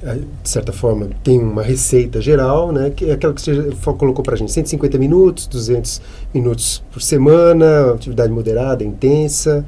É, 0.03 0.15
de 0.15 0.49
certa 0.49 0.73
forma, 0.73 1.11
tem 1.23 1.39
uma 1.39 1.63
receita 1.63 2.23
geral, 2.23 2.73
né, 2.73 2.91
que 2.91 3.11
é 3.11 3.13
aquela 3.13 3.35
que 3.35 3.43
você 3.43 3.71
colocou 3.99 4.25
para 4.25 4.35
a 4.35 4.37
gente, 4.37 4.51
150 4.51 4.97
minutos, 4.97 5.47
200 5.47 6.01
minutos 6.33 6.83
por 6.91 7.03
semana, 7.03 7.93
atividade 7.93 8.33
moderada, 8.33 8.83
intensa, 8.83 9.65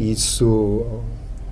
isso, 0.00 0.86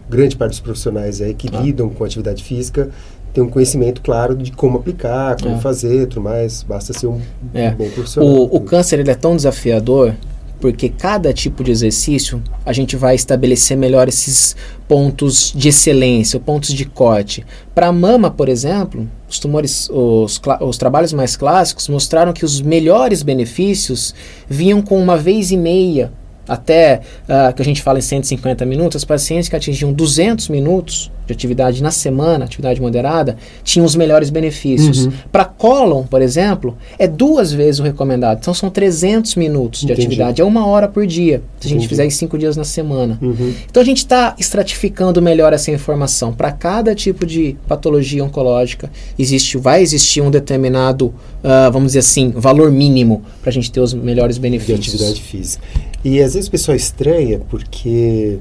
grande 0.09 0.35
parte 0.35 0.53
dos 0.53 0.61
profissionais 0.61 1.21
aí 1.21 1.35
que 1.35 1.49
ah. 1.53 1.61
lidam 1.61 1.91
com 1.91 2.05
atividade 2.05 2.43
física 2.43 2.89
tem 3.33 3.43
um 3.43 3.49
conhecimento 3.49 4.03
claro 4.03 4.37
de 4.37 4.53
como 4.53 4.79
aplicar, 4.79 5.41
como 5.41 5.57
é. 5.57 5.59
fazer, 5.59 6.07
tudo 6.07 6.21
mais, 6.21 6.63
basta 6.63 6.93
ser 6.93 7.07
um, 7.07 7.21
é. 7.55 7.71
bom 7.71 7.89
profissional. 7.89 8.31
O, 8.31 8.57
o 8.57 8.61
câncer 8.61 9.01
ele 9.01 9.11
é 9.11 9.15
tão 9.15 9.35
desafiador 9.35 10.15
porque 10.63 10.89
cada 10.89 11.33
tipo 11.33 11.65
de 11.65 11.73
exercício 11.73 12.41
a 12.65 12.73
gente 12.73 12.95
vai 12.95 13.17
estabelecer 13.17 13.77
melhor 13.77 14.07
esses 14.07 14.55
pontos 14.87 15.53
de 15.53 15.71
excelência, 15.71 16.39
pontos 16.39 16.73
de 16.73 16.85
corte. 16.85 17.45
Para 17.75 17.89
a 17.89 17.93
mama, 17.93 18.31
por 18.31 18.49
exemplo, 18.49 19.11
os 19.29 19.41
tumores, 19.41 19.91
os, 19.91 20.41
os 20.61 20.79
trabalhos 20.79 21.13
mais 21.13 21.37
clássicos 21.37 21.89
mostraram 21.89 22.33
que 22.33 22.45
os 22.45 22.61
melhores 22.61 23.25
benefícios 23.25 24.15
vinham 24.49 24.81
com 24.81 25.03
uma 25.03 25.17
vez 25.17 25.51
e 25.51 25.57
meia 25.57 26.13
até 26.47 27.01
uh, 27.25 27.55
que 27.55 27.63
a 27.63 27.65
gente 27.65 27.83
fala 27.83 27.99
em 27.99 28.03
150 28.03 28.65
minutos, 28.67 29.05
pacientes 29.05 29.49
que 29.49 29.57
atingiam 29.57 29.93
200 29.93 30.49
minutos 30.49 31.11
de 31.27 31.33
atividade 31.33 31.83
na 31.83 31.91
semana, 31.91 32.45
atividade 32.45 32.81
moderada, 32.81 33.37
tinham 33.63 33.87
os 33.87 33.95
melhores 33.95 34.31
benefícios. 34.31 35.07
Uhum. 35.07 35.13
Para 35.31 35.45
cólon, 35.45 36.05
por 36.05 36.21
exemplo, 36.21 36.77
é 36.99 37.07
duas 37.07 37.53
vezes 37.53 37.81
o 37.81 37.83
recomendado. 37.83 38.39
Então 38.39 38.53
são 38.53 38.71
300 38.71 39.37
minutos 39.37 39.81
de 39.81 39.87
Entendi. 39.87 40.01
atividade, 40.01 40.43
é 40.43 40.45
uma 40.45 40.67
hora 40.67 40.89
por 40.89 41.07
dia, 41.07 41.43
se 41.61 41.67
a 41.67 41.71
gente 41.71 41.79
Entendi. 41.79 41.89
fizer 41.89 42.05
em 42.05 42.11
cinco 42.11 42.37
dias 42.37 42.57
na 42.57 42.65
semana. 42.65 43.19
Uhum. 43.23 43.55
Então 43.71 43.81
a 43.81 43.87
gente 43.87 43.99
está 43.99 44.35
estratificando 44.39 45.23
melhor 45.23 45.53
essa 45.53 45.71
informação. 45.71 46.33
Para 46.33 46.51
cada 46.51 46.95
tipo 46.95 47.25
de 47.25 47.57
patologia 47.69 48.25
oncológica, 48.25 48.91
existe, 49.19 49.57
vai 49.57 49.83
existir 49.83 50.21
um 50.21 50.31
determinado, 50.31 51.07
uh, 51.07 51.71
vamos 51.73 51.89
dizer 51.89 52.01
assim, 52.01 52.31
valor 52.31 52.71
mínimo 52.71 53.23
para 53.41 53.51
a 53.51 53.53
gente 53.53 53.71
ter 53.71 53.81
os 53.81 53.95
melhores 53.95 54.39
benefícios. 54.39 54.83
De 54.83 54.91
atividade 54.91 55.23
física. 55.23 55.92
E 56.05 56.21
às 56.21 56.35
vezes 56.35 56.49
o 56.49 56.51
pessoal 56.51 56.77
estranha 56.77 57.41
porque 57.49 58.39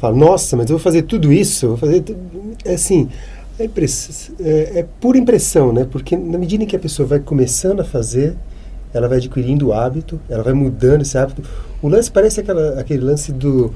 Fala, 0.00 0.16
nossa, 0.16 0.56
mas 0.56 0.70
eu 0.70 0.78
vou 0.78 0.82
fazer 0.82 1.02
tudo 1.02 1.30
isso, 1.30 1.68
vou 1.68 1.76
fazer. 1.76 2.02
É 2.64 2.72
assim, 2.72 3.10
é, 3.58 3.64
é, 3.66 4.78
é, 4.78 4.86
pura 4.98 5.18
impressão, 5.18 5.74
né? 5.74 5.86
Porque 5.88 6.16
na 6.16 6.38
medida 6.38 6.64
em 6.64 6.66
que 6.66 6.74
a 6.74 6.78
pessoa 6.78 7.06
vai 7.06 7.20
começando 7.20 7.80
a 7.80 7.84
fazer, 7.84 8.34
ela 8.94 9.06
vai 9.06 9.18
adquirindo 9.18 9.68
o 9.68 9.72
hábito, 9.74 10.18
ela 10.26 10.42
vai 10.42 10.54
mudando 10.54 11.02
esse 11.02 11.18
hábito. 11.18 11.42
O 11.82 11.88
lance 11.88 12.10
parece 12.10 12.40
aquela, 12.40 12.80
aquele 12.80 13.04
lance 13.04 13.30
do, 13.30 13.74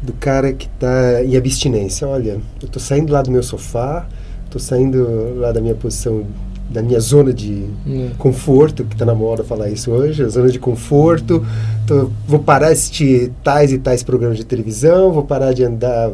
do 0.00 0.14
cara 0.14 0.54
que 0.54 0.68
está 0.74 1.22
em 1.22 1.36
abstinência. 1.36 2.08
Olha, 2.08 2.40
eu 2.62 2.66
estou 2.66 2.80
saindo 2.80 3.12
lá 3.12 3.20
do 3.20 3.30
meu 3.30 3.42
sofá, 3.42 4.08
estou 4.46 4.58
saindo 4.58 5.34
lá 5.36 5.52
da 5.52 5.60
minha 5.60 5.74
posição 5.74 6.24
da 6.72 6.82
minha 6.82 6.98
zona 6.98 7.32
de 7.32 7.66
hum. 7.86 8.10
conforto, 8.18 8.84
que 8.84 8.94
está 8.94 9.04
na 9.04 9.14
moda 9.14 9.44
falar 9.44 9.68
isso 9.68 9.90
hoje, 9.90 10.24
a 10.24 10.28
zona 10.28 10.48
de 10.48 10.58
conforto. 10.58 11.44
Tô, 11.86 12.10
vou 12.26 12.40
parar 12.40 12.68
de 12.68 12.72
assistir 12.72 13.32
tais 13.44 13.72
e 13.72 13.78
tais 13.78 14.02
programas 14.02 14.38
de 14.38 14.44
televisão, 14.44 15.12
vou 15.12 15.24
parar 15.24 15.52
de 15.52 15.64
andar 15.64 16.10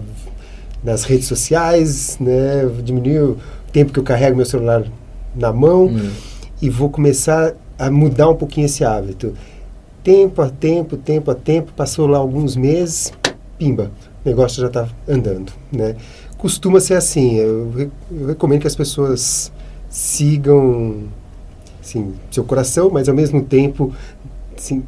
nas 0.82 1.04
redes 1.04 1.26
sociais, 1.26 2.16
né, 2.20 2.68
diminuir 2.84 3.20
o 3.20 3.36
tempo 3.72 3.92
que 3.92 3.98
eu 3.98 4.04
carrego 4.04 4.36
meu 4.36 4.46
celular 4.46 4.84
na 5.34 5.52
mão 5.52 5.86
hum. 5.86 6.10
e 6.60 6.68
vou 6.68 6.90
começar 6.90 7.54
a 7.78 7.90
mudar 7.90 8.28
um 8.28 8.34
pouquinho 8.34 8.66
esse 8.66 8.84
hábito. 8.84 9.34
Tempo 10.02 10.42
a 10.42 10.48
tempo, 10.48 10.96
tempo 10.96 11.30
a 11.30 11.34
tempo, 11.34 11.72
passou 11.72 12.06
lá 12.06 12.18
alguns 12.18 12.56
meses, 12.56 13.12
pimba, 13.58 13.90
o 14.24 14.28
negócio 14.28 14.60
já 14.60 14.68
está 14.68 14.88
andando, 15.08 15.52
né? 15.70 15.96
Costuma 16.38 16.80
ser 16.80 16.94
assim, 16.94 17.36
eu, 17.36 17.90
eu 18.10 18.26
recomendo 18.28 18.60
que 18.60 18.66
as 18.66 18.76
pessoas 18.76 19.52
sigam 19.98 21.08
assim, 21.82 22.14
seu 22.30 22.44
coração, 22.44 22.88
mas 22.88 23.08
ao 23.08 23.14
mesmo 23.14 23.42
tempo, 23.42 23.92
assim, 24.56 24.84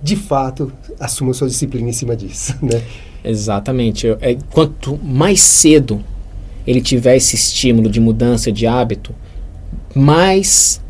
de 0.00 0.14
fato, 0.14 0.72
assumam 1.00 1.34
sua 1.34 1.48
disciplina 1.48 1.88
em 1.88 1.92
cima 1.92 2.14
disso, 2.14 2.54
né? 2.62 2.80
Exatamente. 3.24 4.06
É, 4.20 4.36
quanto 4.50 4.96
mais 5.02 5.40
cedo 5.40 6.00
ele 6.64 6.80
tiver 6.80 7.16
esse 7.16 7.34
estímulo 7.34 7.90
de 7.90 7.98
mudança 7.98 8.52
de 8.52 8.64
hábito, 8.64 9.12
mais 9.92 10.80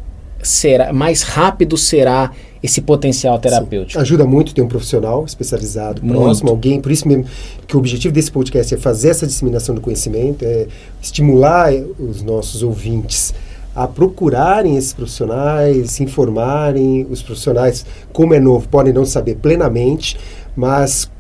será, 0.43 0.93
mais 0.93 1.23
rápido 1.23 1.79
será 1.79 2.33
esse 2.63 2.83
potencial 2.83 3.39
terapêutico. 3.39 3.93
Sim. 3.93 3.99
Ajuda 3.99 4.27
muito 4.27 4.55
ter 4.55 4.61
um 4.63 4.69
profissional 4.69 5.25
especializado 5.25 6.03
muito. 6.03 6.21
próximo, 6.21 6.51
alguém, 6.51 6.81
por 6.81 6.93
isso 6.93 7.09
mesmo 7.09 7.25
que 7.67 7.77
o 7.77 7.79
objetivo 7.79 8.13
desse 8.13 8.31
podcast 8.31 8.75
é 8.75 8.77
fazer 8.79 9.09
essa 9.09 9.27
disseminação 9.27 9.75
do 9.75 9.81
conhecimento, 9.81 10.45
é 10.45 10.67
estimular 11.03 11.73
os 11.99 12.23
nossos 12.23 12.63
ouvintes 12.63 13.33
a 13.75 13.89
procurarem 13.89 14.77
esses 14.77 14.93
profissionais, 14.93 15.91
se 15.91 16.03
informarem. 16.03 17.07
Os 17.11 17.23
profissionais, 17.23 17.85
como 18.13 18.35
é 18.35 18.41
novo, 18.41 18.69
podem 18.69 18.93
não 18.93 19.05
saber 19.05 19.37
plenamente, 19.37 20.19
mas 20.57 21.11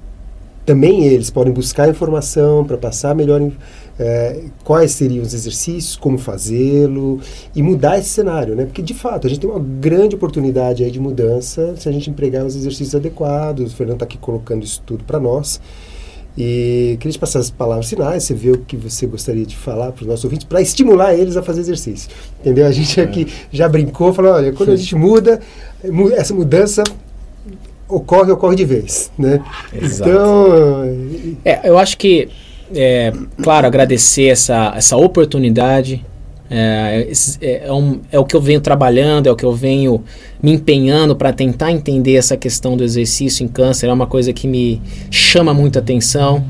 também 0.64 1.04
eles 1.04 1.30
podem 1.30 1.52
buscar 1.52 1.88
informação 1.88 2.64
para 2.64 2.78
passar 2.78 3.14
melhor 3.14 3.40
é, 3.98 4.44
quais 4.64 4.92
seriam 4.92 5.22
os 5.22 5.34
exercícios, 5.34 5.96
como 5.96 6.16
fazê-lo 6.18 7.20
e 7.54 7.62
mudar 7.62 7.98
esse 7.98 8.08
cenário, 8.08 8.54
né? 8.56 8.64
Porque 8.64 8.82
de 8.82 8.94
fato 8.94 9.26
a 9.26 9.30
gente 9.30 9.40
tem 9.40 9.50
uma 9.50 9.60
grande 9.60 10.16
oportunidade 10.16 10.82
aí 10.82 10.90
de 10.90 10.98
mudança 10.98 11.74
se 11.76 11.88
a 11.88 11.92
gente 11.92 12.10
empregar 12.10 12.44
os 12.44 12.56
exercícios 12.56 12.94
adequados. 12.94 13.72
O 13.72 13.76
Fernando 13.76 13.96
está 13.96 14.04
aqui 14.04 14.18
colocando 14.18 14.64
isso 14.64 14.82
tudo 14.86 15.04
para 15.04 15.20
nós. 15.20 15.60
E 16.36 16.96
queria 16.98 17.12
te 17.12 17.18
passar 17.18 17.38
as 17.38 17.48
palavras 17.48 17.88
finais, 17.88 18.24
você 18.24 18.34
vê 18.34 18.50
o 18.50 18.58
que 18.58 18.76
você 18.76 19.06
gostaria 19.06 19.46
de 19.46 19.56
falar 19.56 19.92
para 19.92 20.02
os 20.02 20.08
nossos 20.08 20.24
ouvintes, 20.24 20.44
para 20.44 20.60
estimular 20.60 21.14
eles 21.14 21.36
a 21.36 21.42
fazer 21.42 21.60
exercício. 21.60 22.10
Entendeu? 22.40 22.66
A 22.66 22.72
gente 22.72 23.00
é. 23.00 23.04
aqui 23.04 23.32
já 23.52 23.68
brincou, 23.68 24.12
falou, 24.12 24.32
olha, 24.32 24.52
quando 24.52 24.72
a 24.72 24.76
gente 24.76 24.96
muda, 24.96 25.40
essa 26.16 26.34
mudança 26.34 26.82
ocorre, 27.88 28.32
ocorre 28.32 28.56
de 28.56 28.64
vez, 28.64 29.12
né? 29.16 29.40
Exato. 29.72 30.10
Então, 30.10 31.38
É, 31.44 31.68
eu 31.68 31.78
acho 31.78 31.96
que, 31.96 32.28
é, 32.74 33.12
claro, 33.40 33.66
agradecer 33.66 34.26
essa, 34.26 34.72
essa 34.76 34.96
oportunidade. 34.96 36.04
É, 36.56 37.08
é, 37.40 37.66
é 37.66 37.72
um- 37.72 37.98
é 38.12 38.18
o 38.18 38.24
que 38.24 38.36
eu 38.36 38.40
venho 38.40 38.60
trabalhando, 38.60 39.26
é 39.26 39.32
o 39.32 39.34
que 39.34 39.44
eu 39.44 39.52
venho 39.52 40.04
me 40.40 40.52
empenhando 40.52 41.16
para 41.16 41.32
tentar 41.32 41.72
entender 41.72 42.14
essa 42.14 42.36
questão 42.36 42.76
do 42.76 42.84
exercício 42.84 43.44
em 43.44 43.48
câncer. 43.48 43.88
É 43.88 43.92
uma 43.92 44.06
coisa 44.06 44.32
que 44.32 44.46
me 44.46 44.80
chama 45.10 45.52
muita 45.52 45.80
atenção. 45.80 46.44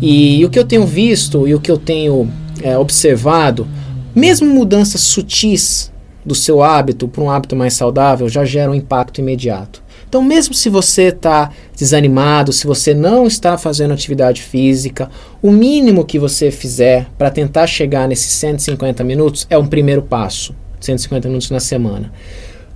E, 0.00 0.44
o 0.44 0.50
que 0.50 0.58
eu 0.58 0.64
tenho 0.64 0.86
visto 0.86 1.48
e 1.48 1.54
o 1.54 1.60
que 1.60 1.70
eu 1.70 1.76
tenho 1.76 2.30
é, 2.62 2.78
observado, 2.78 3.66
mesmo 4.14 4.46
mudanças 4.48 5.00
sutis 5.00 5.90
do 6.24 6.34
seu 6.34 6.62
hábito 6.62 7.08
para 7.08 7.24
um 7.24 7.30
hábito 7.30 7.56
mais 7.56 7.74
saudável, 7.74 8.28
já 8.28 8.44
geram 8.44 8.72
um 8.72 8.76
impacto 8.76 9.20
imediato. 9.20 9.82
Então, 10.10 10.22
mesmo 10.22 10.52
se 10.52 10.68
você 10.68 11.04
está 11.04 11.52
desanimado, 11.72 12.52
se 12.52 12.66
você 12.66 12.92
não 12.92 13.28
está 13.28 13.56
fazendo 13.56 13.94
atividade 13.94 14.42
física, 14.42 15.08
o 15.40 15.52
mínimo 15.52 16.04
que 16.04 16.18
você 16.18 16.50
fizer 16.50 17.06
para 17.16 17.30
tentar 17.30 17.68
chegar 17.68 18.08
nesses 18.08 18.32
150 18.32 19.04
minutos 19.04 19.46
é 19.48 19.56
um 19.56 19.68
primeiro 19.68 20.02
passo 20.02 20.52
150 20.80 21.28
minutos 21.28 21.48
na 21.52 21.60
semana. 21.60 22.12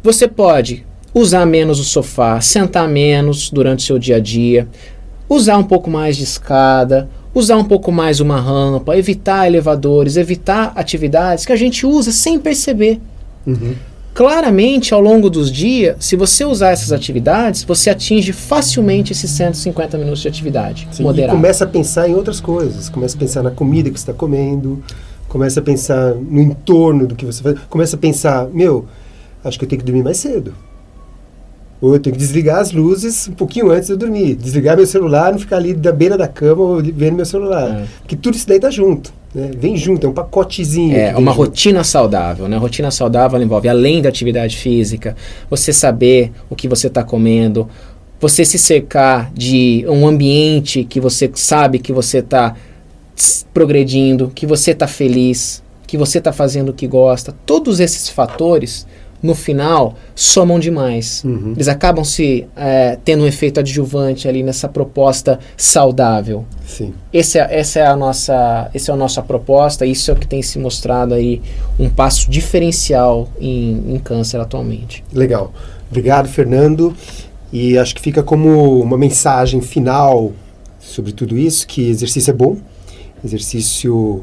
Você 0.00 0.28
pode 0.28 0.86
usar 1.12 1.44
menos 1.44 1.80
o 1.80 1.84
sofá, 1.84 2.40
sentar 2.40 2.86
menos 2.86 3.50
durante 3.50 3.80
o 3.80 3.86
seu 3.88 3.98
dia 3.98 4.18
a 4.18 4.20
dia, 4.20 4.68
usar 5.28 5.58
um 5.58 5.64
pouco 5.64 5.90
mais 5.90 6.16
de 6.16 6.22
escada, 6.22 7.08
usar 7.34 7.56
um 7.56 7.64
pouco 7.64 7.90
mais 7.90 8.20
uma 8.20 8.40
rampa, 8.40 8.96
evitar 8.96 9.48
elevadores, 9.48 10.16
evitar 10.16 10.72
atividades 10.76 11.44
que 11.44 11.50
a 11.52 11.56
gente 11.56 11.84
usa 11.84 12.12
sem 12.12 12.38
perceber. 12.38 13.00
uhum. 13.44 13.74
Claramente, 14.14 14.94
ao 14.94 15.00
longo 15.00 15.28
dos 15.28 15.50
dias, 15.50 15.96
se 15.98 16.14
você 16.14 16.44
usar 16.44 16.70
essas 16.70 16.92
atividades, 16.92 17.64
você 17.64 17.90
atinge 17.90 18.32
facilmente 18.32 19.10
esses 19.10 19.28
150 19.32 19.98
minutos 19.98 20.22
de 20.22 20.28
atividade 20.28 20.88
Sim, 20.92 21.02
e 21.02 21.04
moderada. 21.04 21.36
começa 21.36 21.64
a 21.64 21.66
pensar 21.66 22.08
em 22.08 22.14
outras 22.14 22.40
coisas. 22.40 22.88
Começa 22.88 23.16
a 23.16 23.18
pensar 23.18 23.42
na 23.42 23.50
comida 23.50 23.90
que 23.90 23.98
você 23.98 24.02
está 24.02 24.12
comendo, 24.12 24.80
começa 25.28 25.58
a 25.58 25.62
pensar 25.64 26.14
no 26.14 26.40
entorno 26.40 27.08
do 27.08 27.16
que 27.16 27.26
você 27.26 27.42
faz, 27.42 27.58
começa 27.68 27.96
a 27.96 27.98
pensar, 27.98 28.46
meu, 28.50 28.86
acho 29.42 29.58
que 29.58 29.64
eu 29.64 29.68
tenho 29.68 29.80
que 29.80 29.86
dormir 29.86 30.04
mais 30.04 30.18
cedo. 30.18 30.54
Ou 31.84 31.92
eu 31.92 32.00
tenho 32.00 32.14
que 32.14 32.18
desligar 32.18 32.60
as 32.60 32.72
luzes 32.72 33.28
um 33.28 33.32
pouquinho 33.32 33.70
antes 33.70 33.88
de 33.88 33.92
eu 33.92 33.98
dormir. 33.98 34.36
Desligar 34.36 34.74
meu 34.74 34.86
celular, 34.86 35.32
não 35.32 35.38
ficar 35.38 35.56
ali 35.56 35.74
da 35.74 35.92
beira 35.92 36.16
da 36.16 36.26
cama 36.26 36.62
ou 36.62 36.82
vendo 36.82 37.16
meu 37.16 37.26
celular. 37.26 37.82
É. 37.82 37.84
Porque 37.98 38.16
tudo 38.16 38.36
isso 38.36 38.48
daí 38.48 38.58
tá 38.58 38.70
junto. 38.70 39.12
Né? 39.34 39.50
Vem 39.54 39.76
junto, 39.76 40.06
é 40.06 40.08
um 40.08 40.12
pacotezinho. 40.14 40.96
É 40.96 41.14
uma 41.14 41.32
junto. 41.32 41.44
rotina 41.44 41.84
saudável, 41.84 42.48
né? 42.48 42.56
Rotina 42.56 42.90
saudável 42.90 43.38
envolve, 43.42 43.68
além 43.68 44.00
da 44.00 44.08
atividade 44.08 44.56
física, 44.56 45.14
você 45.50 45.74
saber 45.74 46.32
o 46.48 46.56
que 46.56 46.66
você 46.66 46.86
está 46.86 47.04
comendo, 47.04 47.68
você 48.18 48.46
se 48.46 48.58
cercar 48.58 49.30
de 49.34 49.84
um 49.86 50.06
ambiente 50.06 50.84
que 50.84 50.98
você 50.98 51.30
sabe 51.34 51.78
que 51.78 51.92
você 51.92 52.20
está 52.20 52.54
progredindo, 53.52 54.32
que 54.34 54.46
você 54.46 54.70
está 54.70 54.86
feliz, 54.86 55.62
que 55.86 55.98
você 55.98 56.16
está 56.16 56.32
fazendo 56.32 56.70
o 56.70 56.72
que 56.72 56.86
gosta. 56.86 57.34
Todos 57.44 57.78
esses 57.78 58.08
fatores, 58.08 58.86
no 59.24 59.34
final, 59.34 59.94
somam 60.14 60.58
demais. 60.58 61.24
Uhum. 61.24 61.54
Eles 61.56 61.66
acabam 61.66 62.04
se 62.04 62.46
é, 62.54 62.98
tendo 63.02 63.24
um 63.24 63.26
efeito 63.26 63.58
adjuvante 63.58 64.28
ali 64.28 64.42
nessa 64.42 64.68
proposta 64.68 65.38
saudável. 65.56 66.44
Sim. 66.66 66.92
Esse 67.10 67.38
é, 67.38 67.58
essa 67.58 67.78
é 67.78 67.86
a 67.86 67.96
nossa, 67.96 68.70
essa 68.74 68.92
é 68.92 68.94
a 68.94 68.96
nossa 68.96 69.22
proposta. 69.22 69.86
Isso 69.86 70.10
é 70.10 70.14
o 70.14 70.16
que 70.18 70.26
tem 70.26 70.42
se 70.42 70.58
mostrado 70.58 71.14
aí 71.14 71.40
um 71.80 71.88
passo 71.88 72.30
diferencial 72.30 73.26
em, 73.40 73.94
em 73.94 73.98
câncer 73.98 74.38
atualmente. 74.38 75.02
Legal. 75.10 75.54
Obrigado, 75.88 76.28
Fernando. 76.28 76.94
E 77.50 77.78
acho 77.78 77.94
que 77.94 78.02
fica 78.02 78.22
como 78.22 78.82
uma 78.82 78.98
mensagem 78.98 79.62
final 79.62 80.32
sobre 80.78 81.12
tudo 81.12 81.38
isso, 81.38 81.66
que 81.66 81.88
exercício 81.88 82.30
é 82.30 82.34
bom, 82.34 82.58
exercício 83.24 84.22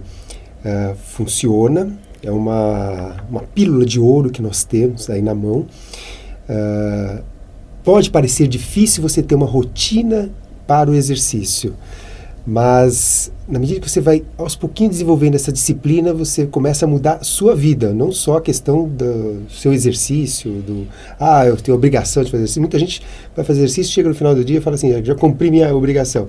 eh, 0.64 0.94
funciona, 1.08 1.92
é 2.24 2.32
uma, 2.32 3.16
uma 3.30 3.42
pílula 3.42 3.86
de 3.86 4.00
ouro 4.00 4.30
que 4.30 4.42
nós 4.42 4.64
temos 4.64 5.10
aí 5.10 5.22
na 5.22 5.34
mão. 5.34 5.66
Ah, 6.48 7.22
pode 7.84 8.10
parecer 8.12 8.48
difícil 8.48 9.02
você 9.02 9.24
ter 9.24 9.36
uma 9.36 9.46
rotina 9.46 10.30
para 10.68 10.90
o 10.90 10.94
exercício, 10.94 11.74
mas 12.46 13.32
na 13.48 13.60
medida 13.60 13.80
que 13.80 13.90
você 13.90 14.00
vai 14.00 14.24
aos 14.38 14.56
pouquinhos 14.56 14.94
desenvolvendo 14.94 15.36
essa 15.36 15.52
disciplina, 15.52 16.14
você 16.14 16.46
começa 16.46 16.86
a 16.86 16.88
mudar 16.88 17.16
a 17.16 17.24
sua 17.24 17.56
vida, 17.56 17.94
não 17.94 18.12
só 18.12 18.38
a 18.38 18.42
questão 18.42 18.88
do 18.88 19.44
seu 19.50 19.74
exercício, 19.74 20.52
do 20.62 20.88
ah, 21.20 21.46
eu 21.46 21.58
tenho 21.58 21.76
obrigação 21.78 22.24
de 22.24 22.32
fazer 22.32 22.44
exercício. 22.44 22.62
Muita 22.62 22.80
gente 22.80 23.02
vai 23.36 23.44
fazer 23.44 23.60
exercício, 23.60 23.92
chega 23.94 24.10
no 24.10 24.16
final 24.16 24.34
do 24.34 24.46
dia 24.46 24.60
e 24.60 24.62
fala 24.62 24.76
assim, 24.76 24.94
"Ah, 24.94 25.02
já 25.04 25.16
cumpri 25.16 25.52
minha 25.52 25.74
obrigação. 25.76 26.28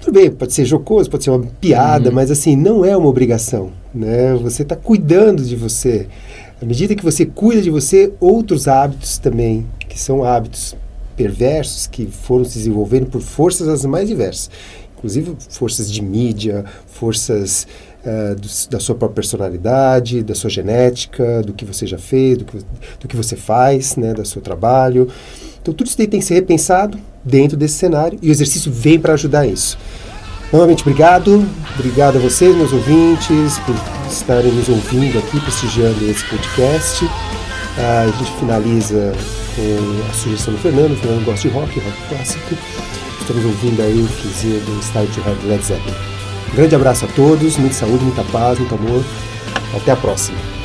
Tudo 0.00 0.14
bem, 0.14 0.30
pode 0.30 0.52
ser 0.52 0.64
jocoso, 0.64 1.10
pode 1.10 1.24
ser 1.24 1.30
uma 1.30 1.44
piada, 1.60 2.10
Uhum. 2.10 2.14
mas 2.14 2.30
assim, 2.30 2.54
não 2.54 2.84
é 2.84 2.96
uma 2.96 3.08
obrigação, 3.08 3.70
né? 3.94 4.34
Você 4.34 4.62
está 4.62 4.76
cuidando 4.76 5.42
de 5.42 5.56
você. 5.56 6.06
À 6.60 6.64
medida 6.64 6.94
que 6.94 7.02
você 7.04 7.26
cuida 7.26 7.60
de 7.60 7.70
você, 7.70 8.12
outros 8.20 8.68
hábitos 8.68 9.18
também, 9.18 9.66
que 9.88 9.98
são 9.98 10.22
hábitos 10.22 10.76
perversos, 11.16 11.86
que 11.86 12.06
foram 12.06 12.44
se 12.44 12.58
desenvolvendo 12.58 13.06
por 13.06 13.20
forças 13.20 13.68
as 13.68 13.84
mais 13.84 14.06
diversas. 14.08 14.50
Inclusive 14.96 15.34
forças 15.50 15.90
de 15.90 16.02
mídia, 16.02 16.64
forças 16.86 17.66
ah, 18.04 18.34
do- 18.34 18.70
da 18.70 18.78
sua 18.78 18.94
própria 18.94 19.16
personalidade, 19.16 20.22
da 20.22 20.34
sua 20.34 20.48
genética, 20.48 21.42
do 21.42 21.52
que 21.52 21.64
você 21.64 21.86
já 21.86 21.98
fez, 21.98 22.38
do 22.38 22.44
que, 22.44 22.58
do 23.00 23.08
que 23.08 23.16
você 23.16 23.34
faz, 23.34 23.96
né, 23.96 24.14
do 24.14 24.24
seu 24.24 24.40
trabalho. 24.40 25.08
Então 25.60 25.74
tudo 25.74 25.86
isso 25.88 25.98
daí 25.98 26.06
tem 26.06 26.20
que 26.20 26.26
ser 26.26 26.34
repensado 26.34 26.98
dentro 27.26 27.56
desse 27.56 27.74
cenário 27.74 28.18
e 28.22 28.28
o 28.28 28.30
exercício 28.30 28.70
vem 28.72 28.98
para 28.98 29.14
ajudar 29.14 29.46
isso. 29.46 29.76
Novamente, 30.52 30.82
obrigado. 30.82 31.44
Obrigado 31.74 32.16
a 32.16 32.20
vocês, 32.20 32.54
meus 32.56 32.72
ouvintes, 32.72 33.58
por 33.66 33.74
estarem 34.08 34.52
nos 34.52 34.68
ouvindo 34.68 35.18
aqui, 35.18 35.40
prestigiando 35.40 36.08
esse 36.08 36.24
podcast. 36.26 37.04
Ah, 37.78 38.06
a 38.08 38.18
gente 38.18 38.32
finaliza 38.38 39.12
com 39.56 40.08
a 40.08 40.14
sugestão 40.14 40.54
do 40.54 40.60
Fernando. 40.60 40.92
O 40.92 40.96
Fernando 40.96 41.24
gosta 41.24 41.48
de 41.48 41.54
rock, 41.54 41.80
rock 41.80 41.96
clássico. 42.08 42.54
Estamos 43.20 43.44
ouvindo 43.44 43.82
aí 43.82 44.00
o 44.00 44.06
finzinho 44.06 44.60
do 44.60 44.82
Style 44.82 45.08
to 45.08 45.20
Head 45.22 45.46
Led 45.46 45.64
Zeppelin. 45.64 45.96
Grande 46.54 46.74
abraço 46.76 47.04
a 47.04 47.08
todos, 47.08 47.56
muita 47.56 47.74
saúde, 47.74 48.04
muita 48.04 48.22
paz, 48.24 48.58
muito 48.58 48.74
amor. 48.74 49.04
Até 49.74 49.90
a 49.90 49.96
próxima. 49.96 50.55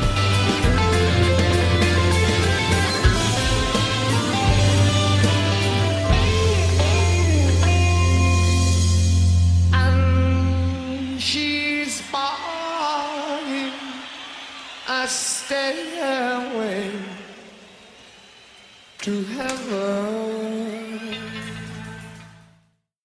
To 19.02 19.24
heaven. 19.24 20.31